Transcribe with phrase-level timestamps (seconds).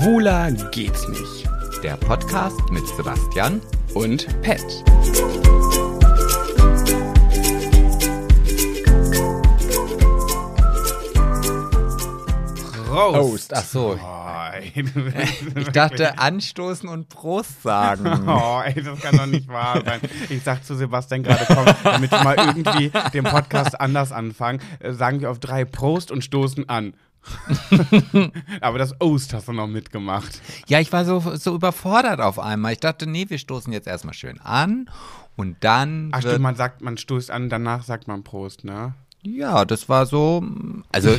[0.00, 1.46] Schwuler geht's nicht.
[1.82, 3.60] Der Podcast mit Sebastian
[3.92, 4.64] Und Pet.
[12.86, 13.52] Prost.
[13.54, 13.98] Ach so.
[14.02, 14.84] Oh, ey,
[15.54, 18.06] Ich dachte anstoßen und Prost sagen.
[18.26, 20.00] Oh, ey, das kann doch nicht wahr sein.
[20.30, 24.92] Ich sag zu Sebastian gerade, komm, damit wir mal irgendwie den Podcast anders anfangen, äh,
[24.92, 26.94] sagen wir auf drei Prost und stoßen an.
[28.60, 30.40] Aber das Ost hast du noch mitgemacht.
[30.66, 32.72] Ja, ich war so, so überfordert auf einmal.
[32.72, 34.90] Ich dachte, nee, wir stoßen jetzt erstmal schön an
[35.36, 36.10] und dann.
[36.12, 38.94] Ach stimmt, man sagt, man stoßt an, danach sagt man Prost, ne?
[39.22, 40.42] Ja, das war so.
[40.92, 41.16] Also,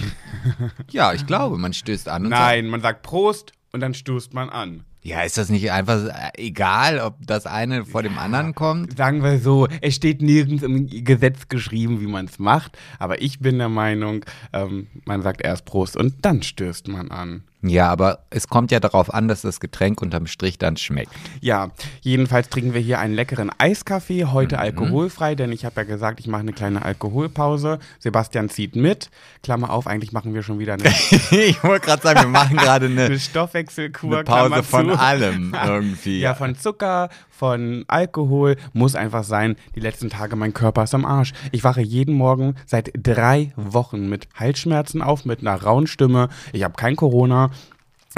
[0.89, 2.41] ja, ich glaube, man stößt an und sagt.
[2.41, 4.83] Nein, man sagt Prost und dann stoßt man an.
[5.03, 8.97] Ja, ist das nicht einfach äh, egal, ob das eine vor dem anderen kommt?
[8.97, 13.39] Sagen wir so, es steht nirgends im Gesetz geschrieben, wie man es macht, aber ich
[13.39, 14.23] bin der Meinung,
[14.53, 17.43] ähm, man sagt erst Prost und dann stößt man an.
[17.63, 21.13] Ja, aber es kommt ja darauf an, dass das Getränk unterm Strich dann schmeckt.
[21.41, 21.69] Ja,
[22.01, 26.27] jedenfalls trinken wir hier einen leckeren Eiskaffee, heute alkoholfrei, denn ich habe ja gesagt, ich
[26.27, 27.77] mache eine kleine Alkoholpause.
[27.99, 29.11] Sebastian zieht mit.
[29.43, 30.89] Klammer auf, eigentlich machen wir schon wieder eine,
[31.31, 34.15] ich wollte gerade sagen, wir machen gerade eine, eine Stoffwechselkur.
[34.15, 36.19] eine Pause von allem irgendwie.
[36.19, 37.09] Ja, von Zucker,
[37.41, 41.33] von Alkohol muss einfach sein, die letzten Tage mein Körper ist am Arsch.
[41.51, 46.29] Ich wache jeden Morgen seit drei Wochen mit Halsschmerzen auf, mit einer rauen Stimme.
[46.53, 47.49] Ich habe kein Corona.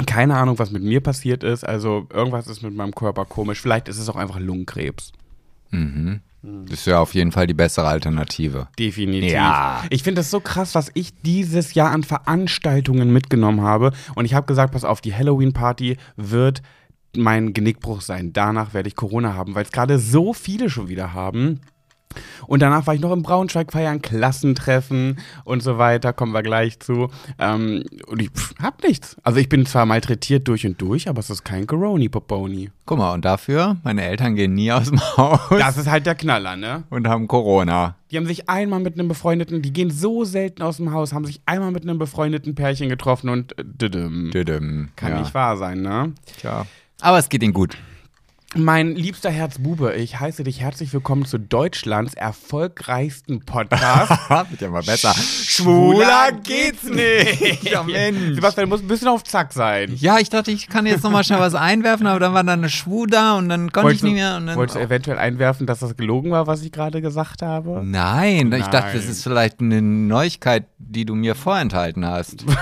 [0.04, 1.66] Keine Ahnung, was mit mir passiert ist.
[1.66, 3.62] Also irgendwas ist mit meinem Körper komisch.
[3.62, 5.12] Vielleicht ist es auch einfach Lungenkrebs.
[6.42, 8.68] Das ist ja auf jeden Fall die bessere Alternative.
[8.78, 9.32] Definitiv.
[9.32, 9.84] Ja.
[9.88, 13.92] Ich finde das so krass, was ich dieses Jahr an Veranstaltungen mitgenommen habe.
[14.16, 16.60] Und ich habe gesagt, pass auf, die Halloween-Party wird
[17.16, 18.32] mein Genickbruch sein.
[18.32, 21.60] Danach werde ich Corona haben, weil es gerade so viele schon wieder haben.
[22.46, 26.78] Und danach war ich noch im Braunschweig feiern, Klassentreffen und so weiter, kommen wir gleich
[26.80, 27.10] zu.
[27.38, 29.16] Ähm, und ich pff, hab nichts.
[29.22, 32.70] Also ich bin zwar malträtiert durch und durch, aber es ist kein Coroni Poponi.
[32.86, 36.14] Guck mal, und dafür, meine Eltern gehen nie aus dem Haus Das ist halt der
[36.14, 36.84] Knaller, ne?
[36.90, 37.96] und haben Corona.
[38.10, 41.24] Die haben sich einmal mit einem befreundeten, die gehen so selten aus dem Haus, haben
[41.24, 44.30] sich einmal mit einem befreundeten Pärchen getroffen und äh, düdüm.
[44.30, 44.90] Düdüm.
[44.96, 45.20] Kann ja.
[45.20, 46.12] nicht wahr sein, ne?
[46.38, 46.66] Tja.
[47.00, 47.76] Aber es geht ihnen gut.
[48.56, 54.12] Mein liebster Herzbube, ich heiße dich herzlich willkommen zu Deutschlands erfolgreichsten Podcast.
[54.50, 55.12] Wird ja mal besser.
[55.12, 57.64] Schwuler geht's nicht.
[57.64, 58.36] Ja, Mensch.
[58.36, 59.92] Sebastian, du musst ein bisschen auf Zack sein.
[59.96, 62.68] Ja, ich dachte, ich kann jetzt nochmal schnell was einwerfen, aber dann war da eine
[62.68, 64.36] Schwu da und dann konnte ich Wolltest nicht du, mehr.
[64.36, 67.82] Und dann, wolltest du eventuell einwerfen, dass das gelogen war, was ich gerade gesagt habe?
[67.84, 69.10] Nein, ich dachte, das Nein.
[69.10, 72.44] ist vielleicht eine Neuigkeit, die du mir vorenthalten hast.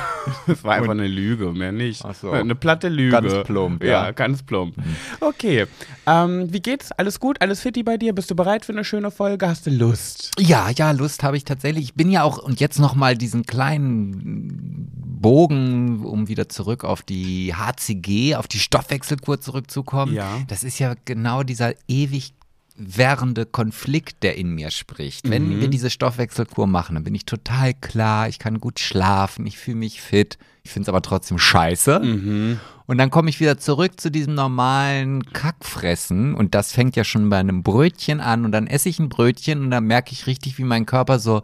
[0.47, 2.05] Das war einfach eine Lüge, mehr nicht.
[2.05, 2.31] Ach so.
[2.31, 3.11] Eine platte Lüge.
[3.11, 4.05] Ganz plump, ja.
[4.05, 4.77] Ja, ganz plump.
[5.19, 5.67] Okay.
[6.07, 6.93] Ähm, wie geht's?
[6.93, 7.41] Alles gut?
[7.41, 8.15] Alles fitti bei dir?
[8.15, 9.49] Bist du bereit für eine schöne Folge?
[9.49, 10.33] Hast du Lust?
[10.39, 11.85] Ja, ja, Lust habe ich tatsächlich.
[11.85, 17.55] Ich bin ja auch, und jetzt nochmal diesen kleinen Bogen, um wieder zurück auf die
[17.55, 20.15] HCG, auf die Stoffwechselkur zurückzukommen.
[20.15, 20.41] Ja.
[20.49, 22.35] Das ist ja genau dieser ewig
[22.75, 25.29] währende Konflikt, der in mir spricht.
[25.29, 29.59] Wenn wir diese Stoffwechselkur machen, dann bin ich total klar, ich kann gut schlafen, ich
[29.59, 32.59] fühle mich fit, ich finde es aber trotzdem scheiße.
[32.87, 37.29] Und dann komme ich wieder zurück zu diesem normalen Kackfressen und das fängt ja schon
[37.31, 40.59] bei einem Brötchen an und dann esse ich ein Brötchen und dann merke ich richtig,
[40.59, 41.43] wie mein Körper so,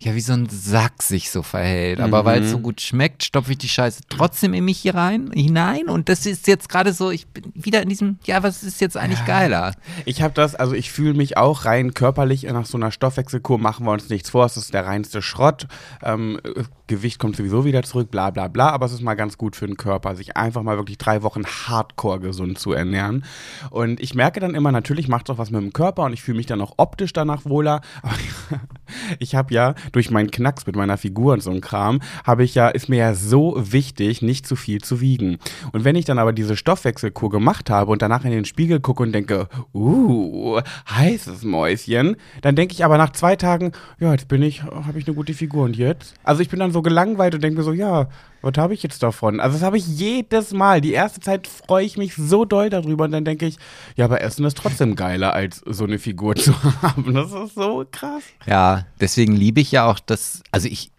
[0.00, 2.00] ja, wie so ein Sack sich so verhält.
[2.00, 5.30] Aber weil es so gut schmeckt, stopfe ich die Scheiße trotzdem in mich hier rein,
[5.32, 8.80] hinein und das ist jetzt gerade so, ich bin wieder in diesem, ja, was ist
[8.80, 9.74] jetzt eigentlich geiler?
[10.04, 13.86] Ich habe das, also ich fühle mich auch rein körperlich nach so einer Stoffwechselkur, machen
[13.86, 15.66] wir uns nichts vor, es ist der reinste Schrott.
[16.02, 19.38] Ähm, äh, Gewicht kommt sowieso wieder zurück, bla bla bla, aber es ist mal ganz
[19.38, 23.24] gut für den Körper, sich einfach mal wirklich drei Wochen hardcore gesund zu ernähren.
[23.70, 26.22] Und ich merke dann immer, natürlich macht es auch was mit dem Körper und ich
[26.22, 27.80] fühle mich dann auch optisch danach wohler.
[28.02, 28.14] Aber
[29.18, 32.54] ich habe ja durch meinen Knacks mit meiner Figur und so ein Kram, habe ich
[32.54, 35.38] ja, ist mir ja so wichtig, nicht zu viel zu wiegen.
[35.72, 39.02] Und wenn ich dann aber diese Stoffwechselkur gemacht habe und danach in den Spiegel gucke
[39.02, 44.42] und denke, uh, heißes Mäuschen, dann denke ich aber nach zwei Tagen, ja, jetzt bin
[44.42, 46.14] ich, habe ich eine gute Figur und jetzt?
[46.24, 48.08] Also ich bin dann so gelangweilt und denke mir so, ja,
[48.42, 49.40] was habe ich jetzt davon?
[49.40, 50.82] Also das habe ich jedes Mal.
[50.82, 53.56] Die erste Zeit freue ich mich so doll darüber und dann denke ich,
[53.96, 56.52] ja, aber Essen ist trotzdem geiler, als so eine Figur zu
[56.82, 57.14] haben.
[57.14, 58.22] Das ist so krass.
[58.44, 60.90] Ja, deswegen liebe ich ja auch das, also ich,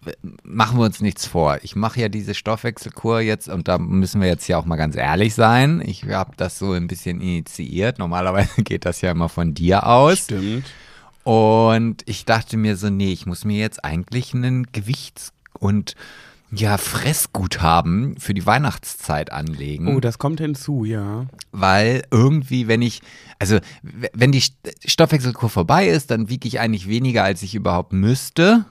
[0.42, 1.58] machen wir uns nichts vor.
[1.62, 4.96] Ich mache ja diese Stoffwechselkur jetzt und da müssen wir jetzt ja auch mal ganz
[4.96, 5.80] ehrlich sein.
[5.86, 8.00] Ich habe das so ein bisschen initiiert.
[8.00, 10.24] Normalerweise geht das ja immer von dir aus.
[10.24, 10.64] Stimmt.
[11.22, 15.94] Und ich dachte mir so, nee, ich muss mir jetzt eigentlich einen Gewichts- und
[16.52, 19.94] ja, Fressguthaben für die Weihnachtszeit anlegen.
[19.96, 21.26] Oh, das kommt hinzu, ja.
[21.50, 23.02] weil irgendwie, wenn ich,
[23.40, 24.54] also wenn die St-
[24.86, 28.64] Stoffwechselkur vorbei ist, dann wiege ich eigentlich weniger, als ich überhaupt müsste.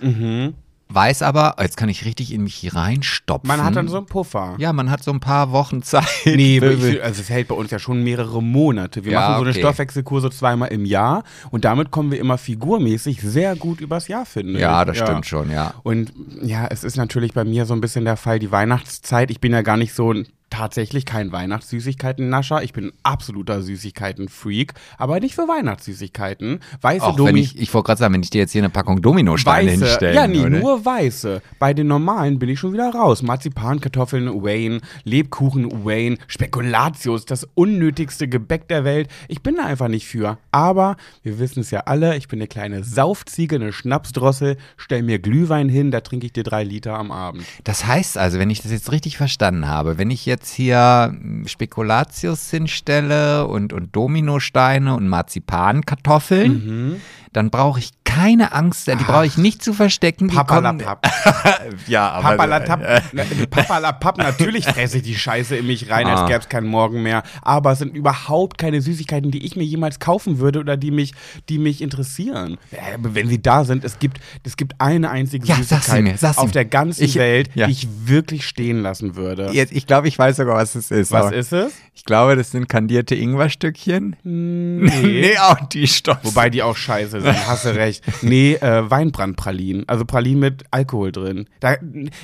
[0.00, 0.54] Mhm.
[0.94, 3.48] Weiß aber, jetzt kann ich richtig in mich hier reinstopfen.
[3.48, 4.54] Man hat dann so einen Puffer.
[4.58, 6.04] Ja, man hat so ein paar Wochen Zeit.
[6.24, 9.04] Nee, ich, also es hält bei uns ja schon mehrere Monate.
[9.04, 9.60] Wir Ja, machen so eine okay.
[9.60, 14.26] Stoffwechselkur so zweimal im Jahr und damit kommen wir immer figurmäßig sehr gut übers Jahr,
[14.26, 15.74] finde ja, das stimmt schon, ja.
[15.82, 16.12] Und
[16.42, 19.30] ja, es ist natürlich bei mir so ein bisschen der Fall, die Weihnachtszeit.
[19.30, 22.62] Ich bin ja gar nicht so ein tatsächlich kein Weihnachtssüßigkeiten-Nascher.
[22.62, 26.60] Ich bin ein absoluter Süßigkeiten-Freak, aber nicht für Weihnachtssüßigkeiten.
[26.82, 29.00] Weiße Auch wenn ich, ich wollte gerade sagen, wenn ich dir jetzt hier eine Packung
[29.00, 30.58] Dominosteine Weiße, hinstellen ja, nee, würde.
[30.58, 31.40] nur weiße.
[31.58, 33.22] Bei den normalen bin ich schon wieder raus.
[33.22, 39.08] Marzipan, Kartoffeln, Wayne, Lebkuchen, Wayne, Spekulatius, das unnötigste Gebäck der Welt.
[39.28, 40.36] Ich bin da einfach nicht für.
[40.50, 45.18] Aber wir wissen es ja alle, ich bin eine kleine Saufziege, eine Schnapsdrossel, stell mir
[45.18, 47.44] Glühwein hin, da trinke ich dir drei Liter am Abend.
[47.64, 51.46] Das heißt also, wenn ich das jetzt richtig verstanden habe, wenn ich jetzt hier mm,
[51.46, 57.00] Spekulatius hinstelle und, und Dominosteine und Marzipankartoffeln, Mhm.
[57.32, 60.26] Dann brauche ich keine Angst, die brauche ich nicht zu verstecken.
[60.28, 61.06] Papalapap.
[61.86, 66.26] ja, aber Papalapap, na, Papalapap, natürlich fresse ich die Scheiße in mich rein, als Ah.
[66.26, 67.22] gäbe es keinen Morgen mehr.
[67.40, 71.14] Aber es sind überhaupt keine Süßigkeiten, die ich mir jemals kaufen würde oder die mich,
[71.48, 72.58] die mich interessieren.
[72.70, 76.46] Äh, Wenn sie da sind, es gibt, es gibt eine einzige Ja, Süßigkeit mir, auf
[76.46, 76.52] mir.
[76.52, 77.66] der ganzen Ich- Welt, ja.
[77.66, 79.48] die ich wirklich stehen lassen würde.
[79.52, 81.12] Jetzt, ich glaube, ich weiß sogar, was es ist.
[81.12, 81.72] Was ist es?
[81.94, 84.16] Ich glaube, das sind kandierte Ingwerstückchen.
[84.24, 85.36] Nee.
[85.38, 86.18] auch die Stoff.
[86.22, 88.04] Wobei die auch scheiße sind, hast du recht.
[88.22, 89.88] Nee, äh, Weinbrandpralinen.
[89.88, 91.46] Also Pralinen mit Alkohol drin.
[91.60, 91.76] Da,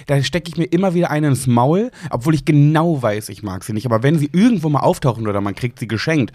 [0.06, 3.64] da stecke ich mir immer wieder einen ins Maul, obwohl ich genau weiß, ich mag
[3.64, 3.86] sie nicht.
[3.86, 6.32] Aber wenn sie irgendwo mal auftauchen oder man kriegt sie geschenkt,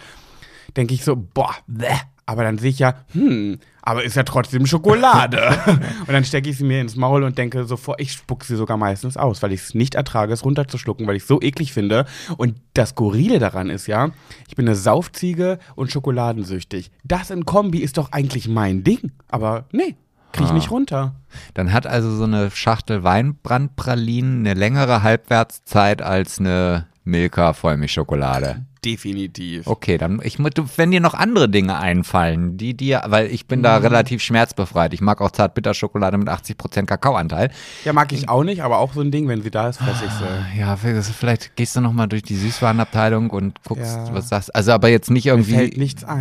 [0.75, 1.88] denke ich so, boah, bäh.
[2.25, 5.41] Aber dann sehe ich ja, hm, aber ist ja trotzdem Schokolade.
[6.07, 8.77] und dann stecke ich sie mir ins Maul und denke sofort, ich spuck sie sogar
[8.77, 12.05] meistens aus, weil ich es nicht ertrage, es runterzuschlucken, weil ich es so eklig finde.
[12.37, 14.11] Und das Skurrile daran ist ja,
[14.47, 16.91] ich bin eine Saufziege und schokoladensüchtig.
[17.03, 19.11] Das in Kombi ist doch eigentlich mein Ding.
[19.27, 19.95] Aber nee,
[20.31, 21.15] kriege ich nicht runter.
[21.53, 28.65] Dann hat also so eine Schachtel Weinbrandpralinen eine längere Halbwertszeit als eine Milka Vollmilchschokolade.
[28.85, 29.68] Definitiv.
[29.68, 30.38] Okay, dann ich
[30.77, 34.94] wenn dir noch andere Dinge einfallen, die dir, weil ich bin da relativ schmerzbefreit.
[34.94, 37.50] Ich mag auch Zartbitterschokolade mit 80% Kakaoanteil.
[37.85, 40.06] Ja, mag ich auch nicht, aber auch so ein Ding, wenn sie da ist, fresse
[40.06, 40.59] ich sie.
[40.59, 44.13] Ja, vielleicht gehst du noch mal durch die Süßwarenabteilung und guckst, Ja.
[44.13, 44.53] was sagst.
[44.56, 45.74] Also aber jetzt nicht irgendwie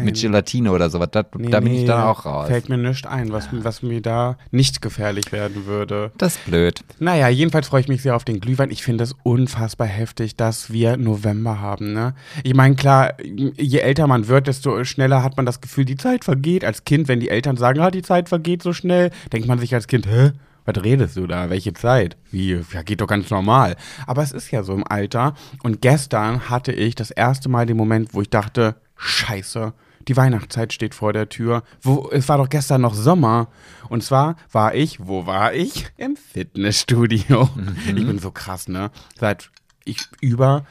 [0.04, 1.08] mit Gelatine oder sowas.
[1.12, 2.48] Da, Nee, da bin ich nee, dann auch raus.
[2.48, 6.12] Fällt mir nichts ein, was, was mir da nicht gefährlich werden würde.
[6.18, 6.84] Das ist blöd.
[6.98, 8.70] Naja, jedenfalls freue ich mich sehr auf den Glühwein.
[8.70, 11.92] Ich finde es unfassbar heftig, dass wir November haben.
[11.92, 12.14] Ne?
[12.44, 16.24] Ich meine, klar, je älter man wird, desto schneller hat man das Gefühl, die Zeit
[16.24, 16.64] vergeht.
[16.64, 19.74] Als Kind, wenn die Eltern sagen, ah, die Zeit vergeht so schnell, denkt man sich
[19.74, 20.32] als Kind, hä?
[20.64, 21.50] Was redest du da?
[21.50, 22.16] Welche Zeit?
[22.30, 22.60] Wie?
[22.72, 23.76] Ja, geht doch ganz normal.
[24.06, 25.34] Aber es ist ja so im Alter.
[25.62, 29.72] Und gestern hatte ich das erste Mal den Moment, wo ich dachte, scheiße,
[30.08, 31.62] die Weihnachtszeit steht vor der Tür.
[31.80, 33.48] Wo, es war doch gestern noch Sommer.
[33.88, 35.86] Und zwar war ich, wo war ich?
[35.96, 37.48] Im Fitnessstudio.
[37.86, 38.90] Ich bin so krass, ne?
[39.18, 39.50] Seit
[39.84, 40.64] ich über,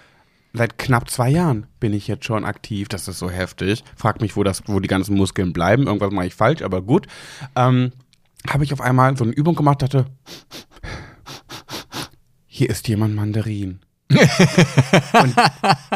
[0.53, 2.87] seit knapp zwei Jahren bin ich jetzt schon aktiv.
[2.89, 3.83] Das ist so heftig.
[3.95, 5.87] Frag mich, wo, das, wo die ganzen Muskeln bleiben.
[5.87, 7.07] Irgendwas mache ich falsch, aber gut.
[7.55, 7.91] Ähm,
[8.49, 10.05] habe ich auf einmal so eine Übung gemacht, dachte,
[12.45, 13.79] hier ist jemand Mandarin.
[14.11, 15.35] Und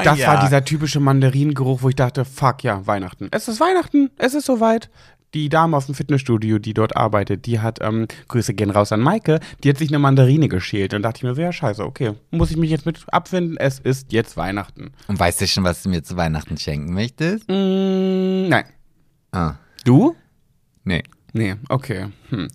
[0.05, 0.27] das Ja.
[0.27, 3.27] war dieser typische Mandarinengeruch, wo ich dachte, fuck ja, Weihnachten.
[3.31, 4.89] Es ist Weihnachten, es ist soweit.
[5.35, 9.01] Die Dame aus dem Fitnessstudio, die dort arbeitet, die hat, ähm, Grüße gehen raus an
[9.01, 10.93] Maike, die hat sich eine Mandarine geschält.
[10.93, 13.79] Und dachte ich mir so, ja, scheiße, okay, muss ich mich jetzt mit abfinden, es
[13.79, 14.91] ist jetzt Weihnachten.
[15.09, 17.49] Und weißt du schon, was du mir zu Weihnachten schenken möchtest?
[17.49, 18.63] Mm, nein.
[19.33, 20.15] Ah, Du?
[20.85, 21.03] nee.
[21.33, 22.05] Nee, okay.
[22.35, 22.47] Hm.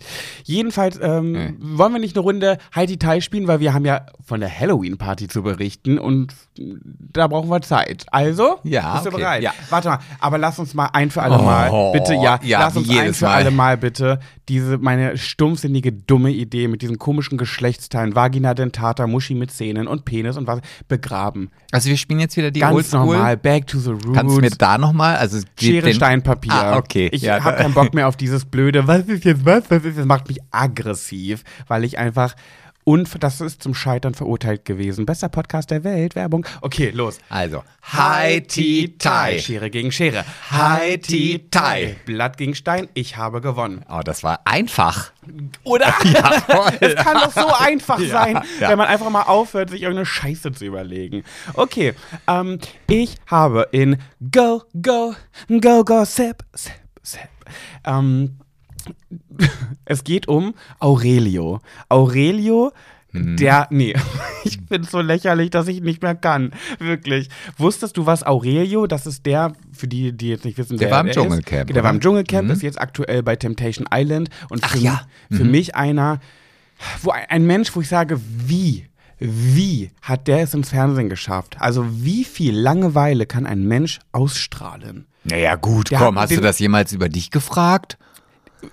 [0.44, 1.54] Jedenfalls ähm, Nee.
[1.60, 5.28] wollen wir nicht eine Runde Heidi Tai spielen, weil wir haben ja von der Halloween-Party
[5.28, 8.06] zu berichten und da brauchen wir Zeit.
[8.10, 9.42] Also, Ja, bist du okay, bereit?
[9.42, 9.52] ja.
[9.70, 12.76] Warte mal, aber lass uns mal ein für alle Oh, Mal, bitte, ja, ja, lass
[12.76, 13.34] uns ein für Mal.
[13.34, 14.18] alle Mal bitte
[14.48, 20.04] diese meine stumpfsinnige dumme Idee mit diesen komischen Geschlechtsteilen Vagina dentata, Muschi mit Zähnen und
[20.04, 21.50] Penis und was begraben.
[21.70, 22.98] Also wir spielen jetzt wieder die Ganz Oldschool.
[23.16, 24.12] normal, back to the roots.
[24.12, 26.52] Kannst du mir da nochmal, also Schere, Stein, Papier.
[26.52, 27.08] Ah, okay.
[27.12, 30.28] Ich Ja, habe keinen Bock mehr auf dieses blöde, was ist jetzt was, das macht
[30.28, 32.34] mich aggressiv, weil ich einfach,
[32.82, 35.06] und das ist zum Scheitern verurteilt gewesen.
[35.06, 36.46] Bester Podcast der Welt, Werbung.
[36.60, 37.18] Okay, los.
[37.28, 39.38] Also, Hi Tea Tai.
[39.38, 40.24] Schere gegen Schere.
[40.50, 41.96] Hi Tea Tai.
[42.06, 43.84] Blatt gegen Stein, ich habe gewonnen.
[43.88, 45.12] Oh, das war einfach.
[45.62, 45.94] Oder?
[46.04, 46.72] Ja, voll.
[46.80, 48.70] Es kann doch so einfach Ja, sein, ja.
[48.70, 51.22] wenn man einfach mal aufhört, sich irgendeine Scheiße zu überlegen.
[51.54, 51.94] Okay,
[52.26, 52.58] ähm,
[52.88, 53.98] ich habe in
[54.32, 55.14] Go, Go,
[55.48, 56.72] Go, Go, Sip, Sip,
[57.02, 57.20] Sip.
[57.84, 58.38] Ähm,
[59.84, 61.60] es geht um Aurelio.
[61.88, 62.72] Aurelio,
[63.12, 63.36] Mhm.
[63.38, 63.92] der, nee,
[64.44, 66.52] ich bin so lächerlich, dass ich nicht mehr kann.
[66.78, 67.28] Wirklich.
[67.58, 70.96] Wusstest du, was Aurelio, das ist der, für die, die jetzt nicht wissen, Der wer
[70.98, 71.98] war im Dschungelcamp, Ist, der war im?
[72.00, 72.52] Dschungelcamp, Mhm.
[72.52, 75.00] ist jetzt aktuell bei Temptation Island und Ach für, ja.
[75.28, 76.20] für mich einer
[77.02, 78.86] Wo ein, Mensch, wo ich sage, wie,
[79.18, 81.56] wie hat der es ins Fernsehen geschafft?
[81.58, 85.06] Also wie viel Langeweile kann ein Mensch ausstrahlen?
[85.24, 87.98] Naja, gut, Der komm, hast du das jemals über dich gefragt?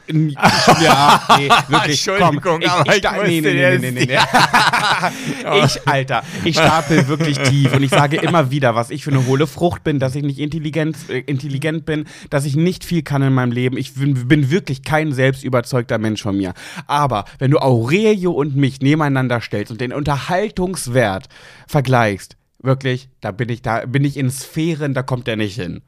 [0.81, 2.07] Ja, nee, wirklich.
[2.07, 4.17] Entschuldigung, komm, ich, aber ich ich nee, nee, nee, nee, nee, nee.
[5.65, 9.25] Ich, Alter, ich stapel wirklich tief und ich sage immer wieder, was ich für eine
[9.25, 13.21] hohle Frucht bin, dass ich nicht intelligent, äh, intelligent bin, dass ich nicht viel kann
[13.21, 13.77] in meinem Leben.
[13.77, 16.53] Ich bin, bin wirklich kein selbstüberzeugter Mensch von mir.
[16.85, 21.27] Aber wenn du Aurelio und mich nebeneinander stellst und den Unterhaltungswert
[21.67, 25.81] vergleichst, wirklich, da bin ich, da bin ich in Sphären, da kommt der nicht hin.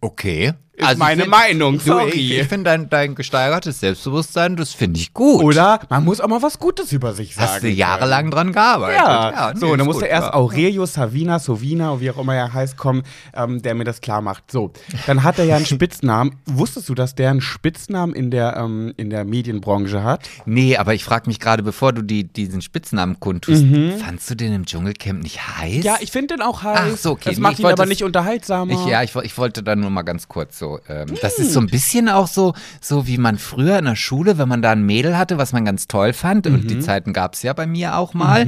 [0.00, 0.54] Okay.
[0.74, 2.10] Ist meine ich find- Meinung, Du, sorry.
[2.12, 5.42] ich ich finde dein, dein gesteigertes Selbstbewusstsein, das finde ich gut.
[5.42, 7.48] Oder man muss auch mal was Gutes über sich sagen.
[7.50, 8.96] Hast du jahrelang dran gearbeitet.
[9.04, 10.34] Ja, nee, so, dann musste erst ja.
[10.34, 13.02] Aurelio Savina, Sovina, wie auch immer er heißt, kommen,
[13.34, 14.50] ähm, der mir das klar macht.
[14.50, 14.72] So,
[15.06, 16.36] dann hat er ja einen Spitznamen.
[16.46, 20.26] Wusstest du, dass der einen Spitznamen in der, ähm, in der Medienbranche hat?
[20.46, 23.64] Nee, aber ich frage mich gerade, bevor du die, diesen Spitznamen kundtust,
[24.02, 25.76] fandst du den im Dschungelcamp nicht heiß?
[25.76, 25.82] Mhm.
[25.82, 26.92] Ja, ich finde den auch heiß.
[26.94, 27.28] Ach so, okay.
[27.28, 28.72] Das Nee, macht ihn aber nicht unterhaltsamer.
[28.72, 30.78] Ich, ja, ich, ich wollte da nur mal ganz kurz so.
[30.88, 34.38] Ähm, das ist so ein bisschen auch so, so wie man früher in der Schule,
[34.38, 36.68] wenn man da ein Mädel hatte, was man ganz toll fand, und Mhm.
[36.68, 38.46] die Zeiten gab es ja bei mir auch mal,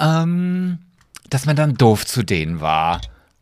[0.00, 0.78] ähm,
[1.28, 3.00] dass man dann doof zu denen war.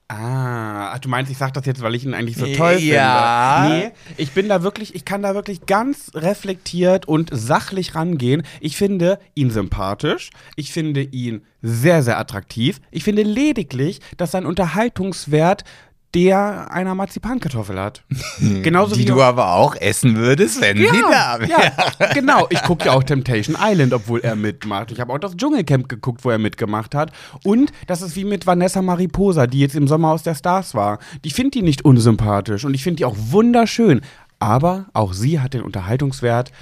[0.08, 3.62] Ah, du meinst, ich sag das jetzt, weil ich ihn eigentlich so toll Ja.
[3.62, 3.78] finde.
[3.86, 8.42] Nee, ich bin da wirklich, ich kann da wirklich ganz reflektiert und sachlich rangehen.
[8.60, 10.30] Ich finde ihn sympathisch.
[10.56, 12.80] Ich finde ihn sehr, sehr attraktiv.
[12.90, 15.64] Ich finde lediglich, dass sein Unterhaltungswert
[16.14, 18.04] der einer Marzipankartoffel hat.
[18.62, 21.50] Genauso die wie du aber auch essen würdest, wenn sie da wäre.
[21.50, 22.46] ja, genau.
[22.50, 24.92] Ich gucke ja auch Temptation Island, obwohl er mitmacht.
[24.92, 27.12] Ich habe auch das Dschungelcamp geguckt, wo er mitgemacht hat.
[27.42, 30.98] Und das ist wie mit Vanessa Mariposa, die jetzt im Sommer aus der Stars war.
[31.22, 34.00] Ich finde die nicht unsympathisch und ich finde die auch wunderschön.
[34.38, 36.52] Aber auch sie hat den Unterhaltungswert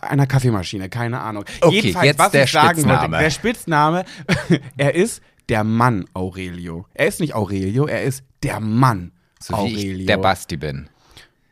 [0.00, 1.44] einer Kaffeemaschine, keine Ahnung.
[1.60, 3.00] Okay, Jedenfalls, jetzt was der ich sagen Spitzname.
[3.12, 4.04] wollte, der Spitzname,
[4.76, 6.86] er ist der Mann Aurelio.
[6.94, 9.98] Er ist nicht Aurelio, er ist der Mann So wie Aurelio.
[10.00, 10.88] ich der Basti bin.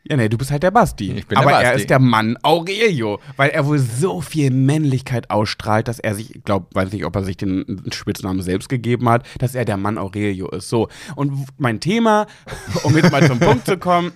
[0.03, 1.11] Ja, nee, du bist halt der Basti.
[1.11, 1.81] Ich bin Aber der er Basti.
[1.81, 6.43] ist der Mann Aurelio, weil er wohl so viel Männlichkeit ausstrahlt, dass er sich, ich
[6.43, 9.99] glaube, weiß nicht, ob er sich den Spitznamen selbst gegeben hat, dass er der Mann
[9.99, 10.69] Aurelio ist.
[10.69, 10.87] So.
[11.15, 12.25] Und mein Thema,
[12.83, 14.11] um jetzt mal zum Punkt zu kommen,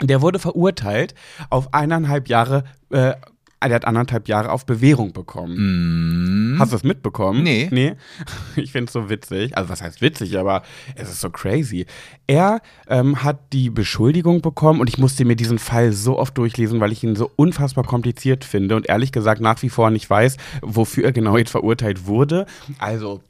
[0.00, 1.14] der wurde verurteilt
[1.50, 3.14] auf eineinhalb Jahre, äh,
[3.60, 6.56] er hat anderthalb Jahre auf Bewährung bekommen.
[6.58, 7.42] Hast du es mitbekommen?
[7.42, 7.68] Nee.
[7.70, 7.94] Nee.
[8.56, 9.56] Ich finde es so witzig.
[9.56, 10.62] Also, was heißt witzig, aber
[10.94, 11.86] es ist so crazy.
[12.26, 16.80] Er ähm, hat die Beschuldigung bekommen und ich musste mir diesen Fall so oft durchlesen,
[16.80, 20.36] weil ich ihn so unfassbar kompliziert finde und ehrlich gesagt nach wie vor nicht weiß,
[20.62, 22.46] wofür er genau jetzt verurteilt wurde.
[22.78, 23.20] Also.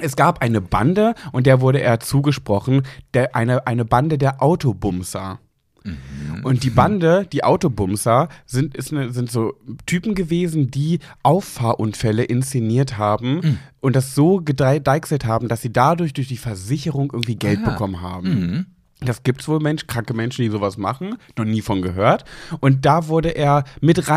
[0.00, 5.38] Es gab eine Bande und der wurde er zugesprochen, der, eine, eine Bande der Autobumser.
[6.42, 9.54] Und die Bande, die Autobumser, sind, ist eine, sind so
[9.86, 16.28] Typen gewesen, die Auffahrunfälle inszeniert haben und das so gedeichselt haben, dass sie dadurch durch
[16.28, 17.70] die Versicherung irgendwie Geld Ah.
[17.70, 18.66] bekommen haben.
[19.00, 22.24] Das gibt's wohl Mensch, kranke Menschen, die sowas machen, noch nie von gehört.
[22.60, 24.08] Und da wurde er mit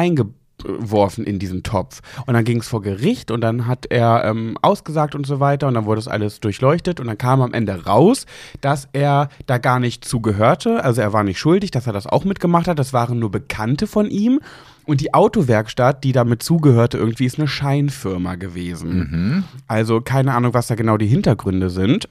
[0.64, 2.02] reingeworfen in diesen Topf.
[2.26, 5.68] Und dann ging es vor Gericht und dann hat er ähm, ausgesagt und so weiter
[5.68, 8.26] und dann wurde das alles durchleuchtet und dann kam am Ende raus,
[8.62, 10.84] dass er da gar nicht zugehörte.
[10.84, 12.80] Also er war nicht schuldig, dass er das auch mitgemacht hat.
[12.80, 14.40] Das waren nur Bekannte von ihm.
[14.86, 19.44] Und die Autowerkstatt, die damit zugehörte, irgendwie ist eine Scheinfirma gewesen.
[19.68, 22.08] Also keine Ahnung, was da genau die Hintergründe sind.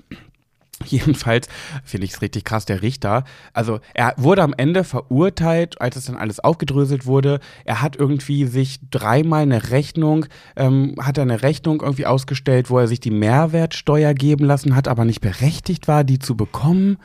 [0.88, 1.48] Jedenfalls
[1.84, 3.24] finde ich es richtig krass, der Richter.
[3.52, 7.40] Also er wurde am Ende verurteilt, als es dann alles aufgedröselt wurde.
[7.64, 10.26] Er hat irgendwie sich dreimal eine Rechnung,
[10.56, 14.88] ähm, hat er eine Rechnung irgendwie ausgestellt, wo er sich die Mehrwertsteuer geben lassen hat,
[14.88, 16.98] aber nicht berechtigt war, die zu bekommen.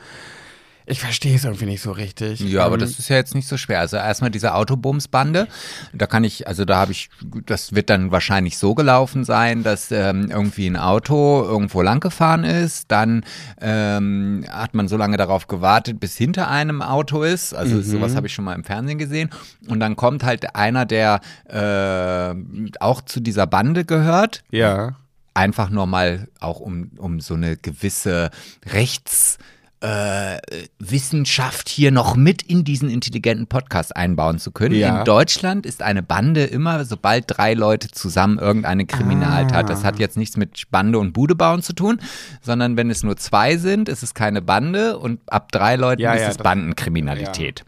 [0.90, 2.40] Ich verstehe es irgendwie nicht so richtig.
[2.40, 3.78] Ja, aber Ähm, das ist ja jetzt nicht so schwer.
[3.78, 5.46] Also erstmal diese Autobumsbande,
[5.92, 7.10] da kann ich, also da habe ich,
[7.46, 12.42] das wird dann wahrscheinlich so gelaufen sein, dass ähm, irgendwie ein Auto irgendwo lang gefahren
[12.42, 13.24] ist, dann
[13.60, 17.54] ähm, hat man so lange darauf gewartet, bis hinter einem Auto ist.
[17.54, 17.82] Also Mhm.
[17.82, 19.30] sowas habe ich schon mal im Fernsehen gesehen.
[19.68, 22.34] Und dann kommt halt einer, der äh,
[22.80, 24.96] auch zu dieser Bande gehört, Ja.
[25.34, 28.30] einfach nur mal auch um, um so eine gewisse
[28.66, 29.38] Rechts
[29.80, 30.38] äh,
[30.78, 34.74] Wissenschaft hier noch mit in diesen intelligenten Podcast einbauen zu können.
[34.74, 34.98] Ja.
[34.98, 39.70] In Deutschland ist eine Bande immer, sobald drei Leute zusammen irgendeine Kriminaltat.
[39.70, 42.00] Das hat jetzt nichts mit Bande und Bude bauen zu tun,
[42.42, 46.12] sondern wenn es nur zwei sind, ist es keine Bande und ab drei Leuten Ja,
[46.12, 47.64] ist ja, es Bandenkriminalität.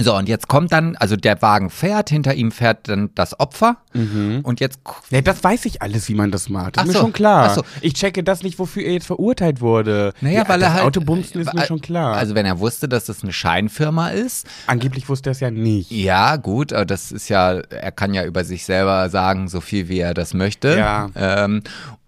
[0.00, 3.76] So, und jetzt kommt dann, also der Wagen fährt, hinter ihm fährt dann das Opfer.
[3.92, 4.40] Mhm.
[4.42, 4.80] Und jetzt
[5.10, 6.78] Ja, das weiß ich alles, wie man das macht.
[6.78, 7.48] Das Ach ist mir so, schon klar.
[7.50, 7.62] ach so.
[7.82, 10.14] Ich checke das nicht, wofür er jetzt verurteilt wurde.
[10.22, 10.84] Naja, Ja, weil er halt.
[10.84, 12.14] Autobumsen ist mir äh, schon klar.
[12.16, 15.90] Also, wenn er wusste, dass das eine Scheinfirma ist, Angeblich wusste er es ja nicht.
[15.90, 19.88] ja, gut, aber das ist ja, er kann ja über sich selber sagen, so viel
[19.90, 20.74] wie er das möchte.
[20.78, 21.10] Ja.
[21.14, 21.62] Ähm,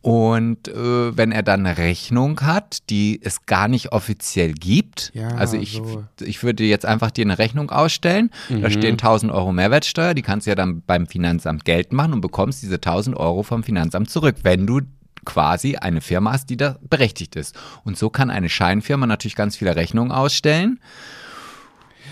[0.04, 5.28] und äh, wenn er dann eine Rechnung hat, die es gar nicht offiziell gibt, Ja,
[5.28, 6.04] also ich, so.
[6.20, 8.60] ich würde jetzt einfach dir eine Rechnung ausstellen, Mhm.
[8.60, 12.20] da stehen 1000 Euro Mehrwertsteuer, die kannst du ja dann beim Finanzamt Geld machen und
[12.20, 14.82] bekommst diese 1000 Euro vom Finanzamt zurück, wenn du
[15.24, 17.56] quasi eine Firma hast, die da berechtigt ist.
[17.82, 20.80] Und so kann eine Scheinfirma natürlich ganz viele Rechnungen ausstellen.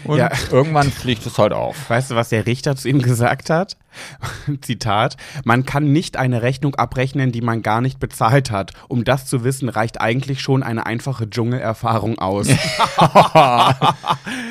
[0.05, 0.31] Und Ja.
[0.51, 1.89] irgendwann fliegt es halt auf.
[1.89, 3.77] Weißt du, was der Richter zu ihm gesagt hat?
[4.63, 8.73] Zitat: Man kann nicht eine Rechnung abrechnen, die man gar nicht bezahlt hat.
[8.89, 12.49] Um das zu wissen, reicht eigentlich schon eine einfache Dschungelerfahrung aus.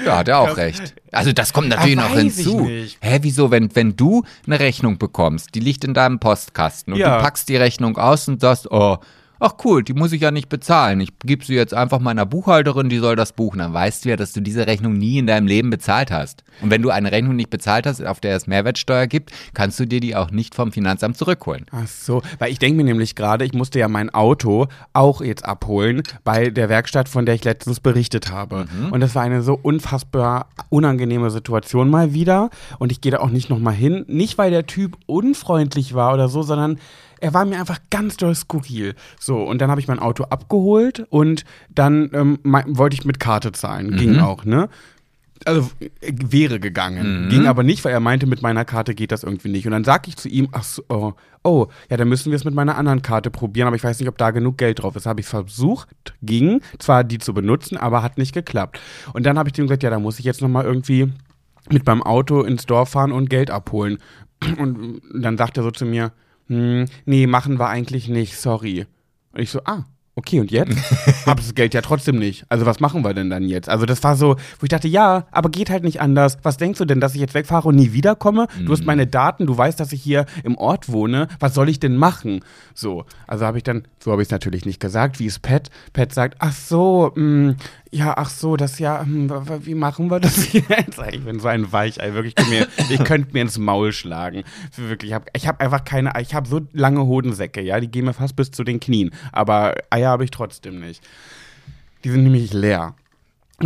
[0.05, 0.95] Ja, hat er auch recht.
[1.11, 2.67] Also das kommt natürlich Ah, noch hinzu.
[3.01, 7.17] Hä, wieso, wenn, wenn du eine Rechnung bekommst, die liegt in deinem Postkasten und Ja.
[7.17, 8.97] du packst die Rechnung aus und sagst, oh,
[9.41, 11.01] ach cool, die muss ich ja nicht bezahlen.
[11.01, 13.57] Ich gebe sie jetzt einfach meiner Buchhalterin, die soll das buchen.
[13.57, 16.43] Dann weißt du ja, dass du diese Rechnung nie in deinem Leben bezahlt hast.
[16.61, 19.85] Und wenn du eine Rechnung nicht bezahlt hast, auf der es Mehrwertsteuer gibt, kannst du
[19.85, 21.65] dir die auch nicht vom Finanzamt zurückholen.
[21.71, 25.43] Ach so, weil ich denke mir nämlich gerade, ich musste ja mein Auto auch jetzt
[25.43, 28.67] abholen bei der Werkstatt, von der ich letztens berichtet habe.
[28.91, 32.51] Und das war eine so unfassbar unangenehme Situation mal wieder.
[32.77, 34.05] Und ich gehe da auch nicht nochmal hin.
[34.07, 36.77] Nicht, weil der Typ unfreundlich war oder so, sondern
[37.21, 38.95] er war mir einfach ganz doll skurril.
[39.19, 43.51] So, und dann habe ich mein Auto abgeholt und dann ähm, wollte ich mit Karte
[43.51, 43.95] zahlen.
[43.95, 44.69] Ging auch, ne?
[45.45, 45.69] also
[46.01, 47.29] wäre gegangen.
[47.29, 49.65] Ging aber nicht, weil er meinte, mit meiner Karte geht das irgendwie nicht.
[49.65, 51.13] Und dann sag ich zu ihm, ach so, oh,
[51.43, 54.09] oh, ja, dann müssen wir es mit meiner anderen Karte probieren, aber ich weiß nicht,
[54.09, 55.05] ob da genug Geld drauf ist.
[55.05, 55.89] Habe ich versucht,
[56.21, 58.79] ging, zwar die zu benutzen, aber hat nicht geklappt.
[59.13, 61.11] Und dann habe ich zu ihm gesagt, ja, da muss ich jetzt nochmal irgendwie
[61.69, 63.97] mit meinem Auto ins Dorf fahren und Geld abholen.
[64.57, 66.11] Und dann sagt er so zu mir,
[66.51, 68.85] hm, nee, machen wir eigentlich nicht, sorry.
[69.31, 69.85] Und ich so, ah,
[70.21, 70.77] okay, und jetzt?
[71.25, 72.45] Hab das Geld ja trotzdem nicht.
[72.49, 73.67] Also was machen wir denn dann jetzt?
[73.69, 76.37] Also das war so, wo ich dachte, ja, aber geht halt nicht anders.
[76.43, 78.47] Was denkst du denn, dass ich jetzt wegfahre und nie wiederkomme?
[78.63, 81.27] Du hast meine Daten, du weißt, dass ich hier im Ort wohne.
[81.39, 82.41] Was soll ich denn machen?
[82.73, 85.19] So, also habe ich dann, so habe ich es natürlich nicht gesagt.
[85.19, 85.69] Wie ist Pat?
[85.93, 87.55] Pat sagt, ach so, mh,
[87.93, 90.99] ja, ach so, das ja, w- wie machen wir das jetzt?
[91.11, 92.35] Ich bin so ein Weichei, wirklich.
[92.39, 94.43] Ich, mir, ich könnte mir ins Maul schlagen.
[94.77, 98.13] Wirklich, ich habe hab einfach keine, ich habe so lange Hodensäcke, ja, die gehen mir
[98.13, 99.11] fast bis zu den Knien.
[99.33, 101.01] Aber Eier habe ich trotzdem nicht.
[102.03, 102.95] Die sind nämlich leer.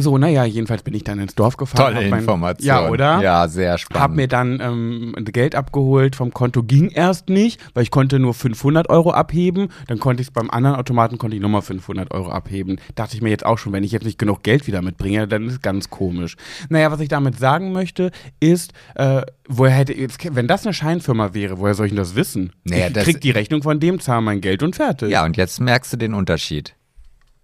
[0.02, 1.94] So, naja, jedenfalls bin ich dann ins Dorf gefahren.
[1.96, 2.68] Tolle mein- Information.
[2.68, 3.22] Ja, oder?
[3.22, 4.04] Ja, sehr spannend.
[4.04, 8.34] Hab mir dann ähm, Geld abgeholt vom Konto, ging erst nicht, weil ich konnte nur
[8.34, 9.70] 500 Euro abheben.
[9.88, 12.80] Dann konnte ich es beim anderen Automaten, konnte ich nochmal 500 Euro abheben.
[12.96, 15.46] Dachte ich mir jetzt auch schon, wenn ich jetzt nicht genug Geld wieder mitbringe, dann
[15.48, 16.36] ist es ganz komisch.
[16.70, 21.34] Naja, was ich damit sagen möchte, ist, äh, woher hätte, jetzt, wenn das eine Scheinfirma
[21.34, 22.52] wäre, woher soll ich denn das wissen?
[22.64, 25.10] Naja, ich das- krieg die Rechnung von dem, zahle mein Geld und fertig.
[25.10, 26.76] ja, und jetzt merkst du den Unterschied.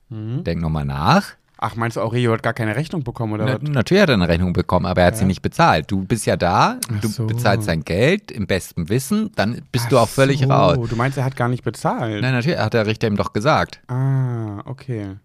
[0.09, 0.43] Mhm.
[0.43, 1.33] Denk nochmal nach.
[1.63, 3.69] Ach, meinst du, Aurelio hat gar keine Rechnung bekommen oder Na, was?
[3.69, 5.91] natürlich hat er eine Rechnung bekommen, aber er hat sie nicht bezahlt.
[5.91, 7.27] Du bist ja da, du so.
[7.27, 10.89] bezahlst sein Geld im besten Wissen, dann bist du Ach auch völlig so, raus.
[10.89, 12.21] Du meinst, er hat gar nicht bezahlt?
[12.23, 15.17] Nein, natürlich hat der Richter ihm doch gesagt, Ah, okay.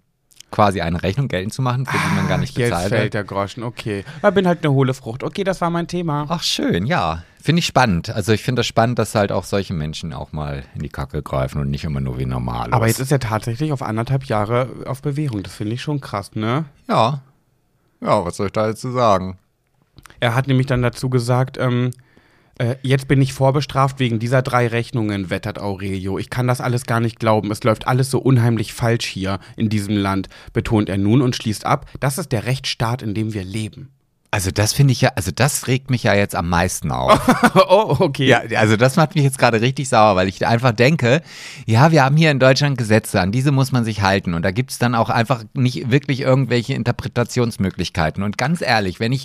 [0.51, 3.14] quasi eine Rechnung geltend zu machen, für die man gar nicht Jetzt bezahlt fällt hat.
[3.14, 4.05] der Groschen, okay.
[4.22, 5.22] Ich bin halt eine hohle Frucht.
[5.25, 6.27] Okay, das war mein Thema.
[6.29, 7.22] Ach schön, ja.
[7.46, 8.11] Finde ich spannend.
[8.11, 11.22] Also ich finde das spannend, dass halt auch solche Menschen auch mal in die Kacke
[11.22, 12.72] greifen und nicht immer nur wie normal.
[12.72, 15.44] Aber jetzt ist er tatsächlich auf anderthalb Jahre auf Bewährung.
[15.44, 16.64] Das finde ich schon krass, ne?
[16.88, 17.22] Ja.
[18.00, 19.38] Ja, was soll ich da jetzt zu sagen?
[20.18, 21.92] Er hat nämlich dann dazu gesagt, ähm,
[22.59, 26.18] äh, jetzt bin ich vorbestraft wegen dieser drei Rechnungen, wettert Aurelio.
[26.18, 27.52] Ich kann das alles gar nicht glauben.
[27.52, 31.64] Es läuft alles so unheimlich falsch hier in diesem Land, betont er nun und schließt
[31.64, 33.92] ab, das ist der Rechtsstaat, in dem wir leben.
[34.37, 37.18] Also das finde ich ja, also das regt mich ja jetzt am meisten auf.
[37.70, 38.27] oh, okay.
[38.27, 41.22] Ja, also das macht mich jetzt gerade richtig sauer, weil ich einfach denke,
[41.64, 44.35] ja, wir haben hier in Deutschland Gesetze, an diese muss man sich halten.
[44.35, 48.22] Und da gibt es dann auch einfach nicht wirklich irgendwelche Interpretationsmöglichkeiten.
[48.22, 49.25] Und ganz ehrlich, wenn ich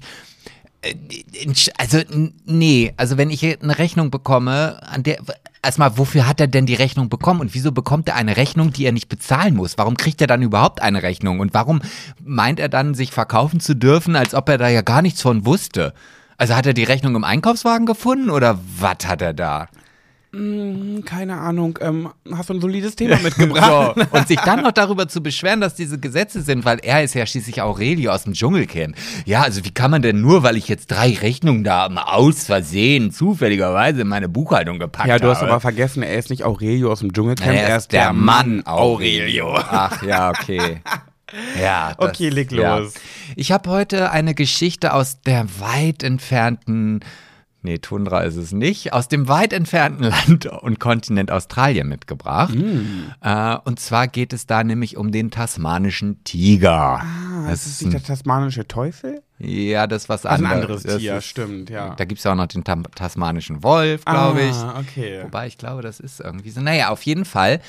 [1.77, 5.17] also n- nee, also wenn ich eine Rechnung bekomme, an der
[5.63, 8.85] erstmal, wofür hat er denn die Rechnung bekommen und wieso bekommt er eine Rechnung, die
[8.85, 9.77] er nicht bezahlen muss?
[9.77, 11.81] Warum kriegt er dann überhaupt eine Rechnung und warum
[12.23, 15.45] meint er dann, sich verkaufen zu dürfen, als ob er da ja gar nichts von
[15.45, 15.93] wusste?
[16.37, 19.67] Also hat er die Rechnung im Einkaufswagen gefunden oder was hat er da?
[20.33, 21.77] Hm, Keine Ahnung.
[21.81, 23.95] Ähm, hast du ein solides Thema mitgebracht?
[23.97, 24.17] So.
[24.17, 27.25] Und sich dann noch darüber zu beschweren, dass diese Gesetze sind, weil er ist ja
[27.25, 28.95] schließlich Aurelio aus dem Dschungel kennt.
[29.25, 33.11] Ja, also wie kann man denn nur, weil ich jetzt drei Rechnungen da aus Versehen
[33.11, 35.51] zufälligerweise in meine Buchhaltung gepackt Ja, du hast habe.
[35.51, 39.53] aber vergessen, er ist nicht Aurelio aus dem Dschungelcamp, er er ist der Mann Aurelio.
[39.55, 40.81] Ach ja, okay.
[41.61, 41.93] Ja.
[41.97, 42.77] Das, Okay, leg ja.
[42.79, 42.93] los.
[43.37, 46.99] Ich habe heute eine Geschichte aus der weit entfernten,
[47.63, 52.55] nee, Tundra ist es nicht, aus dem weit entfernten Land und Kontinent Australien mitgebracht.
[52.55, 53.11] Mm.
[53.21, 57.01] Äh, und zwar geht es da nämlich um den tasmanischen Tiger.
[57.01, 59.21] Ah, das ist nicht der tasmanische Teufel?
[59.43, 60.83] Ja, das ist was Also ein anderes.
[60.85, 61.95] anderes Tier, ist- stimmt, ja.
[61.95, 64.55] Da gibt es ja auch noch den tam tasmanischen Wolf, glaube ich.
[64.55, 65.21] Ah, okay.
[65.23, 66.61] Wobei ich glaube, das ist irgendwie so.
[66.61, 67.59] Naja, auf jeden Fall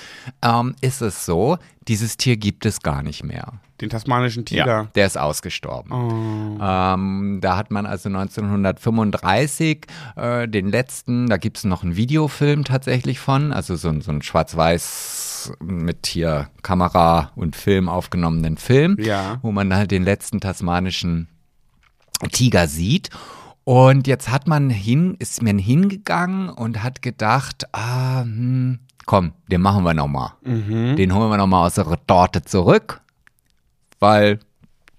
[0.43, 1.59] ähm, ist es so,
[1.89, 3.55] dieses Tier gibt es gar nicht mehr.
[3.81, 4.89] Den tasmanischen Tiger.
[4.95, 5.91] Der ist ausgestorben.
[5.93, 6.63] Oh.
[6.63, 12.65] Ähm, da hat man also 1935 äh, den letzten, da gibt es noch einen Videofilm
[12.65, 19.39] tatsächlich von, also so, so ein schwarz-weiß mit hier Kamera und Film aufgenommenen Film, Ja.
[19.43, 21.27] wo man halt den letzten tasmanischen
[22.31, 23.11] Tiger sieht.
[23.65, 29.61] Und jetzt hat man hin, ist man hingegangen und hat gedacht, ah, hm, komm, den
[29.61, 30.33] machen wir nochmal.
[30.43, 30.97] Mhm.
[30.97, 33.01] Den holen wir nochmal aus der Retorte zurück,
[34.01, 34.41] weil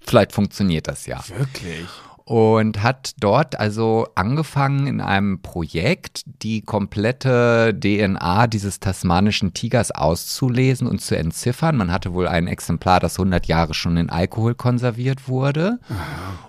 [0.00, 1.22] vielleicht funktioniert das ja.
[1.28, 1.86] Wirklich?
[2.26, 10.86] Und hat dort also angefangen in einem Projekt, die komplette DNA dieses tasmanischen Tigers auszulesen
[10.86, 11.76] und zu entziffern.
[11.76, 15.80] Man hatte wohl ein Exemplar, das 100 Jahre schon in Alkohol konserviert wurde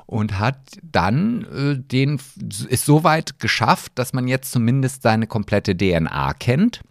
[0.05, 2.21] und hat dann äh, den
[2.69, 6.81] ist so weit geschafft, dass man jetzt zumindest seine komplette DNA kennt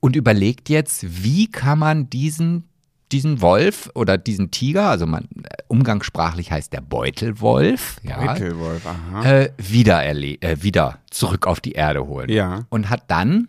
[0.00, 2.64] und überlegt jetzt, wie kann man diesen
[3.12, 5.28] diesen Wolf oder diesen Tiger, also man
[5.68, 9.24] umgangssprachlich heißt der Beutelwolf, ja, Beutelwolf, aha.
[9.24, 12.30] äh, wieder, äh, wieder zurück auf die Erde holen.
[12.30, 12.66] Ja.
[12.70, 13.48] Und hat dann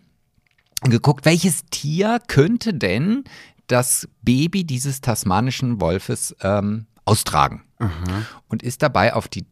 [0.82, 3.24] geguckt, welches Tier könnte denn
[3.66, 7.62] das Baby dieses tasmanischen Wolfes ähm, austragen.
[8.48, 9.46] Und ist dabei auf die,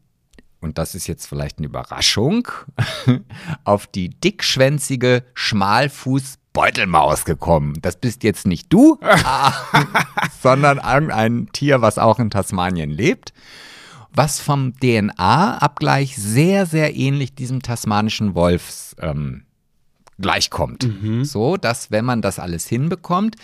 [0.59, 2.47] und das ist jetzt vielleicht eine Überraschung,
[3.63, 5.23] auf die dickschwänzige
[6.53, 7.73] Schmalfuß-Beutelmaus gekommen.
[7.81, 8.99] Das bist jetzt nicht du,
[10.41, 13.33] sondern irgendein Tier, was auch in Tasmanien lebt
[14.13, 19.43] was vom DNA-Abgleich sehr, sehr ähnlich diesem tasmanischen Wolfs ähm,
[20.19, 20.83] gleichkommt.
[21.23, 23.37] So, dass, wenn man das alles hinbekommt,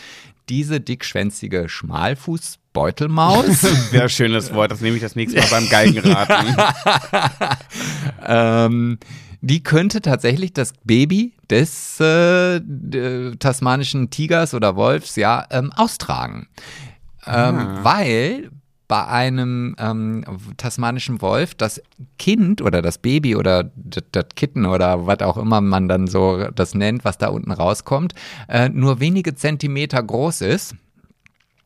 [0.49, 6.57] diese dickschwänzige Schmalfuß-Beutelmaus Sehr schönes Wort, das nehme ich das nächste Mal beim Geigenraten.
[8.25, 8.99] ähm,
[9.47, 12.59] die könnte tatsächlich das Baby des äh,
[13.37, 16.47] tasmanischen Tigers oder Wolfs ja ähm, austragen.
[17.25, 18.51] Ähm, Weil
[18.89, 20.23] bei einem ähm,
[20.57, 21.81] tasmanischen Wolf das
[22.17, 23.71] Kind oder das Baby oder
[24.11, 28.13] das Kitten oder was auch immer man dann so das nennt, was da unten rauskommt,
[28.47, 30.75] äh, nur wenige Zentimeter groß ist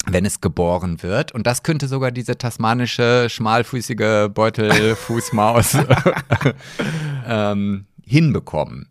[0.08, 1.32] wenn es geboren wird.
[1.32, 5.78] Und das könnte sogar diese tasmanische, schmalfüßige Beutelfußmaus
[7.28, 8.88] ähm, hinbekommen.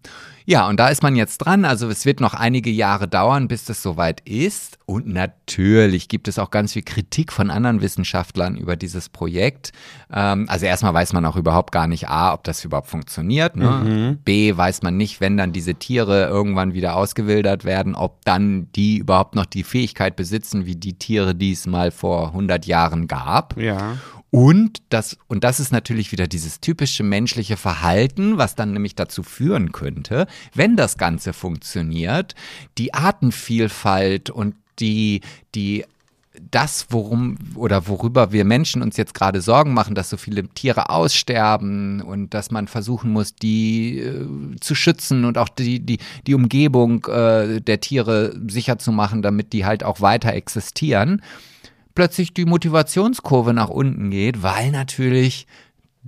[0.46, 1.64] Ja, und da ist man jetzt dran.
[1.64, 4.78] Also es wird noch einige Jahre dauern, bis das soweit ist.
[4.84, 9.70] Und natürlich gibt es auch ganz viel Kritik von anderen Wissenschaftlern über dieses Projekt.
[10.12, 13.54] Ähm, also erstmal weiß man auch überhaupt gar nicht, A, ob das überhaupt funktioniert.
[13.54, 14.18] Ne?
[14.24, 18.96] B, weiß man nicht, wenn dann diese Tiere irgendwann wieder ausgewildert werden, ob dann die
[18.98, 23.56] überhaupt noch die Fähigkeit besitzen, wie die Tiere, die es mal vor 100 Jahren gab.
[23.56, 23.98] ja.
[24.30, 29.24] Und das, und das ist natürlich wieder dieses typische menschliche Verhalten, was dann nämlich dazu
[29.24, 32.36] führen könnte, wenn das Ganze funktioniert,
[32.78, 35.20] die Artenvielfalt und die,
[35.54, 35.84] die
[36.50, 40.88] das, worum oder worüber wir Menschen uns jetzt gerade Sorgen machen, dass so viele Tiere
[40.88, 44.26] aussterben und dass man versuchen muss, die äh,
[44.60, 49.52] zu schützen und auch die, die, die Umgebung äh, der Tiere sicher zu machen, damit
[49.52, 51.20] die halt auch weiter existieren
[52.00, 55.46] plötzlich die Motivationskurve nach unten geht, weil natürlich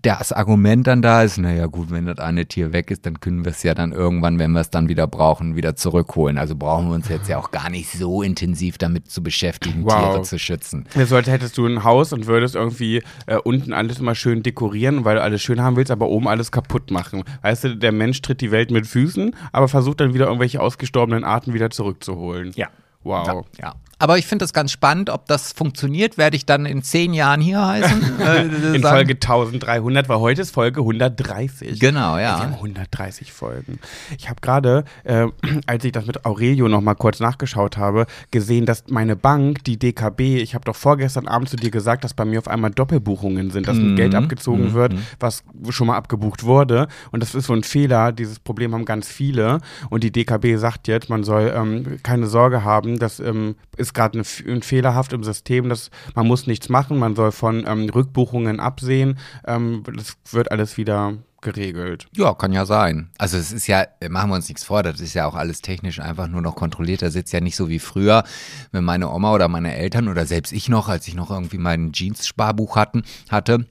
[0.01, 3.45] das Argument dann da ist, naja gut, wenn das eine Tier weg ist, dann können
[3.45, 6.39] wir es ja dann irgendwann, wenn wir es dann wieder brauchen, wieder zurückholen.
[6.39, 9.93] Also brauchen wir uns jetzt ja auch gar nicht so intensiv damit zu beschäftigen, Wow.
[9.93, 10.87] Tiere zu schützen.
[10.95, 15.05] Ja, sollte hättest du ein Haus und würdest irgendwie äh, unten alles immer schön dekorieren,
[15.05, 17.23] weil du alles schön haben willst, aber oben alles kaputt machen.
[17.43, 21.23] Weißt du, der Mensch tritt die Welt mit Füßen, aber versucht dann wieder irgendwelche ausgestorbenen
[21.23, 22.53] Arten wieder zurückzuholen.
[22.57, 22.69] Ja.
[23.05, 23.45] Wow.
[23.61, 23.75] Ja.
[24.03, 27.41] Aber ich finde das ganz spannend, ob das funktioniert, werde ich dann in zehn Jahren
[27.41, 28.21] hier heißen.
[28.21, 28.83] äh, In.
[28.83, 31.79] Folge 1300, weil heute ist Folge 130.
[31.79, 32.57] Genau, Wir haben ja.
[32.57, 33.79] 130 Folgen.
[34.19, 35.29] Ich habe gerade, äh,
[35.67, 39.79] als ich das mit Aurelio noch mal kurz nachgeschaut habe, gesehen, dass meine Bank, die
[39.79, 43.53] DKB, ich habe doch vorgestern Abend zu dir gesagt, dass bei mir auf einmal Doppelbuchungen
[43.53, 43.95] sind, dass Mhm.
[43.95, 46.89] Geld abgezogen wird, was schon mal abgebucht wurde.
[47.13, 48.11] Und das ist so ein Fehler.
[48.11, 49.61] Dieses Problem haben ganz viele.
[49.91, 53.55] Und die DKB sagt jetzt, man soll ähm, keine Sorge haben, das ähm,
[53.93, 57.89] ist gerade ein fehlerhaft im System, dass man muss nichts machen, man soll von ähm,
[57.89, 59.19] Rückbuchungen absehen.
[59.47, 62.07] Ähm, das wird alles wieder geregelt.
[62.13, 63.11] Ja, kann ja sein.
[63.19, 65.99] Also es ist ja, machen wir uns nichts vor, das ist ja auch alles technisch
[65.99, 67.03] einfach nur noch kontrolliert.
[67.03, 68.23] Da sitzt ja nicht so wie früher,
[68.71, 71.93] wenn meine Oma oder meine Eltern oder selbst ich noch, als ich noch irgendwie mein
[71.93, 73.67] Jeans-Sparbuch hatten, hatte.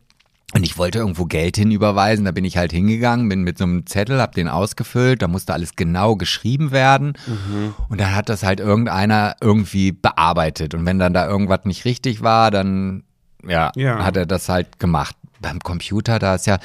[0.53, 3.85] Und ich wollte irgendwo Geld hinüberweisen, da bin ich halt hingegangen, bin mit so einem
[3.85, 7.13] Zettel, hab den ausgefüllt, da musste alles genau geschrieben werden.
[7.87, 10.73] Und dann hat das halt irgendeiner irgendwie bearbeitet.
[10.73, 13.03] Und wenn dann da irgendwas nicht richtig war, dann
[13.47, 14.03] ja, Ja.
[14.03, 15.15] hat er das halt gemacht.
[15.39, 16.59] Beim Computer, da ist ja,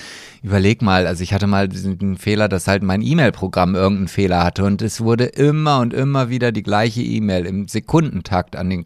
[0.46, 4.64] überleg mal, also ich hatte mal diesen Fehler, dass halt mein E-Mail-Programm irgendeinen Fehler hatte
[4.64, 8.84] und es wurde immer und immer wieder die gleiche E-Mail im Sekundentakt an den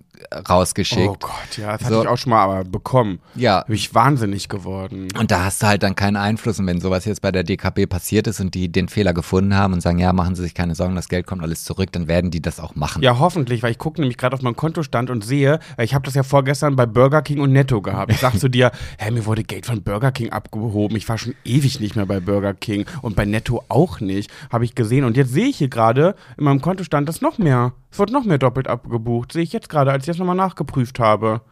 [0.48, 1.08] rausgeschickt.
[1.08, 2.02] Oh Gott, ja, das hatte So.
[2.02, 3.20] ich auch schon mal aber bekommen.
[3.34, 3.62] Ja.
[3.62, 5.08] Bin ich wahnsinnig geworden.
[5.18, 6.58] Und da hast du halt dann keinen Einfluss.
[6.58, 9.72] Und wenn sowas jetzt bei der DKB passiert ist und die den Fehler gefunden haben
[9.72, 12.30] und sagen, ja, machen Sie sich keine Sorgen, das Geld kommt alles zurück, dann werden
[12.30, 13.02] die das auch machen.
[13.02, 16.04] Ja, hoffentlich, weil ich gucke nämlich gerade auf meinen Kontostand und sehe, weil ich habe
[16.04, 18.12] das ja vorgestern bei Burger King und Netto gehabt.
[18.12, 20.96] Ich sag zu dir, hä, mir wurde Geld von Burger King abgehoben.
[20.96, 24.64] Ich war schon ewig nicht mehr bei Burger King und bei Netto auch nicht, habe
[24.64, 25.04] ich gesehen.
[25.04, 28.24] Und jetzt sehe ich hier gerade in meinem Kontostand, dass noch mehr, es wird noch
[28.24, 29.32] mehr doppelt abgebucht.
[29.32, 31.42] Sehe ich jetzt gerade, als ich das nochmal nachgeprüft habe.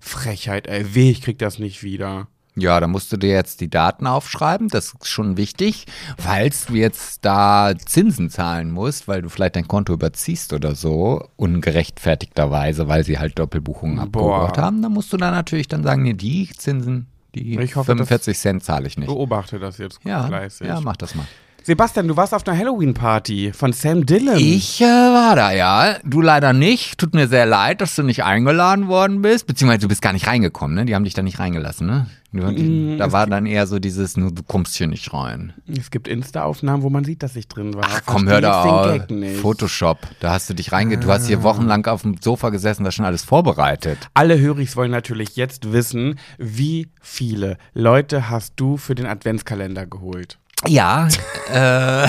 [0.00, 2.26] Frechheit, ey, weh, ich krieg das nicht wieder.
[2.54, 5.86] Ja, da musst du dir jetzt die Daten aufschreiben, das ist schon wichtig,
[6.18, 11.28] falls du jetzt da Zinsen zahlen musst, weil du vielleicht dein Konto überziehst oder so,
[11.36, 16.12] ungerechtfertigterweise, weil sie halt Doppelbuchungen abgebucht haben, dann musst du da natürlich dann sagen, nee,
[16.12, 19.06] die Zinsen, die Ich hoffe, 45 Cent zahle ich nicht.
[19.08, 20.66] Beobachte das jetzt Ja, fleißig.
[20.66, 21.26] ja, mach das mal.
[21.64, 24.36] Sebastian, du warst auf einer Halloween-Party von Sam Dillon.
[24.36, 25.98] Ich äh, war da, ja.
[26.04, 26.98] Du leider nicht.
[26.98, 29.46] Tut mir sehr leid, dass du nicht eingeladen worden bist.
[29.46, 30.84] Beziehungsweise du bist gar nicht reingekommen, ne?
[30.86, 32.06] Die haben dich da nicht reingelassen, ne?
[32.32, 35.52] Mm, da war dann eher so dieses, nur du kommst hier nicht rein.
[35.68, 37.84] Es gibt Insta-Aufnahmen, wo man sieht, dass ich drin war.
[37.86, 39.02] Ach komm, hör da auf.
[39.40, 39.98] Photoshop.
[40.20, 40.96] Da hast du dich reinge...
[40.96, 43.98] Du hast hier wochenlang auf dem Sofa gesessen, das schon alles vorbereitet.
[44.14, 50.38] Alle Hörigs wollen natürlich jetzt wissen, wie viele Leute hast du für den Adventskalender geholt?
[50.66, 51.08] Ja,
[51.52, 52.08] äh...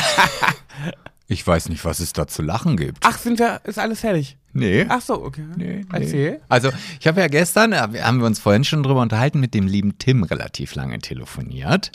[1.27, 2.99] ich weiß nicht, was es da zu lachen gibt.
[3.05, 4.37] Ach, sind wir, ist alles fertig?
[4.53, 4.85] Nee.
[4.87, 5.45] Ach so, okay.
[5.55, 6.31] Nee, Erzähl.
[6.33, 6.39] Nee.
[6.47, 9.65] Also, ich habe ja gestern, äh, haben wir uns vorhin schon drüber unterhalten, mit dem
[9.65, 11.91] lieben Tim relativ lange telefoniert.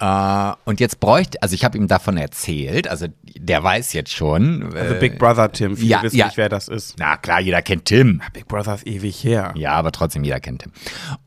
[0.00, 4.74] Äh, und jetzt bräuchte, also ich habe ihm davon erzählt, also der weiß jetzt schon.
[4.74, 6.26] Also äh, Big Brother Tim, viele ja, wissen ja.
[6.26, 6.96] nicht, wer das ist.
[6.98, 8.22] Na klar, jeder kennt Tim.
[8.32, 9.52] Big Brother ist ewig her.
[9.54, 10.72] Ja, aber trotzdem, jeder kennt Tim.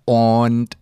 [0.03, 0.77] Und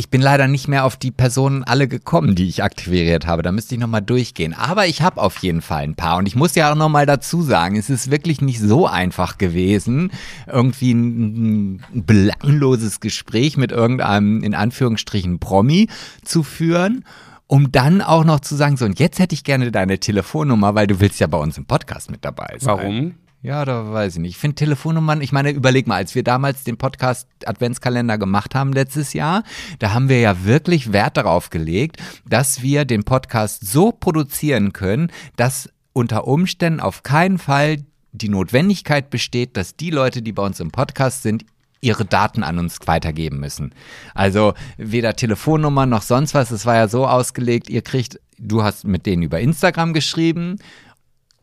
[0.00, 3.42] ich bin leider nicht mehr auf die Personen alle gekommen, die ich aktiviert habe.
[3.42, 4.54] Da müsste ich nochmal durchgehen.
[4.54, 6.18] Aber ich habe auf jeden Fall ein paar.
[6.18, 10.12] Und ich muss ja auch nochmal dazu sagen, es ist wirklich nicht so einfach gewesen,
[10.46, 15.88] irgendwie ein, ein belangloses Gespräch mit irgendeinem, in Anführungsstrichen, Promi
[16.22, 17.04] zu führen.
[17.48, 20.86] Um dann auch noch zu sagen, so, und jetzt hätte ich gerne deine Telefonnummer, weil
[20.86, 22.78] du willst ja bei uns im Podcast mit dabei sein.
[22.78, 23.14] Warum?
[23.40, 24.30] Ja, da weiß ich nicht.
[24.32, 28.72] Ich finde Telefonnummern, ich meine, überleg mal, als wir damals den Podcast Adventskalender gemacht haben
[28.72, 29.44] letztes Jahr,
[29.78, 31.98] da haben wir ja wirklich Wert darauf gelegt,
[32.28, 39.08] dass wir den Podcast so produzieren können, dass unter Umständen auf keinen Fall die Notwendigkeit
[39.08, 41.44] besteht, dass die Leute, die bei uns im Podcast sind,
[41.80, 43.72] ihre Daten an uns weitergeben müssen.
[44.14, 46.50] Also weder Telefonnummer noch sonst was.
[46.50, 50.56] Es war ja so ausgelegt, ihr kriegt, du hast mit denen über Instagram geschrieben,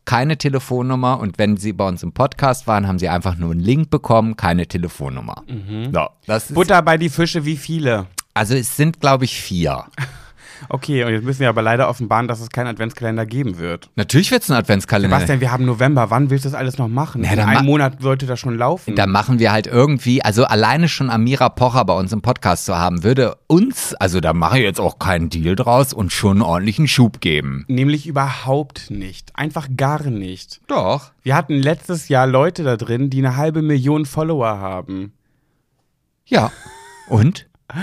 [0.06, 3.60] keine Telefonnummer und wenn sie bei uns im Podcast waren, haben sie einfach nur einen
[3.60, 5.44] Link bekommen, keine Telefonnummer.
[5.92, 8.06] So, das ist, Butter bei die Fische, wie viele?
[8.36, 9.84] also es sind, glaube ich, vier.
[10.68, 13.90] Okay, und jetzt müssen wir aber leider offenbaren, dass es keinen Adventskalender geben wird.
[13.96, 15.16] Natürlich wird es einen Adventskalender.
[15.16, 16.10] Sebastian, wir haben November.
[16.10, 17.22] Wann willst du das alles noch machen?
[17.24, 18.94] Na, In einem ma- Monat sollte das schon laufen.
[18.96, 22.76] Da machen wir halt irgendwie, also alleine schon Amira Pocher bei uns im Podcast zu
[22.76, 26.42] haben, würde uns, also da mache ich jetzt auch keinen Deal draus und schon einen
[26.42, 27.64] ordentlichen Schub geben.
[27.68, 29.30] Nämlich überhaupt nicht.
[29.34, 30.60] Einfach gar nicht.
[30.68, 31.12] Doch.
[31.22, 35.12] Wir hatten letztes Jahr Leute da drin, die eine halbe Million Follower haben.
[36.24, 36.50] Ja.
[37.08, 37.46] Und?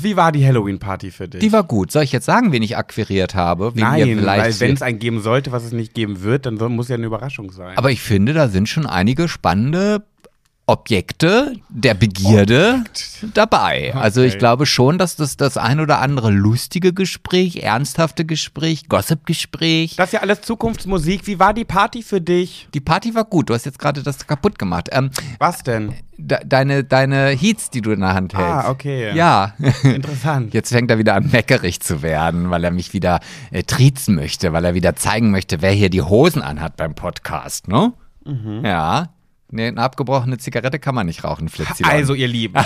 [0.00, 1.40] Wie war die Halloween-Party für dich?
[1.40, 1.92] Die war gut.
[1.92, 3.72] Soll ich jetzt sagen, wen ich akquiriert habe?
[3.74, 6.96] Nein, weil wenn es einen geben sollte, was es nicht geben wird, dann muss ja
[6.96, 7.76] eine Überraschung sein.
[7.76, 10.04] Aber ich finde, da sind schon einige spannende
[10.66, 12.84] Objekte der Begierde
[13.34, 13.94] dabei.
[13.94, 14.38] Also ich Okay.
[14.38, 19.96] glaube schon, dass das das ein oder andere lustige Gespräch, ernsthafte Gespräch, Gossip-Gespräch.
[19.96, 21.26] das ist ja alles Zukunftsmusik.
[21.26, 22.68] Wie war die Party für dich?
[22.72, 23.50] Die Party war gut.
[23.50, 24.88] Du hast jetzt gerade das kaputt gemacht.
[24.92, 25.94] Ähm, Was denn?
[26.16, 28.66] de deine, deine Heats, die du in der Hand hältst.
[28.66, 29.14] Ah, okay.
[29.14, 29.52] Ja.
[29.82, 30.54] Interessant.
[30.54, 34.52] Jetzt fängt er wieder an, meckerig zu werden, weil er mich wieder äh, triezen möchte,
[34.52, 37.92] weil er wieder zeigen möchte, wer hier die Hosen anhat beim Podcast, ne?
[38.24, 38.64] Mhm.
[38.64, 39.08] Ja.
[39.50, 41.84] Nee, eine abgebrochene Zigarette kann man nicht rauchen, Flitzi.
[41.84, 42.60] Also, ihr Lieben,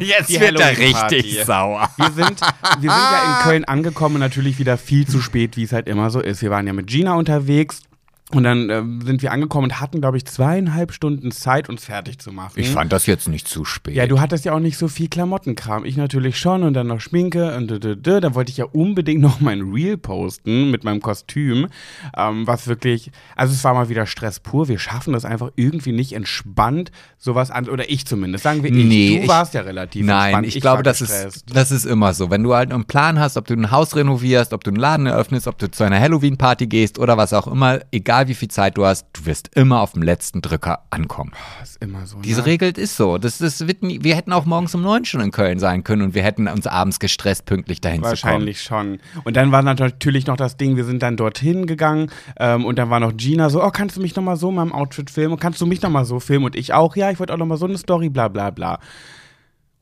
[0.00, 1.88] die jetzt die wird er richtig sauer.
[1.96, 5.62] Wir sind, wir sind ja in Köln angekommen und natürlich wieder viel zu spät, wie
[5.62, 6.42] es halt immer so ist.
[6.42, 7.82] Wir waren ja mit Gina unterwegs
[8.32, 12.18] Und dann äh, sind wir angekommen und hatten, glaube ich, zweieinhalb Stunden Zeit, uns fertig
[12.18, 12.54] zu machen.
[12.56, 13.94] Ich fand das jetzt nicht zu spät.
[13.94, 15.84] Ja, du hattest ja auch nicht so viel Klamottenkram.
[15.84, 18.18] Ich natürlich schon und dann noch Schminke und d -d -d.
[18.18, 21.68] Da wollte ich ja unbedingt noch mein Reel posten mit meinem Kostüm.
[22.16, 24.66] Ähm, was wirklich, also es war mal wieder Stress pur.
[24.66, 28.42] Wir schaffen das einfach irgendwie nicht entspannt, sowas an, oder ich zumindest.
[28.42, 28.84] Sagen wir ich.
[28.84, 30.46] Nee, du ich- warst ja relativ Nein, entspannt.
[30.48, 31.36] ich, glaube, war das gestresst.
[31.36, 32.28] ist, das ist immer so.
[32.28, 35.06] Wenn du halt einen Plan hast, ob du ein Haus renovierst, ob du einen Laden
[35.06, 38.76] eröffnest, ob du zu einer Halloween-Party gehst oder was auch immer, egal wie viel Zeit
[38.76, 41.32] du hast, du wirst immer auf dem letzten Drücker ankommen.
[41.60, 42.18] Das ist immer so.
[42.20, 42.46] Diese ne?
[42.46, 43.18] Regel ist so.
[43.18, 46.02] Das, das wird nie, wir hätten auch morgens um neun schon in Köln sein können
[46.02, 48.98] und wir hätten uns abends gestresst, pünktlich dahin Wahrscheinlich schon.
[49.24, 52.90] Und dann war natürlich noch das Ding, wir sind dann dorthin gegangen ähm, und dann
[52.90, 55.38] war noch Gina so, oh, kannst du mich nochmal so in meinem Outfit filmen?
[55.38, 56.46] Kannst du mich nochmal so filmen?
[56.46, 58.78] Und ich auch, ja, ich wollte auch nochmal so eine Story, bla bla bla.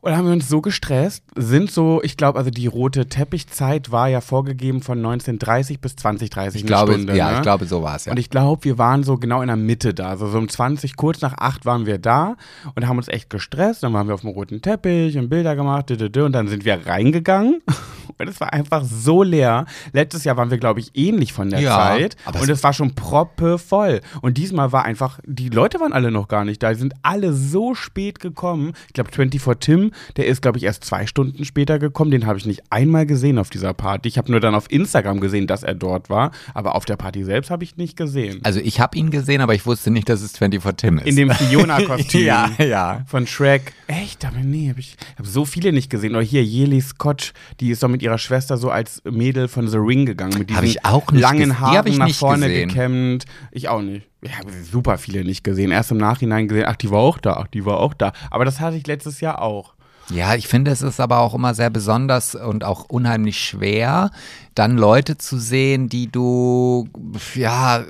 [0.05, 4.07] Und haben wir uns so gestresst, sind so, ich glaube, also die rote Teppichzeit war
[4.07, 7.17] ja vorgegeben von 1930 bis 2030 Ich glaube, Stunde.
[7.17, 7.35] ja, ne?
[7.37, 8.11] ich glaube, so war es, ja.
[8.11, 10.09] Und ich glaube, wir waren so genau in der Mitte da.
[10.09, 12.35] Also so um 20, kurz nach 8 waren wir da
[12.75, 13.81] und haben uns echt gestresst.
[13.81, 17.61] Dann waren wir auf dem roten Teppich und Bilder gemacht und dann sind wir reingegangen.
[18.17, 19.65] Und es war einfach so leer.
[19.91, 22.15] Letztes Jahr waren wir, glaube ich, ähnlich von der Ja, Zeit.
[22.27, 23.99] Und es- es war schon proppe voll.
[24.21, 26.69] Und diesmal war einfach, die Leute waren alle noch gar nicht da.
[26.71, 28.71] Die sind alle so spät gekommen.
[28.87, 32.11] Ich glaube, 24 Tim, der ist, glaube ich, erst zwei Stunden später gekommen.
[32.11, 34.09] Den habe ich nicht einmal gesehen auf dieser Party.
[34.09, 36.31] Ich habe nur dann auf Instagram gesehen, dass er dort war.
[36.53, 38.39] Aber auf der Party selbst habe ich nicht gesehen.
[38.43, 41.07] Also ich habe ihn gesehen, aber ich wusste nicht, dass es 24 Tim ist.
[41.07, 42.15] In dem Fiona-Kostüm.
[42.25, 43.03] Ja, ja.
[43.07, 43.73] Von Shrek.
[43.87, 44.25] Echt?
[44.25, 46.15] Aber nee, hab ich habe so viele nicht gesehen.
[46.15, 49.77] Oder hier Yeli Scotch, die ist doch mit ihrer Schwester so als Mädel von The
[49.77, 50.37] Ring gegangen.
[50.39, 51.49] Mit diesen Hab ich auch nicht langen.
[51.49, 52.69] Die Haaren hab ich nach vorne gesehen.
[52.69, 53.25] gekämmt.
[53.51, 54.07] Ich auch nicht.
[54.21, 55.71] Ich habe super viele nicht gesehen.
[55.71, 58.11] Erst im Nachhinein gesehen, ach, die war auch da, ach, die war auch da.
[58.31, 59.75] Aber das hatte ich letztes Jahr auch.
[60.13, 64.11] Ja, ich finde, es ist aber auch immer sehr besonders und auch unheimlich schwer,
[64.53, 66.87] dann Leute zu sehen, die du
[67.33, 67.83] ja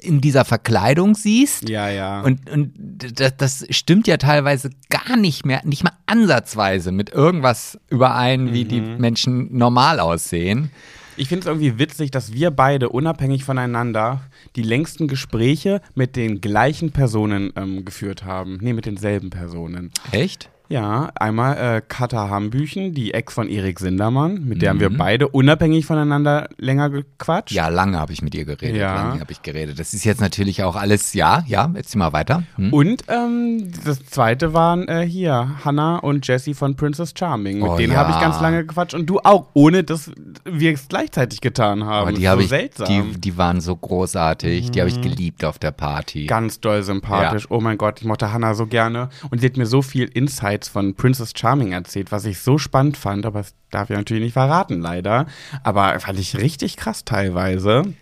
[0.00, 1.68] in dieser Verkleidung siehst.
[1.68, 2.20] Ja, ja.
[2.20, 2.72] Und, und
[3.14, 8.64] das, das stimmt ja teilweise gar nicht mehr, nicht mal ansatzweise mit irgendwas überein, wie
[8.64, 8.98] die Mhm.
[8.98, 10.70] Menschen normal aussehen.
[11.16, 14.20] Ich finde es irgendwie witzig, dass wir beide unabhängig voneinander
[14.54, 18.58] die längsten Gespräche mit den gleichen Personen ähm, geführt haben.
[18.60, 19.90] Nee, mit denselben Personen.
[20.12, 20.50] Echt?
[20.68, 25.28] Ja, einmal äh, Katha Hambüchen, die Ex von Erik Sindermann, mit der haben wir beide
[25.28, 27.52] unabhängig voneinander länger gequatscht.
[27.54, 28.76] Ja, lange habe ich mit ihr geredet.
[28.80, 28.94] Ja.
[28.94, 29.78] Lange habe ich geredet.
[29.78, 32.42] Das ist jetzt natürlich auch alles, ja, ja, jetzt mal weiter.
[32.56, 32.72] Hm?
[32.72, 37.60] Und ähm, das zweite waren äh, hier Hannah und Jessie von Princess Charming.
[37.60, 37.98] Mit Oh, denen ja.
[38.00, 40.10] habe ich ganz lange gequatscht und du auch, ohne dass
[40.44, 42.08] wir es gleichzeitig getan haben.
[42.08, 42.86] Aber die so habe ich, seltsam.
[42.88, 46.26] die, die waren so großartig, die habe ich geliebt auf der Party.
[46.26, 47.46] Ganz doll sympathisch.
[47.50, 49.10] Oh mein Gott, ich mochte Hannah so gerne.
[49.30, 50.10] Und sie hat mir so viel
[50.56, 53.26] Insights von Princess Charming erzählt, was ich so spannend fand.
[53.26, 55.26] Aber das darf ich natürlich nicht verraten, leider.
[55.62, 57.94] Aber fand ich richtig krass teilweise.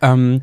[0.00, 0.42] Ähm,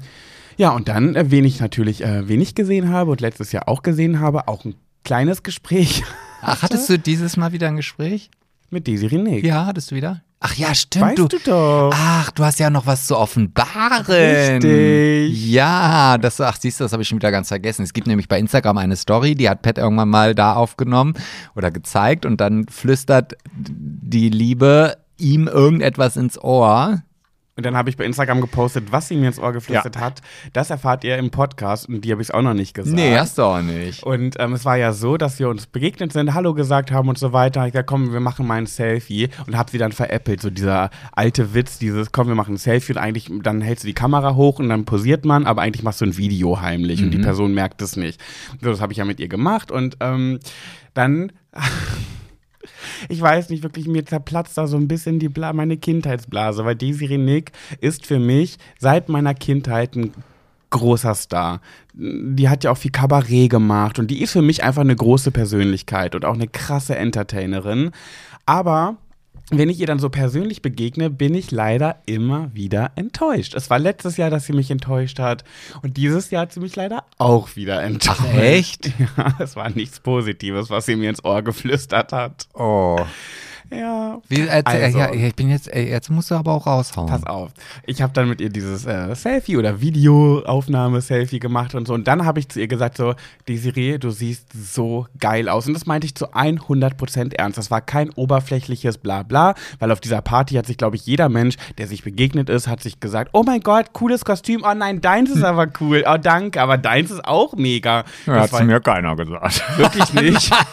[0.58, 3.84] ja, und dann, äh, wen ich natürlich äh, wenig gesehen habe und letztes Jahr auch
[3.84, 6.04] gesehen habe, auch ein kleines Gespräch
[6.41, 8.30] Ach, hattest du dieses Mal wieder ein Gespräch?
[8.69, 9.45] Mit Desiree Nick.
[9.45, 10.21] Ja, hattest du wieder?
[10.39, 11.06] Ach ja, stimmt.
[11.06, 11.91] Weißt du, du doch.
[11.91, 14.06] Ach, du hast ja noch was zu offenbaren.
[14.06, 15.51] Richtig.
[15.51, 17.84] Ja, das, ach, siehst du, das habe ich schon wieder ganz vergessen.
[17.84, 21.15] Es gibt nämlich bei Instagram eine Story, die hat Pat irgendwann mal da aufgenommen
[21.56, 27.01] oder gezeigt und dann flüstert die Liebe ihm irgendetwas ins Ohr.
[27.58, 30.22] Und dann habe ich bei Instagram gepostet, was sie mir ins Ohr geflüstert hat.
[30.52, 32.94] Das erfahrt ihr im Podcast und die habe ich auch noch nicht gesagt.
[32.94, 34.04] Nee, hast du auch nicht.
[34.04, 37.18] Und ähm, es war ja so, dass wir uns begegnet sind, Hallo gesagt haben und
[37.18, 37.65] so weiter.
[37.65, 40.41] Ich gesagt, komm, wir machen mal ein Selfie und habe sie dann veräppelt.
[40.41, 43.88] So dieser alte Witz, dieses, komm, wir machen ein Selfie und eigentlich, dann hältst du
[43.88, 47.12] die Kamera hoch und dann posiert man, aber eigentlich machst du ein Video heimlich und
[47.12, 48.20] die Person merkt es nicht.
[48.62, 50.39] So, das habe ich ja mit ihr gemacht und ähm,
[50.94, 51.32] dann.
[53.10, 56.75] Ich weiß nicht, wirklich, mir zerplatzt da so ein bisschen die Bla meine Kindheitsblase, weil
[56.75, 57.51] Desiree Nick
[57.82, 60.12] ist für mich seit meiner Kindheit ein
[60.69, 61.62] großer Star.
[61.93, 65.32] Die hat ja auch viel Kabarett gemacht und die ist für mich einfach eine große
[65.32, 67.91] Persönlichkeit und auch eine krasse Entertainerin.
[68.45, 68.97] Aber
[69.51, 73.53] wenn ich ihr dann so persönlich begegne, bin ich leider immer wieder enttäuscht.
[73.53, 75.43] Es war letztes Jahr, dass sie mich enttäuscht hat
[75.84, 78.21] und dieses Jahr hat sie mich leider auch wieder enttäuscht.
[78.23, 78.91] Ach, echt?
[79.17, 82.47] Ja, es war nichts Positives, was sie mir ins Ohr geflüstert hat.
[82.53, 82.99] Oh.
[83.71, 84.19] Ja.
[84.28, 84.97] Wie, äh, Also.
[84.97, 87.08] ja, ich bin jetzt, äh, jetzt musst du aber auch raushauen.
[87.08, 87.51] Pass auf.
[87.86, 91.93] Ich habe dann mit ihr dieses äh, Selfie oder Videoaufnahme-Selfie gemacht und so.
[91.93, 93.15] Und dann habe ich zu ihr gesagt so,
[93.47, 95.67] Desiree, du siehst so geil aus.
[95.67, 97.58] Und das meinte ich zu 100% ernst.
[97.58, 101.56] Das war kein oberflächliches Blabla, weil auf dieser Party hat sich, glaube ich, jeder Mensch,
[101.78, 104.63] der sich begegnet ist, hat sich gesagt, oh mein Gott, cooles Kostüm.
[104.65, 106.04] Oh nein, deins ist aber cool.
[106.08, 108.04] Oh danke, aber deins ist auch mega.
[108.25, 109.63] Das war mir keiner gesagt.
[109.78, 110.51] wirklich nicht.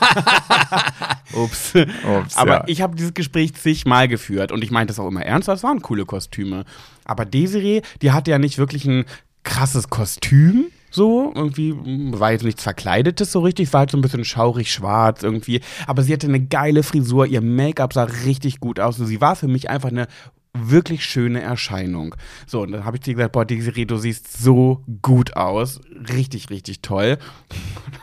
[1.34, 1.74] Ups.
[1.74, 2.64] Ups, Aber ja.
[2.66, 5.82] ich habe dieses Gespräch zigmal geführt und ich meinte das auch immer ernst, das waren
[5.82, 6.64] coole Kostüme.
[7.04, 9.04] Aber Desiree, die hatte ja nicht wirklich ein
[9.44, 10.66] krasses Kostüm.
[10.90, 11.74] So, irgendwie
[12.12, 15.60] war jetzt nichts Verkleidetes so richtig, war halt so ein bisschen schaurig schwarz irgendwie.
[15.86, 19.34] Aber sie hatte eine geile Frisur, ihr Make-up sah richtig gut aus und sie war
[19.34, 20.06] für mich einfach eine
[20.52, 22.14] wirklich schöne Erscheinung.
[22.46, 25.80] So, und dann habe ich dir gesagt, boah, Desiree, du siehst so gut aus.
[26.14, 27.16] Richtig, richtig toll.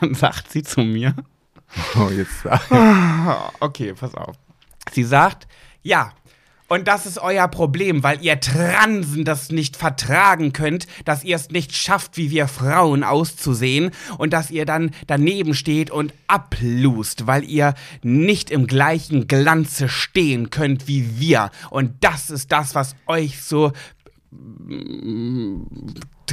[0.00, 1.14] dann sagt sie zu mir,
[1.96, 2.60] Oh, jetzt sag.
[3.60, 4.34] okay, pass auf.
[4.92, 5.46] Sie sagt,
[5.82, 6.12] ja,
[6.70, 11.50] und das ist euer Problem, weil ihr Transen das nicht vertragen könnt, dass ihr es
[11.50, 17.42] nicht schafft, wie wir Frauen auszusehen und dass ihr dann daneben steht und ablust, weil
[17.42, 17.74] ihr
[18.04, 21.50] nicht im gleichen Glanze stehen könnt wie wir.
[21.70, 23.72] Und das ist das, was euch so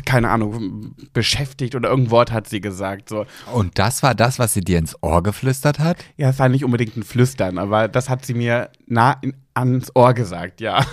[0.06, 3.10] keine Ahnung, beschäftigt oder irgendein Wort hat sie gesagt.
[3.10, 3.26] So.
[3.54, 5.98] Und das war das, was sie dir ins Ohr geflüstert hat?
[6.16, 9.92] Ja, es war nicht unbedingt ein Flüstern, aber das hat sie mir nah in, ans
[9.96, 10.86] Ohr gesagt, ja.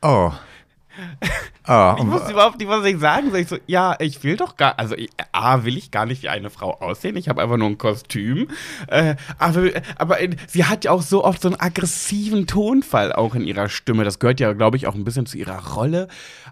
[0.00, 0.32] Oh.
[1.68, 3.40] Oh, Ich wusste überhaupt nicht, was ich sagen soll.
[3.40, 6.28] Ich so, ja, ich will doch gar, also ich, A, will ich gar nicht wie
[6.28, 7.16] eine Frau aussehen.
[7.16, 8.48] Ich habe einfach nur ein Kostüm.
[8.86, 13.34] Äh, aber aber äh, sie hat ja auch so oft so einen aggressiven Tonfall auch
[13.34, 14.04] in ihrer Stimme.
[14.04, 16.08] Das gehört ja, glaube ich, auch ein bisschen zu ihrer Rolle.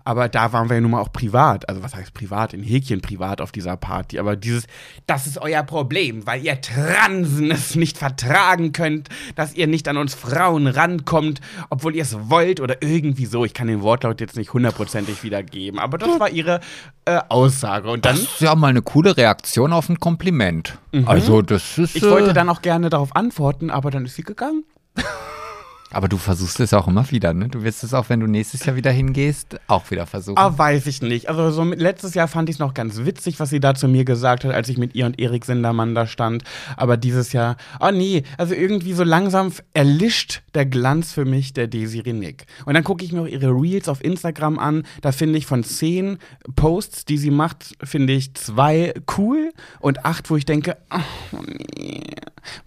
[0.07, 1.69] Aber da waren wir ja nun mal auch privat.
[1.69, 2.55] Also was heißt privat?
[2.55, 4.21] In Häkchen privat auf dieser Party.
[4.21, 4.69] Aber dieses,
[5.09, 9.97] das ist euer Problem, weil ihr Transen es nicht vertragen könnt, dass ihr nicht an
[9.97, 11.41] uns Frauen rankommt,
[11.71, 13.45] obwohl ihr es wollt oder irgendwie so.
[13.45, 15.81] Ich kann den Wortlaut jetzt nicht hundertprozentig wiedergeben.
[15.81, 16.61] Aber das war ihre
[17.05, 17.91] äh, Aussage.
[17.91, 18.15] Und dann.
[18.15, 20.79] Das ist ja mal eine coole Reaktion auf ein Kompliment.
[21.05, 21.97] Also, das ist.
[21.97, 24.63] Ich wollte äh, dann auch gerne darauf antworten, aber dann ist sie gegangen.
[25.93, 27.49] Aber du versuchst es auch immer wieder, ne?
[27.49, 30.37] Du wirst es auch, wenn du nächstes Jahr wieder hingehst, auch wieder versuchen.
[30.37, 31.29] Ah, weiß ich nicht.
[31.29, 34.05] Also so letztes Jahr fand ich es noch ganz witzig, was sie da zu mir
[34.05, 36.43] gesagt hat, als ich mit ihr und Erik Sindermann da stand.
[36.77, 41.69] Aber dieses Jahr, oh nee, also irgendwie so langsam erlischt der Glanz für mich der
[41.69, 42.47] Desiree Nick.
[42.65, 44.83] Und dann gucke ich mir auch ihre Reels auf Instagram an.
[45.03, 46.19] Da finde ich von zehn
[46.57, 52.03] Posts, die sie macht, finde ich zwei cool und acht, wo ich denke, oh nee,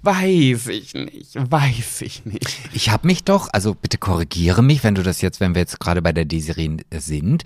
[0.03, 2.59] weiß ich nicht, weiß ich nicht.
[2.73, 5.79] Ich habe mich doch, also bitte korrigiere mich, wenn du das jetzt, wenn wir jetzt
[5.79, 7.43] gerade bei der Desiree sind.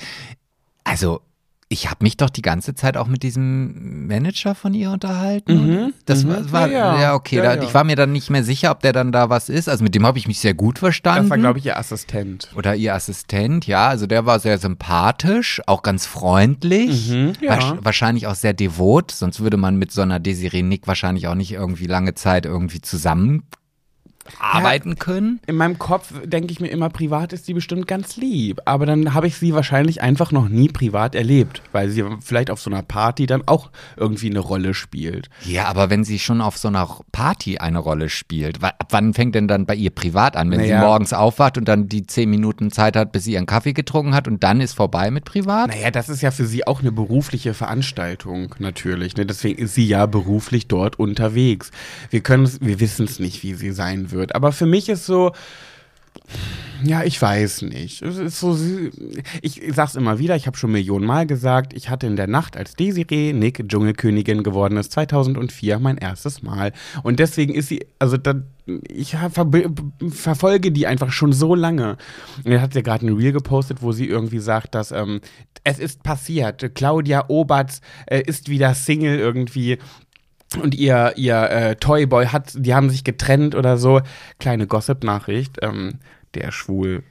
[0.83, 1.21] Also,
[1.69, 5.53] ich habe mich doch die ganze Zeit auch mit diesem Manager von ihr unterhalten.
[5.85, 6.29] Mhm, Das mhm.
[6.29, 7.37] war, war Ja, ja, okay.
[7.37, 7.63] Ja, da, ja.
[7.63, 9.67] Ich war mir dann nicht mehr sicher, ob der dann da was ist.
[9.69, 11.23] Also mit dem habe ich mich sehr gut verstanden.
[11.23, 12.49] Das war, glaube ich, ihr Assistent.
[12.55, 18.27] Oder ihr Assistent, ja, also der war sehr sympathisch, auch ganz freundlich, Mhm, wasch- wahrscheinlich
[18.27, 21.87] auch sehr devot, sonst würde man mit so einer Desiree Nick wahrscheinlich auch nicht irgendwie
[21.87, 23.43] lange Zeit irgendwie zusammen
[24.39, 25.39] arbeiten können.
[25.47, 28.61] In meinem Kopf denke ich mir immer, privat ist sie bestimmt ganz lieb.
[28.65, 32.61] Aber dann habe ich sie wahrscheinlich einfach noch nie privat erlebt, weil sie vielleicht auf
[32.61, 35.29] so einer Party dann auch irgendwie eine Rolle spielt.
[35.45, 39.35] Ja, aber wenn sie schon auf so einer Party eine Rolle spielt, ab wann fängt
[39.35, 40.51] denn dann bei ihr privat an?
[40.51, 40.79] Wenn Naja.
[40.79, 44.13] sie morgens aufwacht und dann die zehn Minuten Zeit hat, bis sie ihren Kaffee getrunken
[44.15, 45.67] hat und dann ist vorbei mit privat?
[45.69, 49.17] Naja, das ist ja für sie auch eine berufliche Veranstaltung, natürlich.
[49.17, 49.25] Ne?
[49.25, 51.71] Deswegen ist sie ja beruflich dort unterwegs.
[52.09, 54.12] Wir können wir wissen es nicht, wie sie sein wird.
[54.35, 55.31] Aber für mich ist so,
[56.83, 58.01] ja, ich weiß nicht.
[58.01, 58.57] Es ist so,
[59.41, 62.57] ich sag's immer wieder, ich habe schon Millionen Mal gesagt, ich hatte in der Nacht,
[62.57, 66.73] als Desiree Nick Dschungelkönigin geworden ist, 2004 mein erstes Mal.
[67.01, 68.35] Und deswegen ist sie, also da,
[68.89, 69.49] ich ver
[70.09, 71.97] verfolge die einfach schon so lange.
[72.43, 75.21] Und er hat ja gerade ein Reel gepostet, wo sie irgendwie sagt, dass ähm,
[75.63, 76.75] es ist passiert.
[76.75, 79.77] Claudia Oberts äh, ist wieder Single irgendwie.
[80.61, 84.01] Und ihr, ihr äh, Toyboy hat, die haben sich getrennt oder so.
[84.39, 85.57] Kleine Gossip-Nachricht.
[85.61, 85.99] Ähm,
[86.35, 87.03] der schwul.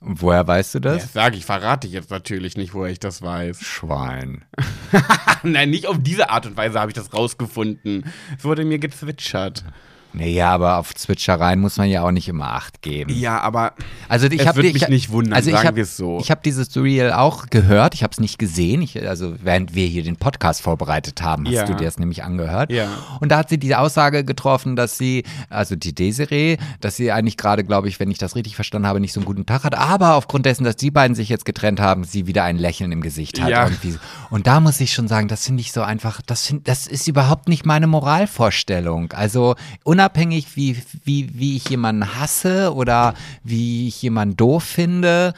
[0.00, 1.02] Und woher weißt du das?
[1.02, 3.60] Das sage ich, verrate ich jetzt natürlich nicht, woher ich das weiß.
[3.62, 4.44] Schwein.
[5.42, 8.04] Nein, nicht auf diese Art und Weise habe ich das rausgefunden.
[8.38, 9.64] Es wurde mir gezwitschert.
[10.16, 13.12] Naja, aber auf Zwitschereien muss man ja auch nicht immer Acht geben.
[13.14, 13.74] Ja, aber
[14.08, 16.18] Also ich habe mich nicht wundern, also sagen hab, wir es so.
[16.20, 18.80] Ich habe dieses Reel auch gehört, ich habe es nicht gesehen.
[18.80, 21.64] Ich, also während wir hier den Podcast vorbereitet haben, hast Ja.
[21.66, 22.72] du dir das nämlich angehört.
[22.72, 22.88] Ja.
[23.20, 27.36] Und da hat sie die Aussage getroffen, dass sie, also die Desiree, dass sie eigentlich
[27.36, 29.76] gerade, glaube ich, wenn ich das richtig verstanden habe, nicht so einen guten Tag hat,
[29.76, 33.02] aber aufgrund dessen, dass die beiden sich jetzt getrennt haben, sie wieder ein Lächeln im
[33.02, 33.50] Gesicht hat.
[33.50, 33.68] Ja.
[34.30, 37.06] Und da muss ich schon sagen, das finde ich so einfach, das, find, das ist
[37.06, 39.12] überhaupt nicht meine Moralvorstellung.
[39.12, 45.34] Also unabhängig, wie, wie, wie ich jemanden hasse oder wie ich jemanden doof finde,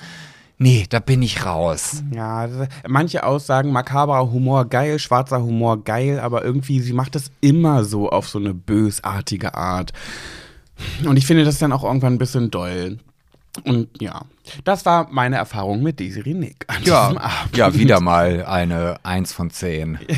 [0.58, 2.02] nee, da bin ich raus.
[2.12, 2.48] ja,
[2.86, 8.10] manche Aussagen, makaberer Humor geil, schwarzer Humor geil, aber irgendwie, sie macht es immer so
[8.10, 9.92] auf so eine bösartige Art.
[11.04, 12.98] Und ich finde das dann auch irgendwann ein bisschen doll.
[13.64, 14.22] Und ja,
[14.64, 17.56] das war meine Erfahrung mit Desiree Nick an diesem Abend.
[17.56, 19.98] ja, wieder mal eine Eins von zehn.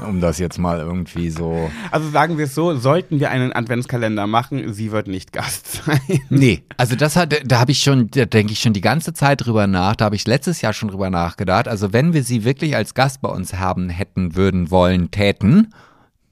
[0.00, 1.70] Um das jetzt mal irgendwie so.
[1.90, 6.00] Also sagen wir es so, sollten wir einen Adventskalender machen, sie wird nicht Gast sein.
[6.28, 9.44] Nee, also das hat, da habe ich schon, da denke ich schon die ganze Zeit
[9.44, 9.96] drüber nach.
[9.96, 11.68] Da habe ich letztes Jahr schon drüber nachgedacht.
[11.68, 15.74] Also wenn wir sie wirklich als Gast bei uns haben hätten, würden, wollen, täten,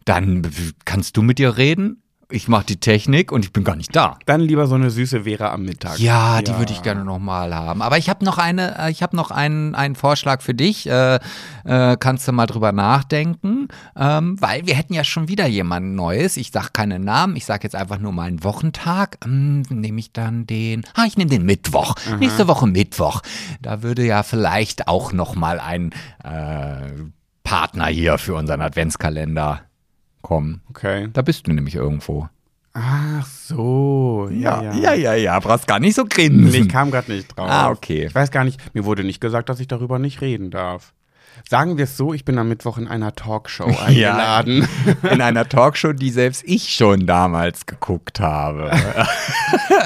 [0.05, 0.43] dann
[0.85, 2.03] kannst du mit ihr reden.
[2.31, 4.19] Ich mache die Technik und ich bin gar nicht da.
[4.27, 5.99] Dann lieber so eine süße Vera am Mittag.
[5.99, 7.81] Ja, die würde ich gerne nochmal haben.
[7.81, 10.87] Aber ich habe noch eine, äh, ich habe noch einen, einen Vorschlag für dich.
[10.87, 11.21] Äh,
[11.65, 16.37] äh, kannst du mal drüber nachdenken, ähm, weil wir hätten ja schon wieder jemand Neues.
[16.37, 19.17] Ich sag keinen Namen, ich sag jetzt einfach nur mal einen Wochentag.
[19.25, 20.85] Ähm, nehme ich dann den?
[20.97, 21.95] Ah, ich nehme den Mittwoch.
[22.21, 23.23] Nächste Woche Mittwoch.
[23.63, 26.91] Da würde ja vielleicht auch nochmal ein äh,
[27.43, 29.63] Partner hier für unseren Adventskalender
[30.23, 30.61] kommen.
[30.71, 31.09] Okay.
[31.13, 32.29] Da bist du nämlich irgendwo.
[32.75, 34.29] Ach so.
[34.33, 34.73] Ja, ja.
[34.75, 35.41] ja, ja, ja.
[35.41, 36.51] Brauchst gar nicht so grinsen.
[36.51, 37.49] Nee, ich kam gerade nicht drauf.
[37.51, 38.07] Ah, okay.
[38.07, 40.93] Ich weiß gar nicht, mir wurde nicht gesagt, dass ich darüber nicht reden darf.
[41.49, 44.69] Sagen wir es so, ich bin am Mittwoch in einer Talkshow eingeladen.
[45.11, 48.71] In einer Talkshow, die selbst ich schon damals geguckt habe.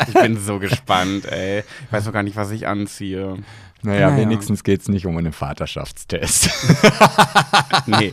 [0.09, 1.61] Ich bin so gespannt, ey.
[1.61, 3.37] Ich weiß noch gar nicht, was ich anziehe.
[3.83, 4.17] Naja, Naja.
[4.17, 6.51] wenigstens geht es nicht um einen Vaterschaftstest.
[7.87, 8.11] Nee.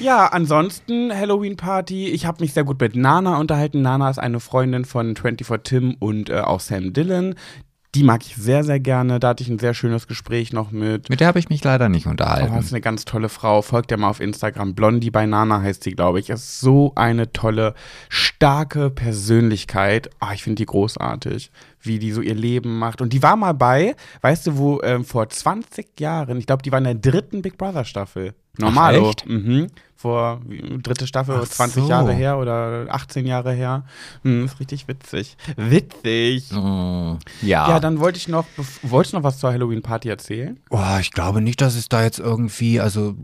[0.00, 2.08] Ja, ansonsten Halloween-Party.
[2.08, 3.82] Ich habe mich sehr gut mit Nana unterhalten.
[3.82, 7.34] Nana ist eine Freundin von 24 Tim und äh, auch Sam Dillon.
[7.94, 9.18] Die mag ich sehr, sehr gerne.
[9.18, 11.08] Da hatte ich ein sehr schönes Gespräch noch mit.
[11.08, 12.54] Mit der habe ich mich leider nicht Oh, unterhalten.
[12.54, 13.62] das ist eine ganz tolle Frau.
[13.62, 14.74] Folgt ja mal auf Instagram.
[14.74, 16.28] Blondie bei Nana heißt sie, glaube ich.
[16.28, 17.74] Ist so eine tolle,
[18.10, 20.10] starke Persönlichkeit.
[20.20, 23.00] Ah, ich finde die großartig, wie die so ihr Leben macht.
[23.00, 26.70] Und die war mal bei, weißt du, wo ähm, vor 20 Jahren, ich glaube, die
[26.70, 28.34] war in der dritten Big Brother Staffel.
[28.58, 29.08] Normalo.
[29.08, 29.26] echt?
[29.26, 29.68] Mhm.
[30.00, 30.40] Vor
[30.80, 31.88] dritte Staffel, Ach 20 so.
[31.88, 33.82] Jahre her oder 18 Jahre her.
[34.22, 35.36] Hm, ist richtig witzig.
[35.56, 36.52] Witzig.
[36.52, 37.68] Mm, ja.
[37.68, 38.44] Ja, dann wollte ich noch,
[38.82, 40.56] wolltest du noch was zur Halloween-Party erzählen?
[40.70, 43.16] Oh, ich glaube nicht, dass es da jetzt irgendwie, also,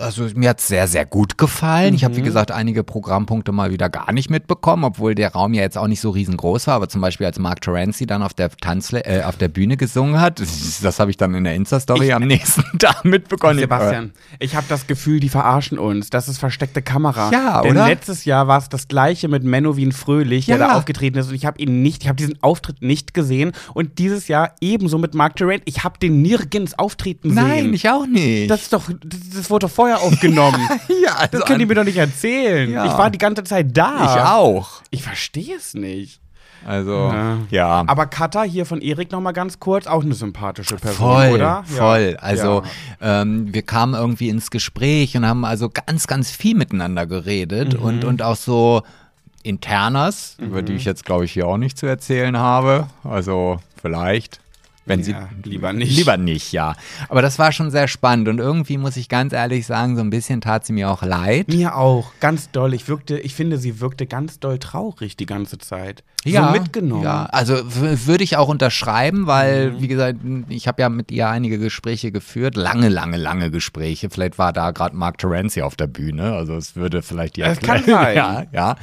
[0.00, 1.92] also mir hat es sehr, sehr gut gefallen.
[1.92, 5.60] Ich habe, wie gesagt, einige Programmpunkte mal wieder gar nicht mitbekommen, obwohl der Raum ja
[5.60, 6.76] jetzt auch nicht so riesengroß war.
[6.76, 10.18] Aber zum Beispiel, als Mark Terenzi dann auf der Tanzle äh, auf der Bühne gesungen
[10.18, 13.58] hat, das, das habe ich dann in der Insta-Story am nächsten Tag mitbekommen.
[13.58, 16.08] Sebastian, ich habe das Gefühl, die verarschen uns.
[16.10, 17.30] Das ist versteckte Kamera.
[17.32, 17.86] Ja, Denn oder?
[17.86, 20.68] letztes Jahr war es das gleiche mit Menowin Fröhlich, der Ja.
[20.68, 21.28] da aufgetreten ist.
[21.28, 23.52] Und ich habe ihn nicht, ich habe diesen Auftritt nicht gesehen.
[23.74, 25.62] Und dieses Jahr ebenso mit Mark Durant.
[25.66, 27.74] Ich habe den nirgends auftreten Nein, sehen.
[27.74, 28.50] ich auch nicht.
[28.50, 30.60] das ist doch, das, das wurde doch vorher aufgenommen.
[31.04, 32.70] ja, also das könnt ihr mir doch nicht erzählen.
[32.70, 32.86] Ja.
[32.86, 34.14] Ich war die ganze Zeit da.
[34.14, 34.82] ich auch.
[34.90, 36.20] Ich verstehe es nicht.
[36.66, 37.38] Also, Ja.
[37.50, 37.84] ja.
[37.86, 41.64] Aber Katha hier von Erik noch mal ganz kurz, auch eine sympathische Person, Voll, oder?
[41.64, 42.16] voll.
[42.20, 42.62] Also
[43.00, 43.22] Ja.
[43.22, 47.84] ähm, wir kamen irgendwie ins Gespräch und haben also ganz, ganz viel miteinander geredet Mhm.
[47.84, 48.82] und, und auch so
[49.42, 52.86] Internas, über die ich jetzt glaube ich hier auch nicht zu erzählen habe.
[53.04, 54.40] Also vielleicht.
[54.84, 55.96] Wenn Ja, sie lieber nicht.
[55.96, 56.74] Lieber nicht, ja.
[57.08, 60.10] Aber das war schon sehr spannend und irgendwie muss ich ganz ehrlich sagen, so ein
[60.10, 61.48] bisschen tat sie mir auch leid.
[61.48, 62.74] Mir auch, ganz doll.
[62.74, 66.02] Ich wirkte, ich finde, sie wirkte ganz doll traurig die ganze Zeit.
[66.24, 67.02] Ja, so mitgenommen.
[67.02, 70.18] Ja, also würde ich auch unterschreiben, weil, wie gesagt,
[70.48, 74.08] ich habe ja mit ihr einige Gespräche geführt, lange, lange, lange Gespräche.
[74.10, 77.58] Vielleicht war da gerade Mark Terenzi auf der Bühne, also es würde vielleicht die Es
[77.60, 78.16] kann sein.
[78.16, 78.76] Ja, ja.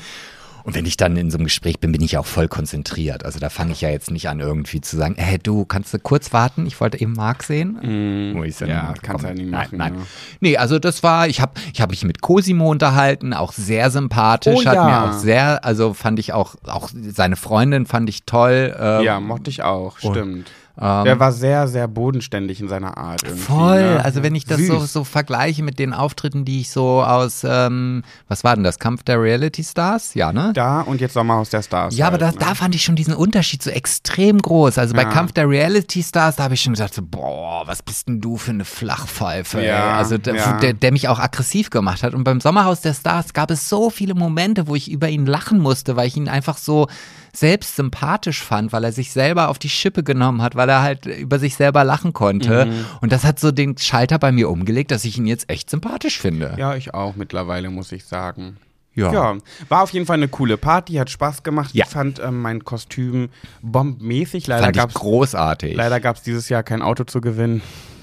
[0.69, 3.25] Und wenn ich dann in so einem Gespräch bin, bin ich auch voll konzentriert.
[3.25, 5.97] Also da fange ich ja jetzt nicht an, irgendwie zu sagen, hey, du, kannst du
[5.97, 6.67] kurz warten?
[6.67, 8.33] Ich wollte eben Marc sehen.
[8.35, 8.69] Wo ich dann.
[8.69, 10.01] Ja, kannst du ja nicht nein, machen, Nein, ja.
[10.41, 14.59] Nee, also das war, ich habe ich hab mich mit Cosimo unterhalten, auch sehr sympathisch,
[14.61, 14.85] Oh hat ja.
[14.85, 18.75] mir auch sehr, also fand ich auch, auch seine Freundin fand ich toll.
[18.79, 20.51] ähm, Ja, mochte ich auch, stimmt.
[20.81, 23.27] Ähm, Der war sehr, sehr bodenständig in seiner Art.
[23.27, 24.03] Voll, ne?
[24.03, 28.03] also wenn ich das so, so vergleiche mit den Auftritten, die ich so aus, ähm,
[28.27, 30.13] was war denn das, Kampf der Reality Stars?
[30.13, 30.51] Ja, ne?
[30.53, 31.95] Da und jetzt Sommerhaus der Stars.
[31.95, 32.45] Ja, aber da, halt, ne?
[32.45, 34.77] da fand ich schon diesen Unterschied so extrem groß.
[34.77, 35.09] Also bei Ja.
[35.09, 38.37] Kampf der Reality Stars, da habe ich schon gedacht, so, boah, was bist denn du
[38.37, 39.63] für eine Flachpfeife?
[39.63, 39.97] Ja.
[39.97, 40.57] Also der, ja.
[40.59, 42.13] der, der mich auch aggressiv gemacht hat.
[42.13, 45.59] Und beim Sommerhaus der Stars gab es so viele Momente, wo ich über ihn lachen
[45.59, 46.87] musste, weil ich ihn einfach so
[47.33, 51.05] selbst sympathisch fand, weil er sich selber auf die Schippe genommen hat, weil er halt
[51.05, 52.65] über sich selber lachen konnte.
[52.65, 52.85] Mhm.
[53.01, 56.19] Und das hat so den Schalter bei mir umgelegt, dass ich ihn jetzt echt sympathisch
[56.19, 56.55] finde.
[56.57, 58.57] Ja, ich auch mittlerweile, muss ich sagen.
[58.95, 59.13] Ja.
[59.13, 59.37] Ja,
[59.69, 61.73] war auf jeden Fall eine coole Party, hat Spaß gemacht.
[61.73, 61.85] Ja.
[61.85, 63.29] Ich fand ähm, mein Kostüm
[63.61, 64.47] bombenmäßig.
[64.47, 65.75] Leider Fand ich gab es großartig.
[65.75, 67.61] leider gab's dieses Jahr kein Auto zu gewinnen.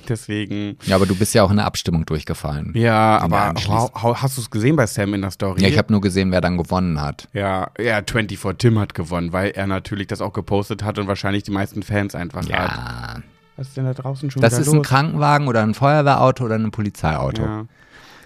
[0.09, 0.77] Deswegen.
[0.85, 2.73] Ja, aber du bist ja auch in der Abstimmung durchgefallen.
[2.75, 5.63] Ja, aber hast du es gesehen bei Sam in der Story?
[5.63, 7.29] Ja, ich habe nur gesehen, wer dann gewonnen hat.
[7.33, 11.43] ja, ja, 24 Tim hat gewonnen, weil er natürlich das auch gepostet hat und wahrscheinlich
[11.43, 12.49] die meisten Fans einfach hat.
[12.49, 13.17] Ja.
[13.57, 14.75] Was ist denn da draußen schon Das ist los?
[14.77, 17.43] ein Krankenwagen oder ein Feuerwehrauto oder ein Polizeiauto.
[17.43, 17.65] Ja.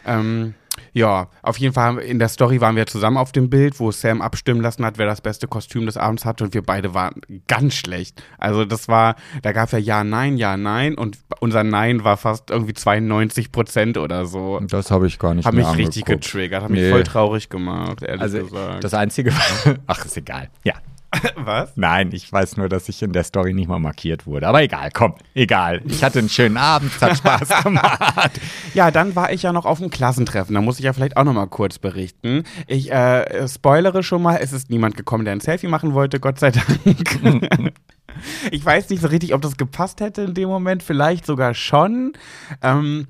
[0.07, 0.55] Ähm,
[0.93, 4.20] Ja, auf jeden Fall in der Story waren wir zusammen auf dem Bild, wo Sam
[4.22, 7.74] abstimmen lassen hat, wer das beste Kostüm des Abends hatte und wir beide waren ganz
[7.74, 8.22] schlecht.
[8.39, 12.16] Also das war, da gab es ja Ja, Nein, Ja, Nein und unser Nein war
[12.16, 14.61] fast irgendwie 92 Prozent oder so.
[14.61, 16.24] Das habe ich gar nicht mehr mich richtig angeguckt.
[16.26, 16.91] getriggert, hat mich Nee.
[16.91, 18.85] voll traurig gemacht, ehrlich Also gesagt.
[18.85, 19.33] das Einzige,
[19.87, 20.49] ach ist egal.
[20.64, 20.74] Ja,
[21.36, 21.72] Was?
[21.76, 24.46] nein, ich weiß nur, dass ich in der Story nicht mal markiert wurde.
[24.46, 25.82] Aber egal, komm, egal.
[25.84, 28.40] Ich hatte einen schönen Abend, es hat Spaß gemacht.
[28.74, 30.54] Ja, dann war ich ja noch auf dem Klassentreffen.
[30.54, 32.44] Da muss ich ja vielleicht auch noch mal kurz berichten.
[32.66, 36.38] Ich äh, spoilere schon mal, es ist niemand gekommen, der ein Selfie machen wollte, Gott
[36.38, 36.66] sei Dank.
[38.50, 40.82] ich weiß nicht so richtig, ob das gepasst hätte in dem Moment.
[40.82, 42.12] Vielleicht sogar schon.
[42.62, 43.08] Ähm,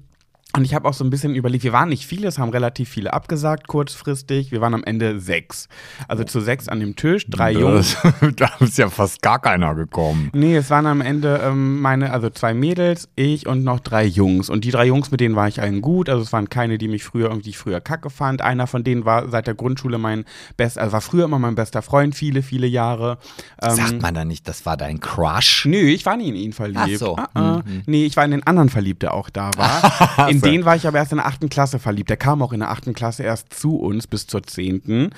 [0.56, 2.88] und ich habe auch so ein bisschen überlegt, wir waren nicht viele, es haben relativ
[2.88, 4.50] viele abgesagt kurzfristig.
[4.52, 5.68] Wir waren am Ende sechs.
[6.08, 7.96] Also zu sechs an dem Tisch, drei Jungs.
[8.36, 10.30] Da ist ja fast gar keiner gekommen.
[10.32, 14.48] Nee, es waren am Ende ähm, meine, also zwei Mädels, ich und noch drei Jungs.
[14.48, 16.08] Und die drei Jungs, mit denen war ich allen gut.
[16.08, 18.42] Also es waren keine, die mich früher irgendwie früher kacke fand.
[18.42, 20.24] Einer von denen war seit der Grundschule mein
[20.56, 23.18] best, also war früher immer mein bester Freund, viele, viele Jahre.
[23.62, 25.66] Ähm, Sagt man da nicht, das war dein Crush?
[25.66, 26.80] Nö, ich war nie in ihn verliebt.
[26.82, 27.16] Ach so.
[27.16, 27.62] Mhm, Ah, ah.
[27.86, 30.28] Nee, ich war in den anderen verliebt, der auch da war.
[30.28, 32.10] in den war ich aber erst in der achten Klasse verliebt.
[32.10, 35.10] Der kam auch in der achten Klasse erst zu uns bis zur zehnten.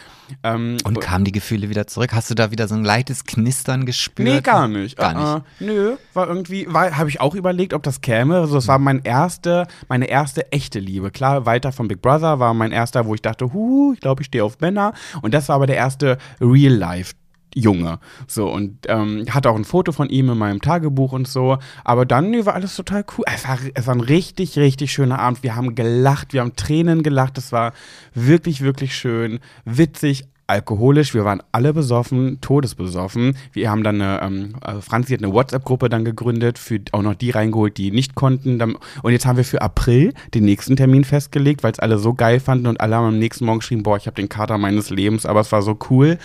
[0.43, 2.12] Ähm, Und kamen die Gefühle wieder zurück?
[2.12, 4.29] Hast du da wieder so ein leichtes Knistern gespürt?
[4.29, 4.97] Nee, gar nicht.
[4.97, 5.27] Gar Ah, nicht.
[5.29, 5.45] ah.
[5.61, 8.39] nö, war irgendwie, habe ich auch überlegt, ob das käme.
[8.41, 11.11] Also es war mein erste, meine erste echte Liebe.
[11.11, 14.27] Klar, weiter von Big Brother war mein erster, wo ich dachte, hu, ich glaube, ich
[14.27, 14.93] stehe auf Männer.
[15.23, 17.14] Und das war aber der erste Real Life.
[17.55, 17.99] Junge.
[18.27, 21.59] So, und ähm, hatte auch ein Foto von ihm in meinem Tagebuch und so.
[21.85, 23.25] Aber dann nee, war alles total cool.
[23.33, 25.43] Es war, es war ein richtig, richtig schöner Abend.
[25.43, 27.39] Wir haben gelacht, wir haben Tränen gelacht.
[27.39, 27.73] Es war
[28.15, 31.15] wirklich, wirklich schön, witzig, alkoholisch.
[31.15, 33.37] Wir waren alle besoffen, todesbesoffen.
[33.53, 37.15] Wir haben dann eine, ähm, äh, Franzi hat eine WhatsApp-Gruppe dann gegründet, für auch noch
[37.15, 38.61] die reingeholt, die nicht konnten.
[38.61, 42.41] Und jetzt haben wir für April den nächsten Termin festgelegt, weil es alle so geil
[42.41, 45.27] fanden und alle haben am nächsten Morgen geschrieben, boah, ich habe den Kater meines Lebens,
[45.27, 46.19] aber es war so cool.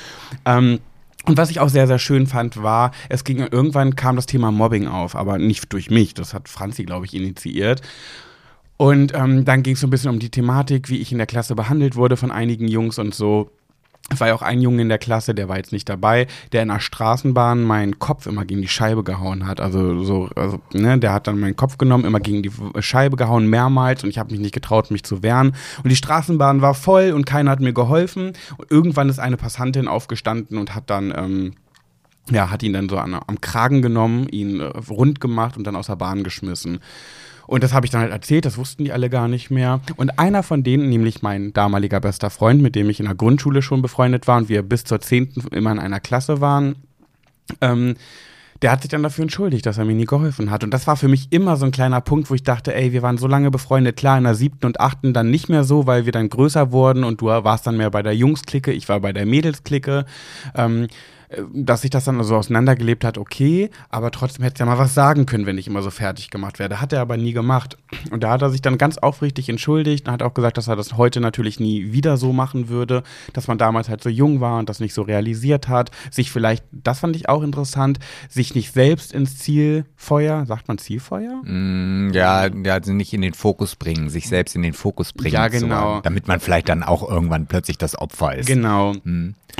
[0.46, 0.80] Ähm,
[1.28, 4.50] und was ich auch sehr, sehr schön fand, war, es ging irgendwann kam das Thema
[4.52, 6.14] Mobbing auf, aber nicht durch mich.
[6.14, 7.82] Das hat Franzi, glaube ich, initiiert.
[8.78, 11.28] Und ähm, dann ging es so ein bisschen um die Thematik, wie ich in der
[11.28, 13.52] Klasse behandelt wurde von einigen Jungs und so.
[14.10, 16.62] Es war ja auch ein Junge in der Klasse, der war jetzt nicht dabei, der
[16.62, 19.60] in der Straßenbahn meinen Kopf immer gegen die Scheibe gehauen hat.
[19.60, 23.48] Also so, also, ne, der hat dann meinen Kopf genommen, immer gegen die Scheibe gehauen,
[23.48, 25.54] mehrmals und ich habe mich nicht getraut, mich zu wehren.
[25.84, 28.34] Und die Straßenbahn war voll und keiner hat mir geholfen.
[28.58, 31.54] Und irgendwann ist eine Passantin aufgestanden und hat dann ähm,
[32.30, 35.76] ja, hat ihn dann so an, am Kragen genommen, ihn äh, rund gemacht und dann
[35.76, 36.80] aus der Bahn geschmissen.
[37.48, 39.80] Und das habe ich dann halt erzählt, das wussten die alle gar nicht mehr.
[39.96, 43.62] Und einer von denen, nämlich mein damaliger bester Freund, mit dem ich in der Grundschule
[43.62, 45.34] schon befreundet war und wir bis zur 10.
[45.52, 46.76] immer in einer Klasse waren,
[47.62, 47.96] ähm,
[48.62, 50.64] der hat sich dann dafür entschuldigt, dass er mir nie geholfen hat.
[50.64, 53.02] Und das war für mich immer so ein kleiner Punkt, wo ich dachte, ey, wir
[53.02, 56.06] waren so lange befreundet, klar, in der siebten und achten dann nicht mehr so, weil
[56.06, 59.14] wir dann größer wurden und du warst dann mehr bei der Jungs-Clique, ich war bei
[59.14, 60.06] der Mädels-Clique.
[60.56, 60.88] Ähm, äh,
[61.54, 65.26] dass sich das dann so auseinandergelebt hat, okay, aber trotzdem hätte er mal was sagen
[65.26, 66.80] können, wenn ich immer so fertig gemacht werde.
[66.80, 67.78] Hat er aber nie gemacht.
[68.12, 70.76] Und da hat er sich dann ganz aufrichtig entschuldigt und hat auch gesagt, dass er
[70.78, 73.04] das heute natürlich nie wieder so machen würde,
[73.34, 76.64] dass man damals halt so jung war und das nicht so realisiert hat, sich vielleicht,
[76.72, 78.00] das fand ich auch interessant,
[78.30, 81.42] sich nicht selbst ins Zielfeuer, sagt man Zielfeuer?
[81.44, 85.34] Mm, Ja, ja, also nicht in den Fokus bringen, sich selbst in den Fokus bringen.
[85.34, 85.92] Ja, genau.
[85.92, 88.48] wollen, damit man vielleicht dann auch irgendwann plötzlich das Opfer ist.
[88.48, 88.94] Genau.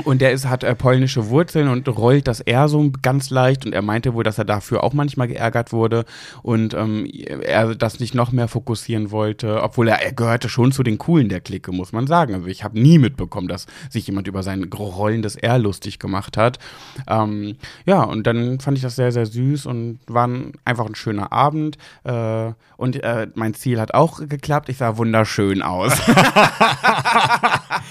[0.04, 3.66] Und der ist, hat äh, polnische Wurzeln und rollt das R so ganz leicht.
[3.66, 6.04] Und er meinte wohl, dass er dafür auch manchmal geärgert wurde
[6.42, 7.10] und ähm,
[7.42, 9.60] er das nicht noch mehr fokussieren wollte.
[9.60, 12.34] Obwohl er, er gehörte schon zu den Coolen der Clique, muss man sagen.
[12.34, 16.60] Also ich habe nie mitbekommen, dass sich jemand über sein rollendes R lustig gemacht hat.
[17.08, 20.94] Ähm, ja, und dann fand ich das sehr, sehr süß und war ein, einfach ein
[20.94, 21.76] schöner Abend.
[22.04, 24.68] Äh, und äh, mein Ziel hat auch geklappt.
[24.68, 25.92] Ich sah wunderschön aus.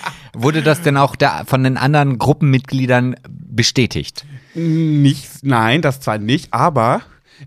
[0.39, 4.25] Wurde das denn auch da von den anderen Gruppenmitgliedern bestätigt?
[4.53, 7.01] Nicht, nein, das zwar nicht, aber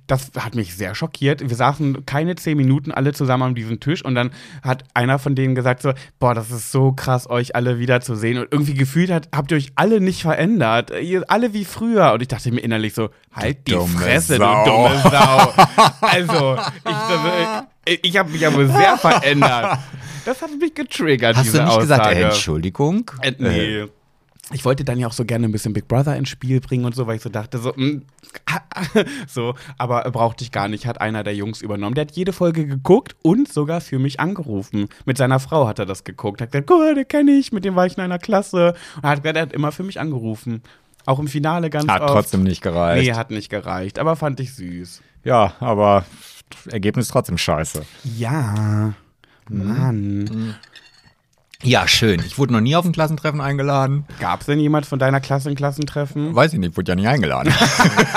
[0.07, 1.41] das hat mich sehr schockiert.
[1.49, 4.30] Wir saßen keine zehn Minuten alle zusammen an diesem Tisch und dann
[4.62, 8.38] hat einer von denen gesagt so, boah, das ist so krass, euch alle wiederzusehen.
[8.38, 10.91] Und irgendwie gefühlt hat, habt ihr euch alle nicht verändert.
[11.01, 12.12] Ihr alle wie früher.
[12.12, 14.64] Und ich dachte mir innerlich so, halt die Fresse, Sau.
[14.64, 15.55] du dumme Sau.
[16.01, 19.78] also, ich, ich habe mich aber sehr verändert.
[20.24, 22.20] Das hat mich getriggert, Hast diese du nicht gesagt, Aussage.
[22.20, 23.11] äh, Entschuldigung?
[23.22, 23.87] Äh, nee.
[24.53, 26.93] Ich wollte dann ja auch so gerne ein bisschen Big Brother ins Spiel bringen und
[26.95, 28.03] so, weil ich so dachte, so, mm,
[29.28, 31.95] so, aber brauchte ich gar nicht, hat einer der Jungs übernommen.
[31.95, 34.89] Der hat jede Folge geguckt und sogar für mich angerufen.
[35.05, 36.41] Mit seiner Frau hat er das geguckt.
[36.41, 38.74] Hat gesagt, guck mal, den kenne ich, mit dem war ich in einer Klasse.
[38.97, 40.62] Und er hat gesagt, er hat immer für mich angerufen.
[41.07, 42.12] Auch im Finale ganz Hat oft.
[42.12, 43.07] trotzdem nicht gereicht.
[43.07, 45.01] Nee, hat nicht gereicht, aber fand ich süß.
[45.22, 46.05] Ja, aber
[46.70, 47.84] Ergebnis trotzdem scheiße.
[48.16, 48.94] Ja,
[49.48, 50.55] Mann.
[51.62, 52.20] Ja, schön.
[52.26, 54.04] Ich wurde noch nie auf ein Klassentreffen eingeladen.
[54.18, 56.34] Gab es denn jemand von deiner Klasse ein Klassentreffen?
[56.34, 57.52] Weiß ich nicht, wurde ja nicht eingeladen.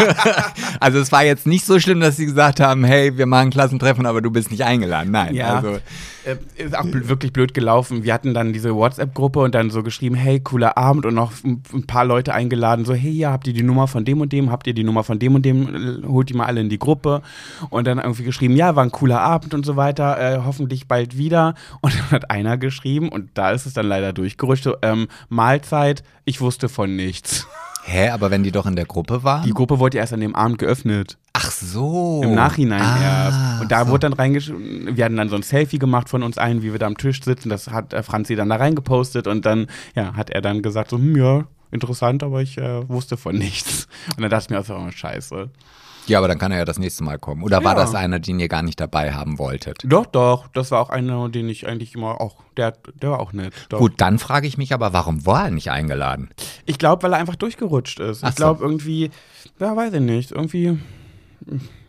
[0.80, 3.52] also es war jetzt nicht so schlimm, dass sie gesagt haben, hey, wir machen ein
[3.52, 5.12] Klassentreffen, aber du bist nicht eingeladen.
[5.12, 5.56] Nein, Ja.
[5.58, 5.80] also
[6.26, 8.04] Äh, ist auch bl- wirklich blöd gelaufen.
[8.06, 11.62] Wir hatten dann diese WhatsApp-Gruppe und dann so geschrieben, hey, cooler Abend und noch ein,
[11.86, 14.66] paar Leute eingeladen, so, hey, ja, habt ihr die Nummer von dem und dem, habt
[14.66, 17.24] ihr die Nummer von dem und dem, holt die mal alle in die Gruppe
[17.70, 21.18] und dann irgendwie geschrieben, ja, war ein cooler Abend und so weiter, äh, hoffentlich bald
[21.18, 26.04] wieder und dann hat einer geschrieben und da ist es dann leider durchgerutscht, ähm, Mahlzeit,
[26.26, 27.48] ich wusste von nichts.
[27.86, 29.44] Hä, aber wenn die doch in der Gruppe waren?
[29.46, 31.18] Die Gruppe wurde erst an dem Abend geöffnet.
[31.34, 32.22] Ach so.
[32.24, 33.62] Im Nachhinein Ah, erst.
[33.62, 33.92] Und da so.
[33.92, 36.80] wurde dann reingeschrieben, wir hatten dann so ein Selfie gemacht von uns allen, wie wir
[36.80, 37.50] da am Tisch sitzen.
[37.50, 40.98] Das hat äh, Franzi dann da reingepostet und dann, ja, hat er dann gesagt, so,
[40.98, 43.90] hm, ja, interessant, aber ich äh, wusste von nichts.
[44.16, 45.50] Und dann dachte ich mir auch so, oh, scheiße.
[46.08, 47.44] Ja, aber dann kann er ja das nächste Mal kommen.
[47.44, 47.82] Oder war Ja.
[47.82, 49.80] das einer, den ihr gar nicht dabei haben wolltet?
[49.86, 53.32] Doch, doch, das war auch einer, den ich eigentlich immer auch, der, der war auch
[53.34, 53.54] nett.
[53.70, 53.80] Doch.
[53.80, 56.30] Gut, dann frage ich mich aber, warum war er nicht eingeladen?
[56.66, 58.24] Ich glaube, weil er einfach durchgerutscht ist.
[58.24, 58.44] Ach ich so.
[58.44, 59.12] glaube irgendwie,
[59.60, 60.78] ja, weiß ich nicht, irgendwie,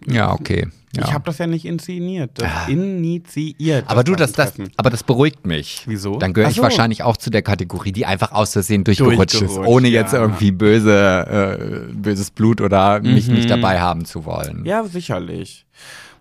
[0.06, 0.68] Ja, okay.
[0.96, 1.04] Ja.
[1.04, 2.30] ich habe das ja nicht inszeniert.
[2.34, 2.68] Das Ah.
[2.68, 3.84] initiiert.
[3.88, 5.82] aber du, das, das, aber das beruhigt mich.
[5.86, 6.18] Wieso?
[6.18, 6.62] Dann gehöre Ach ich so.
[6.62, 10.20] wahrscheinlich auch zu der Kategorie, die einfach aus Versehen durchgerutscht, ist, Durchgerutscht, ohne jetzt ja.
[10.20, 13.34] irgendwie böse, äh, böses Blut oder mich Mhm.
[13.34, 14.64] nicht dabei haben zu wollen.
[14.64, 15.66] Ja, sicherlich.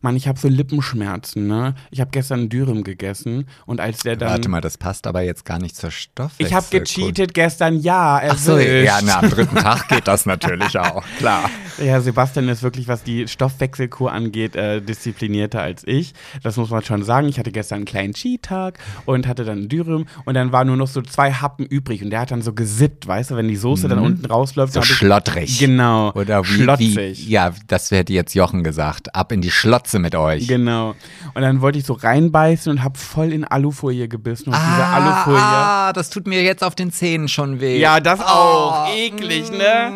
[0.03, 1.75] Mann, ich habe so Lippenschmerzen, ne?
[1.89, 4.29] Ich habe gestern Dürüm gegessen und als der dann.
[4.29, 6.45] Warte mal, das passt aber jetzt gar nicht zur Stoffwechsel.
[6.45, 8.21] ich habe gecheatet gestern, ja.
[8.29, 11.49] Ach so, ja, na, am dritten Tag geht das natürlich auch, klar.
[11.83, 16.13] Ja, Sebastian ist wirklich, was die Stoffwechselkur angeht, äh, disziplinierter als ich.
[16.43, 17.27] Das muss man schon sagen.
[17.29, 20.87] Ich hatte gestern einen kleinen Cheat-Tag und hatte dann Dürüm und dann waren nur noch
[20.87, 23.87] so zwei Happen übrig und der hat dann so gesippt, weißt du, wenn die Soße
[23.87, 24.71] dann unten rausläuft.
[24.71, 24.73] Mhm.
[24.73, 25.59] So hab ich- schlottrig.
[25.59, 26.11] Genau.
[26.13, 27.25] Oder wie, schlotzig.
[27.27, 29.15] wie, ja, das hätte jetzt Jochen gesagt.
[29.15, 29.49] Ab in die
[29.93, 30.47] Schlotze mit euch.
[30.47, 30.95] Genau.
[31.33, 34.49] Und dann wollte ich so reinbeißen und habe voll in Alufolie gebissen.
[34.49, 35.39] Und diese Ah, Alufolie.
[35.41, 37.77] ah, das tut mir jetzt auf den Zähnen schon weh.
[37.79, 38.87] Ja, das auch.
[38.87, 39.91] Oh, Eklig, ne?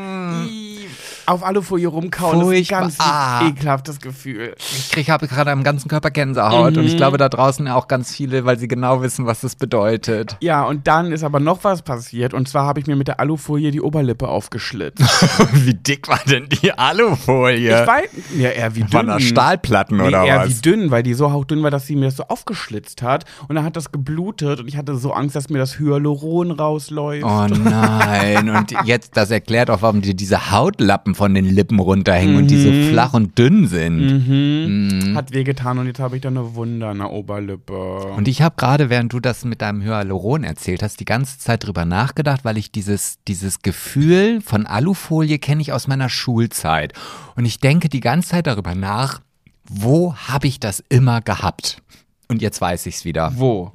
[1.28, 2.55] Auf Alufolie rumkauen, Furchtbar.
[2.55, 3.45] ist ein ganz Ah.
[3.47, 4.55] ekelhaftes Gefühl.
[4.57, 6.88] Ich krieg, habe gerade am ganzen Körper Gänsehaut und Mhm.
[6.88, 10.38] ich glaube da draußen auch ganz viele, weil sie genau wissen, was das bedeutet.
[10.39, 12.34] Ja, und dann ist aber noch was passiert.
[12.34, 15.01] Und zwar habe ich mir mit der Alufolie die Oberlippe aufgeschlitzt.
[15.53, 17.82] wie dick war denn die Alufolie?
[17.82, 18.89] Ich weiß, ja, eher wie dünn.
[18.91, 20.47] Von der Stahlplatten Nee, oder eher was?
[20.49, 23.25] wie dünn, weil die so hauchdünn war, dass sie mir das so aufgeschlitzt hat.
[23.49, 27.25] Und dann hat das geblutet und ich hatte so Angst, dass mir das Hyaluron rausläuft.
[27.25, 32.38] Oh nein, und jetzt, das erklärt auch, warum dir diese Hautlappen von den Lippen runterhängen
[32.38, 33.97] und die so flach und dünn sind.
[33.97, 35.15] Mhm.
[35.15, 38.13] Hat wehgetan und jetzt habe ich da eine Wunde an der Oberlippe.
[38.15, 41.65] Und ich habe gerade, während du das mit deinem Hyaluron erzählt hast, die ganze Zeit
[41.65, 46.93] drüber nachgedacht, weil ich dieses, dieses Gefühl von Alufolie kenne ich aus meiner Schulzeit.
[47.36, 49.22] Und ich denke die ganze Zeit darüber nach,
[49.68, 51.82] wo habe ich das immer gehabt?
[52.28, 53.34] Und jetzt weiß ich es wieder.
[53.36, 53.72] Wo?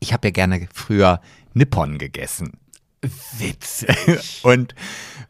[0.00, 1.20] Ich habe ja gerne früher
[1.54, 2.54] Nippon gegessen.
[3.38, 4.40] Witzig.
[4.42, 4.74] Und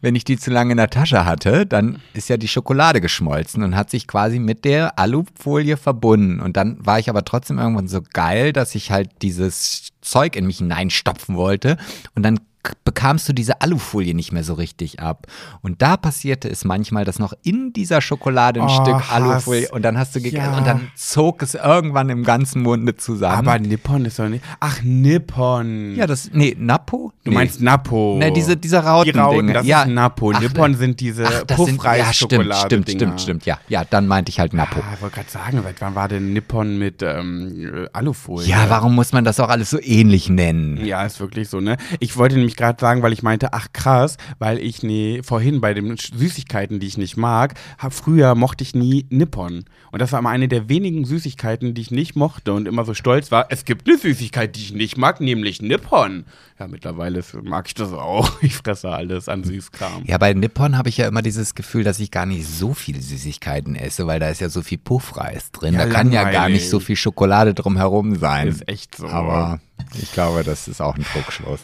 [0.01, 3.63] wenn ich die zu lange in der Tasche hatte, dann ist ja die Schokolade geschmolzen
[3.63, 6.41] und hat sich quasi mit der Alufolie verbunden.
[6.41, 10.47] Und dann war ich aber trotzdem irgendwann so geil, dass ich halt dieses Zeug in
[10.47, 11.79] mich hineinstopfen wollte.
[12.15, 12.41] Und dann
[12.85, 15.27] bekamst du diese Alufolie nicht mehr so richtig ab.
[15.63, 19.13] Und da passierte es manchmal, dass noch in dieser Schokolade ein Oh, Stück Hass.
[19.13, 20.59] Alufolie und dann hast du gegessen Ja.
[20.59, 23.49] und dann zog es irgendwann im ganzen Munde zusammen.
[23.49, 24.45] Aber Nippon ist doch nicht.
[24.61, 25.95] Ach, Nippon.
[25.97, 27.13] ja, das, nee, Napo?
[27.25, 28.17] Du meinst Napo.
[28.19, 29.19] Ne, diese, diese die Rauten.
[29.19, 29.83] Rauten, das ja.
[29.83, 30.33] ist Napo.
[30.35, 34.41] Ach, Nippon sind diese sind, ja, stimmt, stimmt, stimmt, stimmt, ja, ja, dann meinte ich
[34.41, 34.81] halt Napo.
[34.81, 38.49] Ah, ich wollte gerade sagen, seit wann war denn Nippon mit ähm, äh, Alufolie?
[38.49, 40.85] Ja, warum muss man das auch alles so ähnlich nennen?
[40.85, 41.77] Ja, ist wirklich so, ne?
[42.01, 45.75] Ich wollte nämlich gerade sagen, weil ich meinte, ach krass, weil ich nee, vorhin bei
[45.75, 49.65] den Süßigkeiten, die ich nicht mag, hab, früher mochte ich nie Nippon.
[49.93, 52.95] Und das war immer eine der wenigen Süßigkeiten, die ich nicht mochte und immer so
[52.95, 56.25] stolz war, es gibt eine Süßigkeit, die ich nicht mag, nämlich Nippon.
[56.59, 58.31] Ja, mittlerweile mag ich das auch.
[58.47, 60.05] Ich fresse alles an Süßkram.
[60.05, 63.01] Ja, bei Nippon habe ich ja immer dieses Gefühl, dass ich gar nicht so viele
[63.01, 65.75] Süßigkeiten esse, weil da ist ja so viel Puffreis drin.
[65.75, 68.49] Ja, da kann ja gar nicht so viel Schokolade drumherum sein.
[68.49, 69.09] Ist echt so.
[69.09, 69.61] Aber
[70.01, 71.61] ich glaube, das ist auch ein Trugschluss.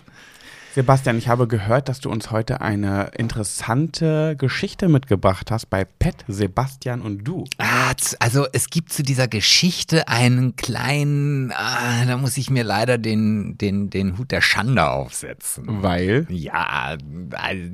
[0.74, 6.24] Sebastian, ich habe gehört, dass du uns heute eine interessante Geschichte mitgebracht hast bei Pet,
[6.28, 7.44] Sebastian und du.
[7.58, 12.96] Ah, also es gibt zu dieser Geschichte einen kleinen, ah, da muss ich mir leider
[12.96, 15.82] den, den, den Hut der Schande aufsetzen.
[15.82, 16.26] Weil?
[16.30, 16.96] Ja,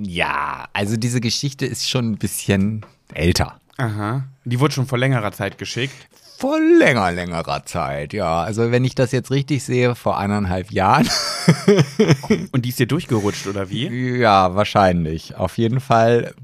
[0.00, 2.84] ja, also diese Geschichte ist schon ein bisschen
[3.14, 3.60] älter.
[3.76, 4.24] Aha.
[4.44, 5.94] Die wurde schon vor längerer Zeit geschickt.
[6.40, 8.44] Vor länger, längerer Zeit, ja.
[8.44, 11.08] Also wenn ich das jetzt richtig sehe, vor eineinhalb Jahren.
[12.52, 14.18] Und die ist dir durchgerutscht, oder wie?
[14.18, 15.34] Ja, wahrscheinlich.
[15.34, 16.34] Auf jeden Fall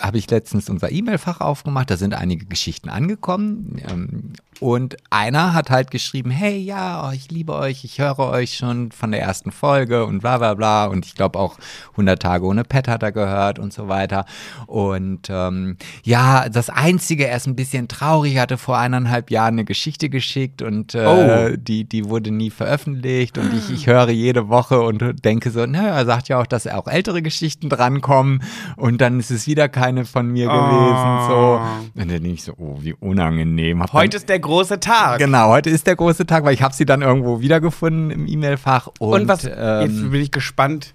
[0.00, 1.90] habe ich letztens unser E-Mail-Fach aufgemacht.
[1.90, 3.80] Da sind einige Geschichten angekommen.
[3.88, 8.56] Ähm, und einer hat halt geschrieben, hey, ja, oh, ich liebe euch, ich höre euch
[8.56, 10.86] schon von der ersten Folge und bla bla bla.
[10.86, 11.58] Und ich glaube auch
[11.92, 14.24] 100 Tage ohne Pet hat er gehört und so weiter.
[14.66, 19.64] Und ähm, ja, das Einzige, er ist ein bisschen traurig, hatte vor eineinhalb Jahren eine
[19.64, 21.56] Geschichte geschickt und äh, oh.
[21.56, 23.38] die, die wurde nie veröffentlicht.
[23.38, 26.66] Und ich, ich höre jede Woche und denke so, na, er sagt ja auch, dass
[26.66, 28.42] auch ältere Geschichten drankommen.
[28.76, 30.54] Und dann ist es wieder keine von mir oh.
[30.54, 31.28] gewesen.
[31.28, 31.60] So.
[32.00, 33.82] Und dann denke ich so, oh, wie unangenehm.
[33.82, 35.18] Hab Heute ist der große Tag.
[35.18, 38.88] Genau, heute ist der große Tag, weil ich habe sie dann irgendwo wiedergefunden im E-Mail-Fach.
[38.98, 40.94] Und, und, was, ähm, jetzt bin ich gespannt,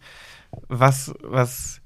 [0.67, 1.79] was, was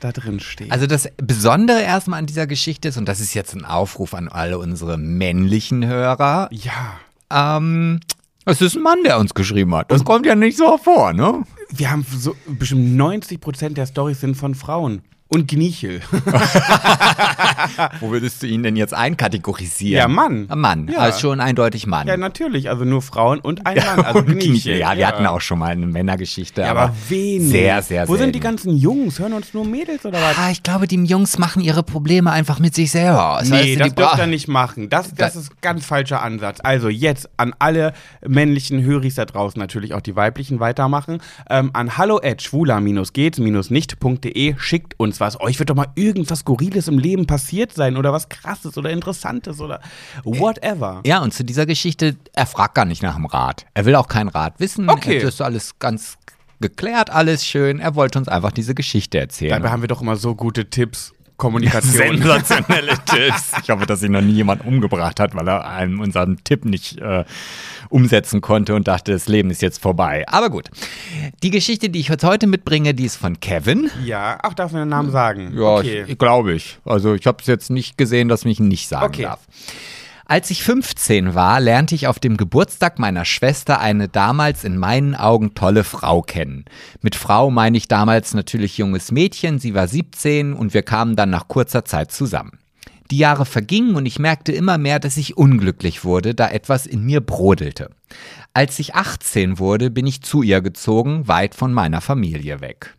[0.00, 0.70] da drin steht.
[0.70, 4.28] Also das Besondere erstmal an dieser Geschichte ist, und das ist jetzt ein Aufruf an
[4.28, 6.50] alle unsere männlichen Hörer.
[6.52, 7.00] Ja.
[7.30, 8.00] Ähm,
[8.44, 9.90] es ist ein Mann, der uns geschrieben hat.
[9.90, 11.44] Das kommt ja nicht so vor, ne?
[11.70, 15.00] Wir haben so bestimmt 90 Prozent der Storys sind von Frauen.
[15.32, 16.02] Und Gnichel.
[18.00, 19.98] Wo würdest du ihn denn jetzt einkategorisieren?
[19.98, 20.46] Ja, Mann.
[20.54, 20.98] Mann, ja.
[20.98, 22.06] also schon eindeutig Mann.
[22.06, 22.68] Ja, natürlich.
[22.68, 24.04] Also nur Frauen und ein Mann.
[24.04, 24.76] Also und Gnichel.
[24.76, 25.08] Ja, wir ja.
[25.08, 26.60] hatten auch schon mal eine Männergeschichte.
[26.60, 27.50] Ja, aber, aber wenig.
[27.50, 28.24] Sehr, sehr Wo selten.
[28.24, 29.18] sind die ganzen Jungs?
[29.18, 30.36] Hören uns nur Mädels oder was?
[30.36, 33.48] Ah, ich glaube, die Jungs machen ihre Probleme einfach mit sich selber aus.
[33.48, 34.90] Nee, das dürft ihr nicht machen.
[34.90, 36.58] Das, das, das ist ganz falscher Ansatz.
[36.62, 37.94] Also jetzt an alle
[38.26, 41.22] männlichen Höris da draußen, natürlich auch die weiblichen, weitermachen.
[41.48, 45.40] Ähm, an hallo at schwuler-geht-nicht.de schickt uns was.
[45.40, 49.60] Euch wird doch mal irgendwas Skurriles im Leben passiert sein oder was Krasses oder Interessantes
[49.60, 49.80] oder
[50.24, 51.00] whatever.
[51.06, 53.64] Ja, und zu dieser Geschichte, er fragt gar nicht nach dem Rat.
[53.72, 54.90] Er will auch keinen Rat wissen.
[54.90, 55.20] Okay.
[55.20, 56.18] Das ist alles ganz
[56.60, 57.80] geklärt, alles schön.
[57.80, 59.52] Er wollte uns einfach diese Geschichte erzählen.
[59.52, 61.12] Dabei haben wir doch immer so gute Tipps.
[61.36, 61.92] Kommunikation.
[62.18, 63.52] Sensationelle Tipps.
[63.62, 66.98] Ich hoffe, dass sich noch nie jemand umgebracht hat, weil er einem unseren Tipp nicht
[66.98, 67.24] äh,
[67.92, 70.24] umsetzen konnte und dachte, das Leben ist jetzt vorbei.
[70.28, 70.70] Aber gut.
[71.42, 73.90] Die Geschichte, die ich heute mitbringe, die ist von Kevin.
[74.04, 75.52] Ja, auch darf man den Namen sagen?
[75.54, 76.14] Ja, okay.
[76.16, 76.78] glaube ich.
[76.84, 79.22] Also ich habe es jetzt nicht gesehen, dass mich nicht sagen okay.
[79.22, 79.40] darf.
[80.24, 85.14] Als ich 15 war, lernte ich auf dem Geburtstag meiner Schwester eine damals in meinen
[85.14, 86.64] Augen tolle Frau kennen.
[87.02, 91.28] Mit Frau meine ich damals natürlich junges Mädchen, sie war 17 und wir kamen dann
[91.28, 92.61] nach kurzer Zeit zusammen.
[93.12, 97.04] Die Jahre vergingen und ich merkte immer mehr, dass ich unglücklich wurde, da etwas in
[97.04, 97.90] mir brodelte.
[98.54, 102.96] Als ich 18 wurde, bin ich zu ihr gezogen, weit von meiner Familie weg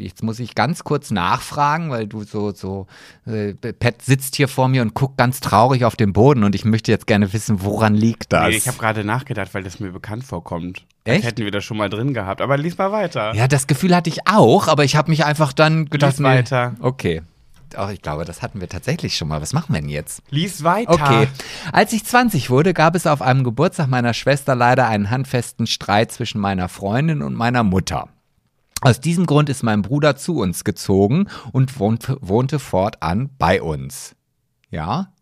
[0.00, 2.86] jetzt muss ich ganz kurz nachfragen, weil du so, so,
[3.26, 6.64] äh, Pat sitzt hier vor mir und guckt ganz traurig auf den Boden und ich
[6.64, 8.48] möchte jetzt gerne wissen, woran liegt das?
[8.48, 10.86] Nee, ich habe gerade nachgedacht, weil das mir bekannt vorkommt.
[11.04, 11.24] Echt?
[11.24, 12.40] hätten wir das schon mal drin gehabt.
[12.40, 13.34] Aber lies mal weiter.
[13.34, 16.18] Ja, das Gefühl hatte ich auch, aber ich habe mich einfach dann gedacht.
[16.18, 16.74] Lies weiter.
[16.80, 17.22] Okay.
[17.76, 19.40] Auch ich glaube, das hatten wir tatsächlich schon mal.
[19.40, 20.22] Was machen wir denn jetzt?
[20.30, 20.92] Lies weiter.
[20.92, 21.28] Okay.
[21.72, 26.12] Als ich 20 wurde, gab es auf einem Geburtstag meiner Schwester leider einen handfesten Streit
[26.12, 28.08] zwischen meiner Freundin und meiner Mutter.
[28.82, 34.16] Aus diesem Grund ist mein Bruder zu uns gezogen und wohnte, wohnte fortan bei uns.
[34.70, 35.12] Ja?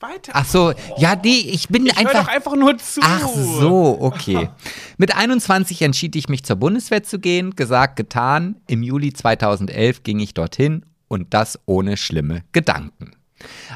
[0.00, 0.32] Weiter.
[0.34, 2.26] Ach so, ja, nee, ich bin ich einfach.
[2.26, 3.00] Doch einfach nur zu.
[3.02, 4.50] Ach so, okay.
[4.98, 7.56] Mit 21 entschied ich mich zur Bundeswehr zu gehen.
[7.56, 8.56] Gesagt, getan.
[8.66, 13.12] Im Juli 2011 ging ich dorthin und das ohne schlimme Gedanken.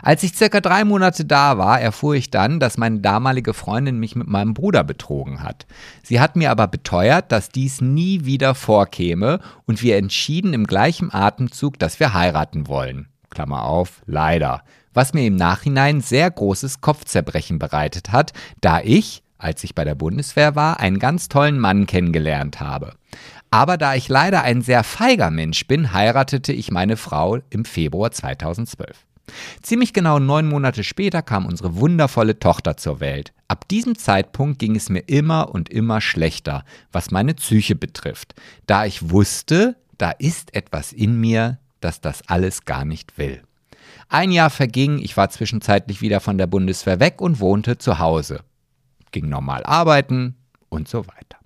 [0.03, 4.17] Als ich circa drei Monate da war, erfuhr ich dann, dass meine damalige Freundin mich
[4.17, 5.67] mit meinem Bruder betrogen hat.
[6.03, 11.13] Sie hat mir aber beteuert, dass dies nie wieder vorkäme und wir entschieden im gleichen
[11.13, 13.09] Atemzug, dass wir heiraten wollen.
[13.29, 14.63] Klammer auf, leider.
[14.93, 19.95] Was mir im Nachhinein sehr großes Kopfzerbrechen bereitet hat, da ich, als ich bei der
[19.95, 22.95] Bundeswehr war, einen ganz tollen Mann kennengelernt habe.
[23.51, 28.13] Aber da ich leider ein sehr feiger Mensch bin, heiratete ich meine Frau im Februar
[28.13, 29.07] 2012.
[29.63, 33.33] Ziemlich genau neun Monate später kam unsere wundervolle Tochter zur Welt.
[33.49, 38.35] Ab diesem Zeitpunkt ging es mir immer und immer schlechter, was meine Psyche betrifft,
[38.67, 43.43] da ich wusste, da ist etwas in mir, das das alles gar nicht will.
[44.09, 48.41] Ein Jahr verging, ich war zwischenzeitlich wieder von der Bundeswehr weg und wohnte zu Hause.
[49.13, 50.37] Ging normal arbeiten
[50.69, 51.40] und so weiter.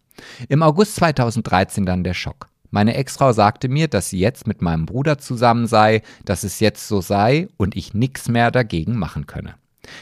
[0.48, 2.48] Im August 2013 dann der Schock.
[2.70, 6.88] Meine Ex-Frau sagte mir, dass sie jetzt mit meinem Bruder zusammen sei, dass es jetzt
[6.88, 9.54] so sei und ich nichts mehr dagegen machen könne.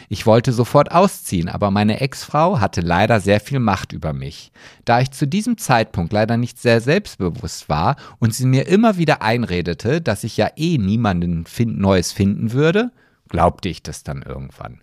[0.08, 4.52] Ich wollte sofort ausziehen, aber meine Ex-Frau hatte leider sehr viel Macht über mich.
[4.84, 9.22] Da ich zu diesem Zeitpunkt leider nicht sehr selbstbewusst war und sie mir immer wieder
[9.22, 12.90] einredete, dass ich ja eh niemanden find Neues finden würde,
[13.28, 14.80] glaubte ich das dann irgendwann.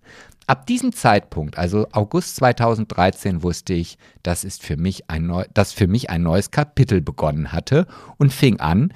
[0.50, 5.74] Ab diesem Zeitpunkt, also August 2013, wusste ich, dass, ist für mich ein neu, dass
[5.74, 7.86] für mich ein neues Kapitel begonnen hatte
[8.18, 8.92] und fing an,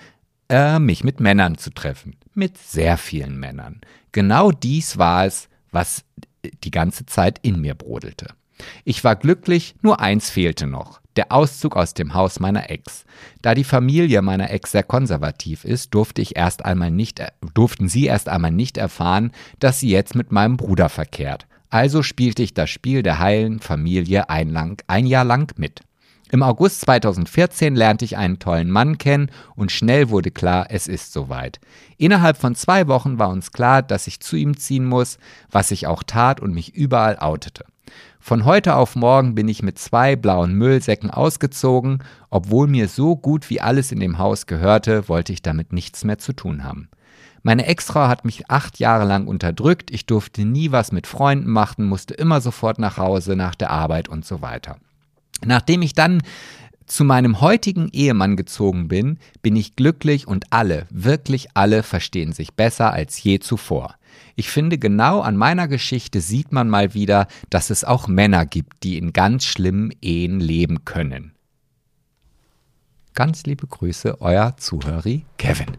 [0.50, 2.16] äh, mich mit Männern zu treffen.
[2.34, 3.82] Mit sehr vielen Männern.
[4.14, 6.06] Genau dies war es, was
[6.64, 8.30] die ganze Zeit in mir brodelte.
[8.84, 11.03] Ich war glücklich, nur eins fehlte noch.
[11.16, 13.06] Der Auszug aus dem Haus meiner Ex.
[13.42, 17.22] Da die Familie meiner Ex sehr konservativ ist, durfte ich erst einmal nicht,
[17.54, 21.46] durften sie erst einmal nicht erfahren, dass sie jetzt mit meinem Bruder verkehrt.
[21.70, 25.82] Also spielte ich das Spiel der heilen Familie ein, lang, ein Jahr lang mit.
[26.34, 31.14] Im August 2014 lernte ich einen tollen Mann kennen und schnell wurde klar, es ist
[31.14, 31.60] soweit.
[31.98, 35.20] Innerhalb von zwei Wochen war uns klar, dass ich zu ihm ziehen muss,
[35.52, 37.66] was ich auch tat und mich überall outete.
[38.20, 42.04] Von heute auf morgen bin ich mit zwei blauen Müllsäcken ausgezogen.
[42.30, 46.18] Obwohl mir so gut wie alles in dem Haus gehörte, wollte ich damit nichts mehr
[46.18, 46.90] zu tun haben.
[47.42, 49.92] Meine Ex-Frau hat mich acht Jahre lang unterdrückt.
[49.92, 54.08] Ich durfte nie was mit Freunden machen, musste immer sofort nach Hause, nach der Arbeit
[54.08, 54.78] und so weiter.
[55.46, 56.22] Nachdem ich dann
[56.86, 62.54] zu meinem heutigen Ehemann gezogen bin, bin ich glücklich und alle, wirklich alle verstehen sich
[62.54, 63.96] besser als je zuvor.
[64.36, 68.84] Ich finde, genau an meiner Geschichte sieht man mal wieder, dass es auch Männer gibt,
[68.84, 71.34] die in ganz schlimmen Ehen leben können.
[73.14, 75.78] Ganz liebe Grüße, euer Zuhörer Kevin.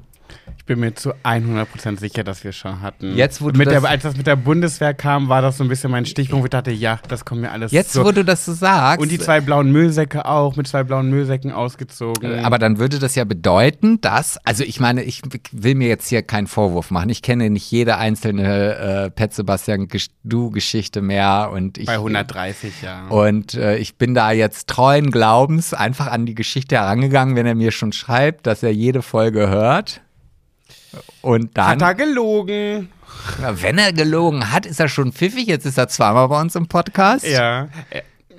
[0.64, 3.14] Ich bin mir zu 100% sicher, dass wir schon hatten.
[3.14, 5.62] Jetzt, wo du mit das der, als das mit der Bundeswehr kam, war das so
[5.62, 8.02] ein bisschen mein Stichpunkt, wo ich dachte, ja, das kommt mir alles Jetzt, so.
[8.02, 9.02] wo du das so sagst.
[9.02, 12.46] Und die zwei blauen Müllsäcke auch, mit zwei blauen Müllsäcken ausgezogen.
[12.46, 15.20] Aber dann würde das ja bedeuten, dass, also ich meine, ich
[15.52, 17.10] will mir jetzt hier keinen Vorwurf machen.
[17.10, 19.86] Ich kenne nicht jede einzelne äh, Pet Sebastian
[20.22, 21.84] Du-Geschichte mehr und ich.
[21.84, 23.08] Bei 130, ja.
[23.08, 27.54] Und äh, ich bin da jetzt treuen Glaubens einfach an die Geschichte herangegangen, wenn er
[27.54, 30.00] mir schon schreibt, dass er jede Folge hört.
[31.22, 31.66] Und dann.
[31.66, 32.90] Hat er gelogen?
[33.38, 35.46] Wenn er gelogen hat, ist er schon pfiffig.
[35.46, 37.26] Jetzt ist er zweimal bei uns im Podcast.
[37.26, 37.68] Ja.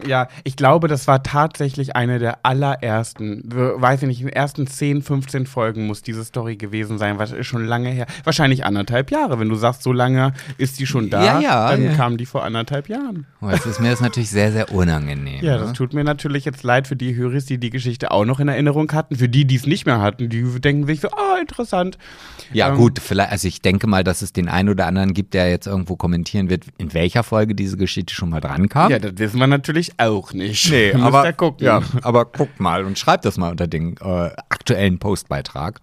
[0.05, 4.67] Ja, ich glaube, das war tatsächlich eine der allerersten, weiß ich nicht, in den ersten
[4.67, 8.05] 10, 15 Folgen muss diese Story gewesen sein, was ist schon lange her.
[8.23, 9.39] Wahrscheinlich anderthalb Jahre.
[9.39, 11.93] Wenn du sagst, so lange ist die schon da, ja, ja, dann ja.
[11.93, 13.25] kam die vor anderthalb Jahren.
[13.41, 15.43] Oh, jetzt ist mir das natürlich sehr, sehr unangenehm.
[15.43, 15.63] Ja, ne?
[15.63, 18.47] das tut mir natürlich jetzt leid für die Höris, die die Geschichte auch noch in
[18.47, 19.15] Erinnerung hatten.
[19.15, 21.97] Für die, die es nicht mehr hatten, die denken sich so, ah, interessant.
[22.53, 25.33] Ja, Ähm, gut, vielleicht, also ich denke mal, dass es den einen oder anderen gibt,
[25.33, 28.91] der jetzt irgendwo kommentieren wird, in welcher Folge diese Geschichte schon mal dran kam.
[28.91, 30.69] Ja, das wissen wir natürlich auch nicht.
[30.69, 35.79] Nee, aber, ja, aber guckt mal und schreibt das mal unter den äh, aktuellen Postbeitrag.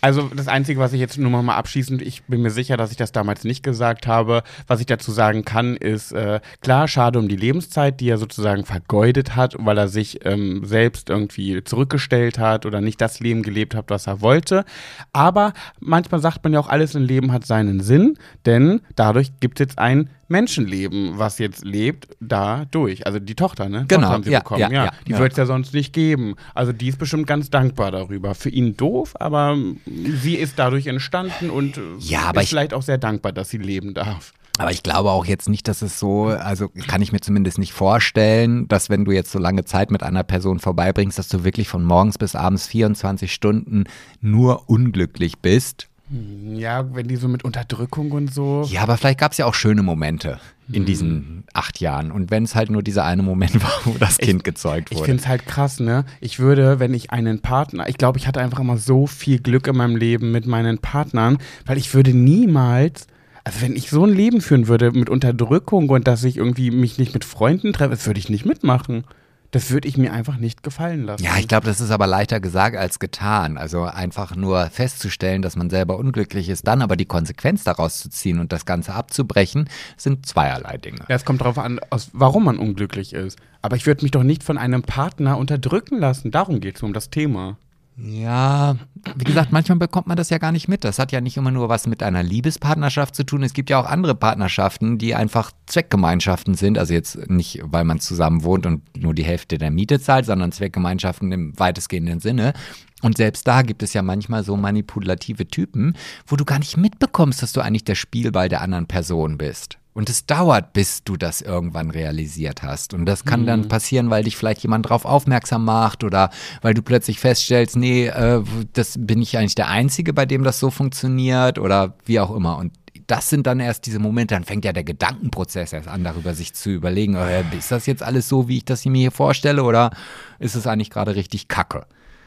[0.00, 2.90] Also das Einzige, was ich jetzt nur noch mal abschließend, ich bin mir sicher, dass
[2.90, 7.18] ich das damals nicht gesagt habe, was ich dazu sagen kann, ist äh, klar, schade
[7.18, 12.38] um die Lebenszeit, die er sozusagen vergeudet hat, weil er sich ähm, selbst irgendwie zurückgestellt
[12.38, 14.64] hat oder nicht das Leben gelebt hat, was er wollte.
[15.12, 18.16] Aber manchmal sagt man ja auch, alles im Leben hat seinen Sinn,
[18.46, 23.04] denn dadurch gibt es jetzt ein Menschenleben, was jetzt lebt, dadurch.
[23.04, 23.84] Also die Tochter, ne?
[23.88, 24.84] Genau, Tochter haben sie ja, bekommen, ja, ja.
[24.84, 25.18] ja, die ja.
[25.18, 26.36] wird es ja sonst nicht geben.
[26.54, 28.36] Also die ist bestimmt ganz dankbar darüber.
[28.36, 32.74] Für ihn doof, aber sie ist dadurch entstanden und äh, Ja, aber ist ich- vielleicht
[32.74, 34.32] auch sehr dankbar, dass sie leben darf.
[34.58, 37.72] Aber ich glaube auch jetzt nicht, dass es so, also kann ich mir zumindest nicht
[37.72, 41.66] vorstellen, dass wenn du jetzt so lange Zeit mit einer Person vorbeibringst, dass du wirklich
[41.68, 43.84] von morgens bis abends 24 Stunden
[44.20, 45.88] nur unglücklich bist.
[46.10, 48.66] Ja, wenn die so mit Unterdrückung und so.
[48.68, 50.40] Ja, aber vielleicht gab es ja auch schöne Momente
[50.72, 52.10] in diesen acht Jahren.
[52.10, 55.06] Und wenn es halt nur dieser eine Moment war, wo das Kind gezeugt Ich wurde.
[55.06, 56.04] finde es halt krass, ne?
[56.20, 59.66] Ich würde, wenn ich einen Partner, ich glaube, ich hatte einfach immer so viel Glück
[59.66, 63.06] in meinem Leben mit meinen Partnern, weil ich würde niemals,
[63.44, 66.98] also wenn ich so ein Leben führen würde mit Unterdrückung und dass ich irgendwie mich
[66.98, 69.04] nicht mit Freunden treffe, das würde ich nicht mitmachen.
[69.52, 71.24] Das würde ich mir einfach nicht gefallen lassen.
[71.24, 73.58] Ja, ich glaube, das ist aber leichter gesagt als getan.
[73.58, 78.10] Also einfach nur festzustellen, dass man selber unglücklich ist, dann aber die Konsequenz daraus zu
[78.10, 81.00] ziehen und das Ganze abzubrechen, sind zweierlei Dinge.
[81.08, 83.38] Ja, es kommt darauf an, aus, warum man unglücklich ist.
[83.62, 86.30] Aber ich würde mich doch nicht von einem Partner unterdrücken lassen.
[86.30, 87.56] Darum geht es um das Thema.
[88.02, 88.76] Ja,
[89.14, 90.84] wie gesagt, manchmal bekommt man das ja gar nicht mit.
[90.84, 93.42] Das hat ja nicht immer nur was mit einer Liebespartnerschaft zu tun.
[93.42, 96.78] Es gibt ja auch andere Partnerschaften, die einfach Zweckgemeinschaften sind.
[96.78, 100.52] Also jetzt nicht, weil man zusammen wohnt und nur die Hälfte der Miete zahlt, sondern
[100.52, 102.54] Zweckgemeinschaften im weitestgehenden Sinne.
[103.02, 105.94] Und selbst da gibt es ja manchmal so manipulative Typen,
[106.26, 109.79] wo du gar nicht mitbekommst, dass du eigentlich der Spielball der anderen Person bist.
[109.92, 112.94] Und es dauert, bis du das irgendwann realisiert hast.
[112.94, 116.30] Und das kann dann passieren, weil dich vielleicht jemand drauf aufmerksam macht oder
[116.62, 120.60] weil du plötzlich feststellst, nee, äh, das bin ich eigentlich der Einzige, bei dem das
[120.60, 122.56] so funktioniert oder wie auch immer.
[122.58, 122.72] Und
[123.08, 126.54] das sind dann erst diese Momente, dann fängt ja der Gedankenprozess erst an, darüber sich
[126.54, 129.90] zu überlegen, äh, ist das jetzt alles so, wie ich das mir hier vorstelle oder
[130.38, 131.86] ist es eigentlich gerade richtig kacke?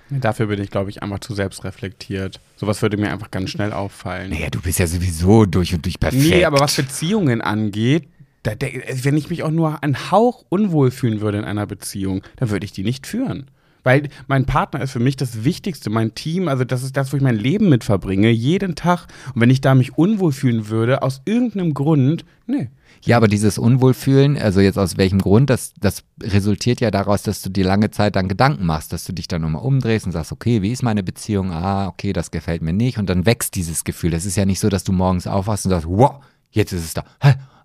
[0.09, 2.39] Dafür bin ich, glaube ich, einfach zu selbstreflektiert.
[2.55, 4.31] Sowas würde mir einfach ganz schnell auffallen.
[4.31, 6.23] Naja, du bist ja sowieso durch und durch perfekt.
[6.23, 8.07] Nee, aber was Beziehungen angeht,
[8.43, 12.21] da, da, wenn ich mich auch nur einen Hauch unwohl fühlen würde in einer Beziehung,
[12.35, 13.49] dann würde ich die nicht führen.
[13.83, 17.17] Weil mein Partner ist für mich das Wichtigste, mein Team, also das ist das, wo
[17.17, 19.07] ich mein Leben mit verbringe, jeden Tag.
[19.35, 22.69] Und wenn ich da mich unwohl fühlen würde, aus irgendeinem Grund, nee.
[23.05, 27.41] Ja, aber dieses Unwohlfühlen, also jetzt aus welchem Grund, das, das resultiert ja daraus, dass
[27.41, 30.31] du dir lange Zeit dann Gedanken machst, dass du dich dann nochmal umdrehst und sagst,
[30.31, 31.51] okay, wie ist meine Beziehung?
[31.51, 32.97] Ah, okay, das gefällt mir nicht.
[32.97, 34.11] Und dann wächst dieses Gefühl.
[34.11, 36.93] Das ist ja nicht so, dass du morgens aufwachst und sagst, wow, jetzt ist es
[36.93, 37.03] da.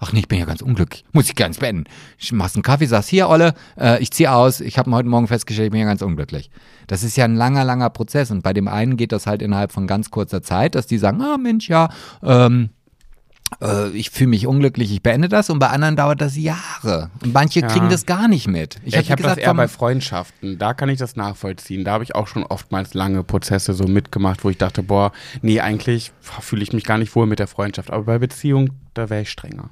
[0.00, 1.04] Ach nee, ich bin ja ganz unglücklich.
[1.12, 1.84] Muss ich ganz beenden.
[2.18, 4.60] Ich machst einen Kaffee, sagst, hier, Olle, äh, ich ziehe aus.
[4.60, 6.50] Ich habe heute Morgen festgestellt, ich bin ja ganz unglücklich.
[6.86, 8.30] Das ist ja ein langer, langer Prozess.
[8.30, 11.20] Und bei dem einen geht das halt innerhalb von ganz kurzer Zeit, dass die sagen,
[11.20, 11.88] ah Mensch, ja,
[12.22, 12.70] ähm,
[13.62, 17.10] äh, ich fühle mich unglücklich, ich beende das und bei anderen dauert das Jahre.
[17.22, 17.66] Und manche Ja.
[17.68, 18.76] kriegen das gar nicht mit.
[18.84, 20.58] Ich, hab habe wie das eher bei Freundschaften.
[20.58, 21.84] Da kann ich das nachvollziehen.
[21.84, 25.60] Da habe ich auch schon oftmals lange Prozesse so mitgemacht, wo ich dachte, boah, nee,
[25.60, 27.90] eigentlich fühle ich mich gar nicht wohl mit der Freundschaft.
[27.90, 29.68] Aber bei Beziehung, da wäre ich strenger.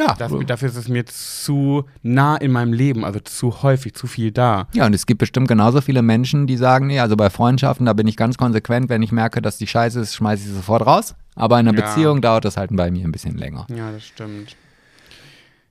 [0.00, 4.06] Ja, Dafür, dafür ist es mir zu nah in meinem Leben, also zu häufig, zu
[4.06, 4.66] viel da.
[4.74, 7.92] Ja, und es gibt bestimmt genauso viele Menschen, die sagen, nee, also bei Freundschaften, da
[7.92, 10.86] bin ich ganz konsequent, wenn ich merke, dass die scheiße ist, schmeiße ich sie sofort
[10.86, 11.14] raus.
[11.36, 11.86] Aber in einer Ja.
[11.86, 13.66] Beziehung dauert das halt bei mir ein bisschen länger.
[13.74, 14.56] Ja, das stimmt.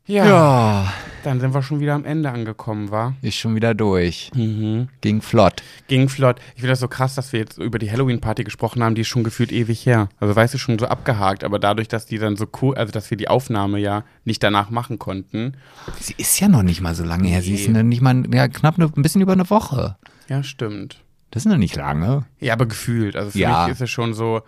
[0.09, 0.93] Ja, Ja,
[1.23, 3.13] dann sind wir schon wieder am Ende angekommen, war?
[3.21, 4.31] ist schon wieder durch.
[4.33, 4.87] Mhm.
[5.01, 5.61] Ging flott.
[5.87, 6.39] Ging flott.
[6.55, 9.07] Ich finde das so krass, dass wir jetzt über die Halloween-Party gesprochen haben, die ist
[9.09, 10.09] schon gefühlt ewig her.
[10.19, 13.11] Also weißt du, schon so abgehakt, aber dadurch, dass die dann so cool, also dass
[13.11, 15.53] wir die Aufnahme ja nicht danach machen konnten.
[15.99, 17.43] Sie ist ja noch nicht mal so lange her.
[17.43, 17.59] Sie Nee.
[17.61, 19.95] ist noch nicht mal ja, knapp ne, ein bisschen über eine Woche.
[20.27, 21.03] Ja, stimmt.
[21.29, 22.25] Das ist noch nicht lange.
[22.39, 23.15] Ja, aber gefühlt.
[23.15, 23.63] Also für Ja.
[23.65, 24.41] mich ist es schon so.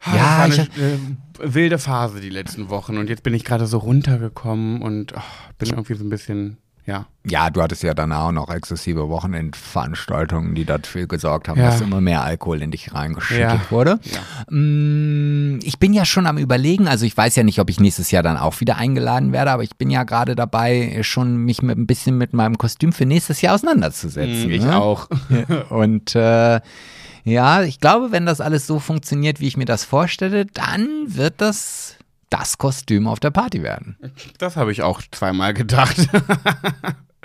[0.00, 0.98] Ah, Ja, war ich eine äh,
[1.54, 5.22] wilde Phase die letzten Wochen und jetzt bin ich gerade so runtergekommen und ah,
[5.58, 7.06] bin irgendwie so ein bisschen, ja.
[7.28, 11.66] Ja, du hattest ja danach auch noch exzessive Wochenendveranstaltungen, die dafür gesorgt haben, Ja.
[11.66, 13.70] dass immer mehr Alkohol in dich reingeschüttet Ja.
[13.70, 13.98] wurde.
[14.04, 14.52] Ja.
[14.54, 18.10] Mm, Ich bin ja schon am Überlegen, also ich weiß ja nicht, ob ich nächstes
[18.12, 21.76] Jahr dann auch wieder eingeladen werde, aber ich bin ja gerade dabei, schon mich mit,
[21.76, 24.50] ein bisschen mit meinem Kostüm für nächstes Jahr auseinanderzusetzen.
[24.50, 24.76] ich ne?
[24.80, 25.08] auch.
[25.70, 26.60] Und äh,
[27.26, 31.34] ja, ich glaube, wenn das alles so funktioniert, wie ich mir das vorstelle, dann wird
[31.38, 31.96] das
[32.30, 33.96] das Kostüm auf der Party werden.
[34.38, 35.96] Das habe ich auch zweimal gedacht.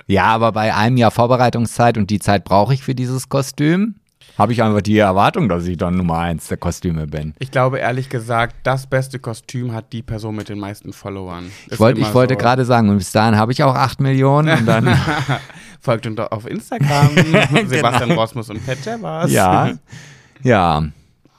[0.08, 3.94] Ja, aber bei einem Jahr Vorbereitungszeit und die Zeit brauche ich für dieses Kostüm,
[4.38, 7.34] habe ich einfach die Erwartung, dass ich dann Nummer eins der Kostüme bin.
[7.38, 11.50] Ich glaube ehrlich gesagt, das beste Kostüm hat die Person mit den meisten Followern.
[11.70, 14.66] Ich, wollt, ich wollte gerade sagen, und bis dahin habe ich auch 8 Millionen und
[14.66, 14.86] dann,
[15.82, 17.10] Folgt uns auf Instagram.
[17.66, 19.28] Sebastian Rosmus und Pet Jabbers.
[19.28, 19.36] Genau.
[19.36, 19.72] ja,
[20.42, 20.84] ja.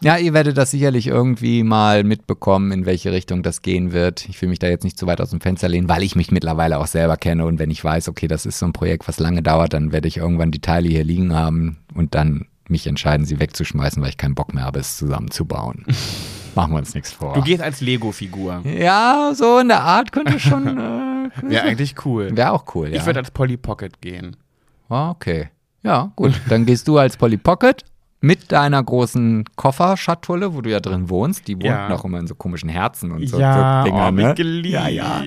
[0.02, 4.28] Ja, ihr werdet das sicherlich irgendwie mal mitbekommen, in welche Richtung das gehen wird.
[4.28, 6.30] Ich will mich da jetzt nicht zu weit aus dem Fenster lehnen, weil ich mich
[6.30, 9.22] mittlerweile auch selber kenne und wenn ich weiß, okay, das ist so ein Projekt, was
[9.22, 13.26] lange dauert, dann werde ich irgendwann die Teile hier liegen haben und dann mich entscheiden,
[13.26, 15.86] sie wegzuschmeißen, weil ich keinen Bock mehr habe, es zusammenzubauen.
[16.56, 17.34] Machen wir uns nichts vor.
[17.34, 18.62] Du gehst als Lego-Figur.
[18.66, 20.68] Ja, so in der Art könnte schon.
[20.68, 22.30] Äh, Wäre eigentlich cool.
[22.36, 22.96] Wäre auch cool, ja.
[22.98, 24.36] Ich würde als Polly Pocket gehen.
[24.90, 25.50] Ah, okay.
[25.82, 26.34] Ja, gut.
[26.50, 27.84] Dann gehst du als Polly Pocket
[28.22, 31.48] mit deiner großen Kofferschatulle, wo du ja drin wohnst.
[31.48, 31.90] Die wohnt Ja.
[31.90, 34.36] noch immer in so komischen Herzen und so, ja, so Dinger, oh, ne?
[34.70, 35.24] Ja, ja.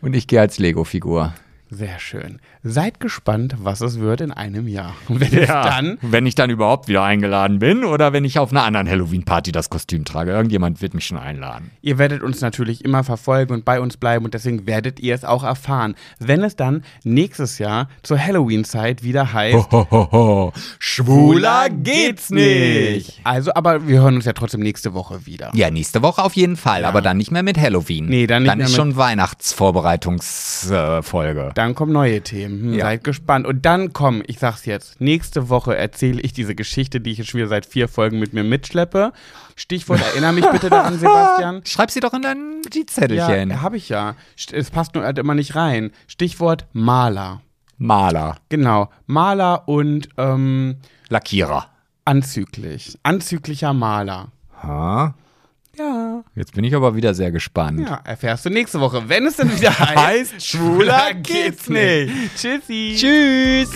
[0.00, 1.34] Und ich gehe als Lego-Figur.
[1.76, 2.38] Sehr schön.
[2.62, 4.94] Seid gespannt, was es wird in einem Jahr.
[5.08, 8.62] Wenn es dann Wenn ich dann überhaupt wieder eingeladen bin oder wenn ich auf einer
[8.64, 10.30] anderen Halloween-Party das Kostüm trage.
[10.30, 11.70] Irgendjemand wird mich schon einladen.
[11.82, 15.24] Ihr werdet uns natürlich immer verfolgen und bei uns bleiben und deswegen werdet ihr es
[15.24, 19.72] auch erfahren, wenn es dann nächstes Jahr zur Halloween-Zeit wieder heißt.
[19.72, 20.52] Hohoho.
[20.78, 23.20] Schwuler geht's nicht.
[23.24, 25.50] Also, aber wir hören uns ja trotzdem nächste Woche wieder.
[25.54, 26.88] Ja, nächste Woche auf jeden Fall, Ja.
[26.88, 28.06] aber dann nicht mehr mit Halloween.
[28.06, 31.52] Nee, dann nicht dann mehr ist mit- schon Weihnachtsvorbereitungsfolge.
[31.64, 32.60] Dann kommen neue Themen.
[32.62, 32.84] Hm, Ja.
[32.86, 33.46] Seid gespannt.
[33.46, 37.30] Und dann komm, ich sag's jetzt, nächste Woche erzähle ich diese Geschichte, die ich jetzt
[37.30, 39.12] schon wieder seit vier Folgen mit mir mitschleppe.
[39.56, 41.62] Stichwort, erinnere mich bitte daran, Sebastian.
[41.64, 43.50] Schreib sie doch in dein Notizzettelchen.
[43.50, 44.14] Ja, habe ich ja.
[44.52, 45.90] Es passt nur halt immer nicht rein.
[46.06, 47.40] Stichwort Maler.
[47.78, 48.88] Maler, Genau.
[49.06, 50.76] Maler und ähm,
[51.08, 51.66] Lackierer.
[52.04, 52.98] anzüglich.
[53.02, 54.28] Anzüglicher Maler.
[54.62, 55.14] Ha?
[56.36, 57.80] Jetzt bin ich aber wieder sehr gespannt.
[57.80, 59.96] Ja, erfährst du nächste Woche, wenn es dann wieder heißt.
[60.34, 62.12] Heißt, schwuler geht's nicht.
[62.36, 62.96] Tschüssi.
[62.98, 63.70] Tschüss.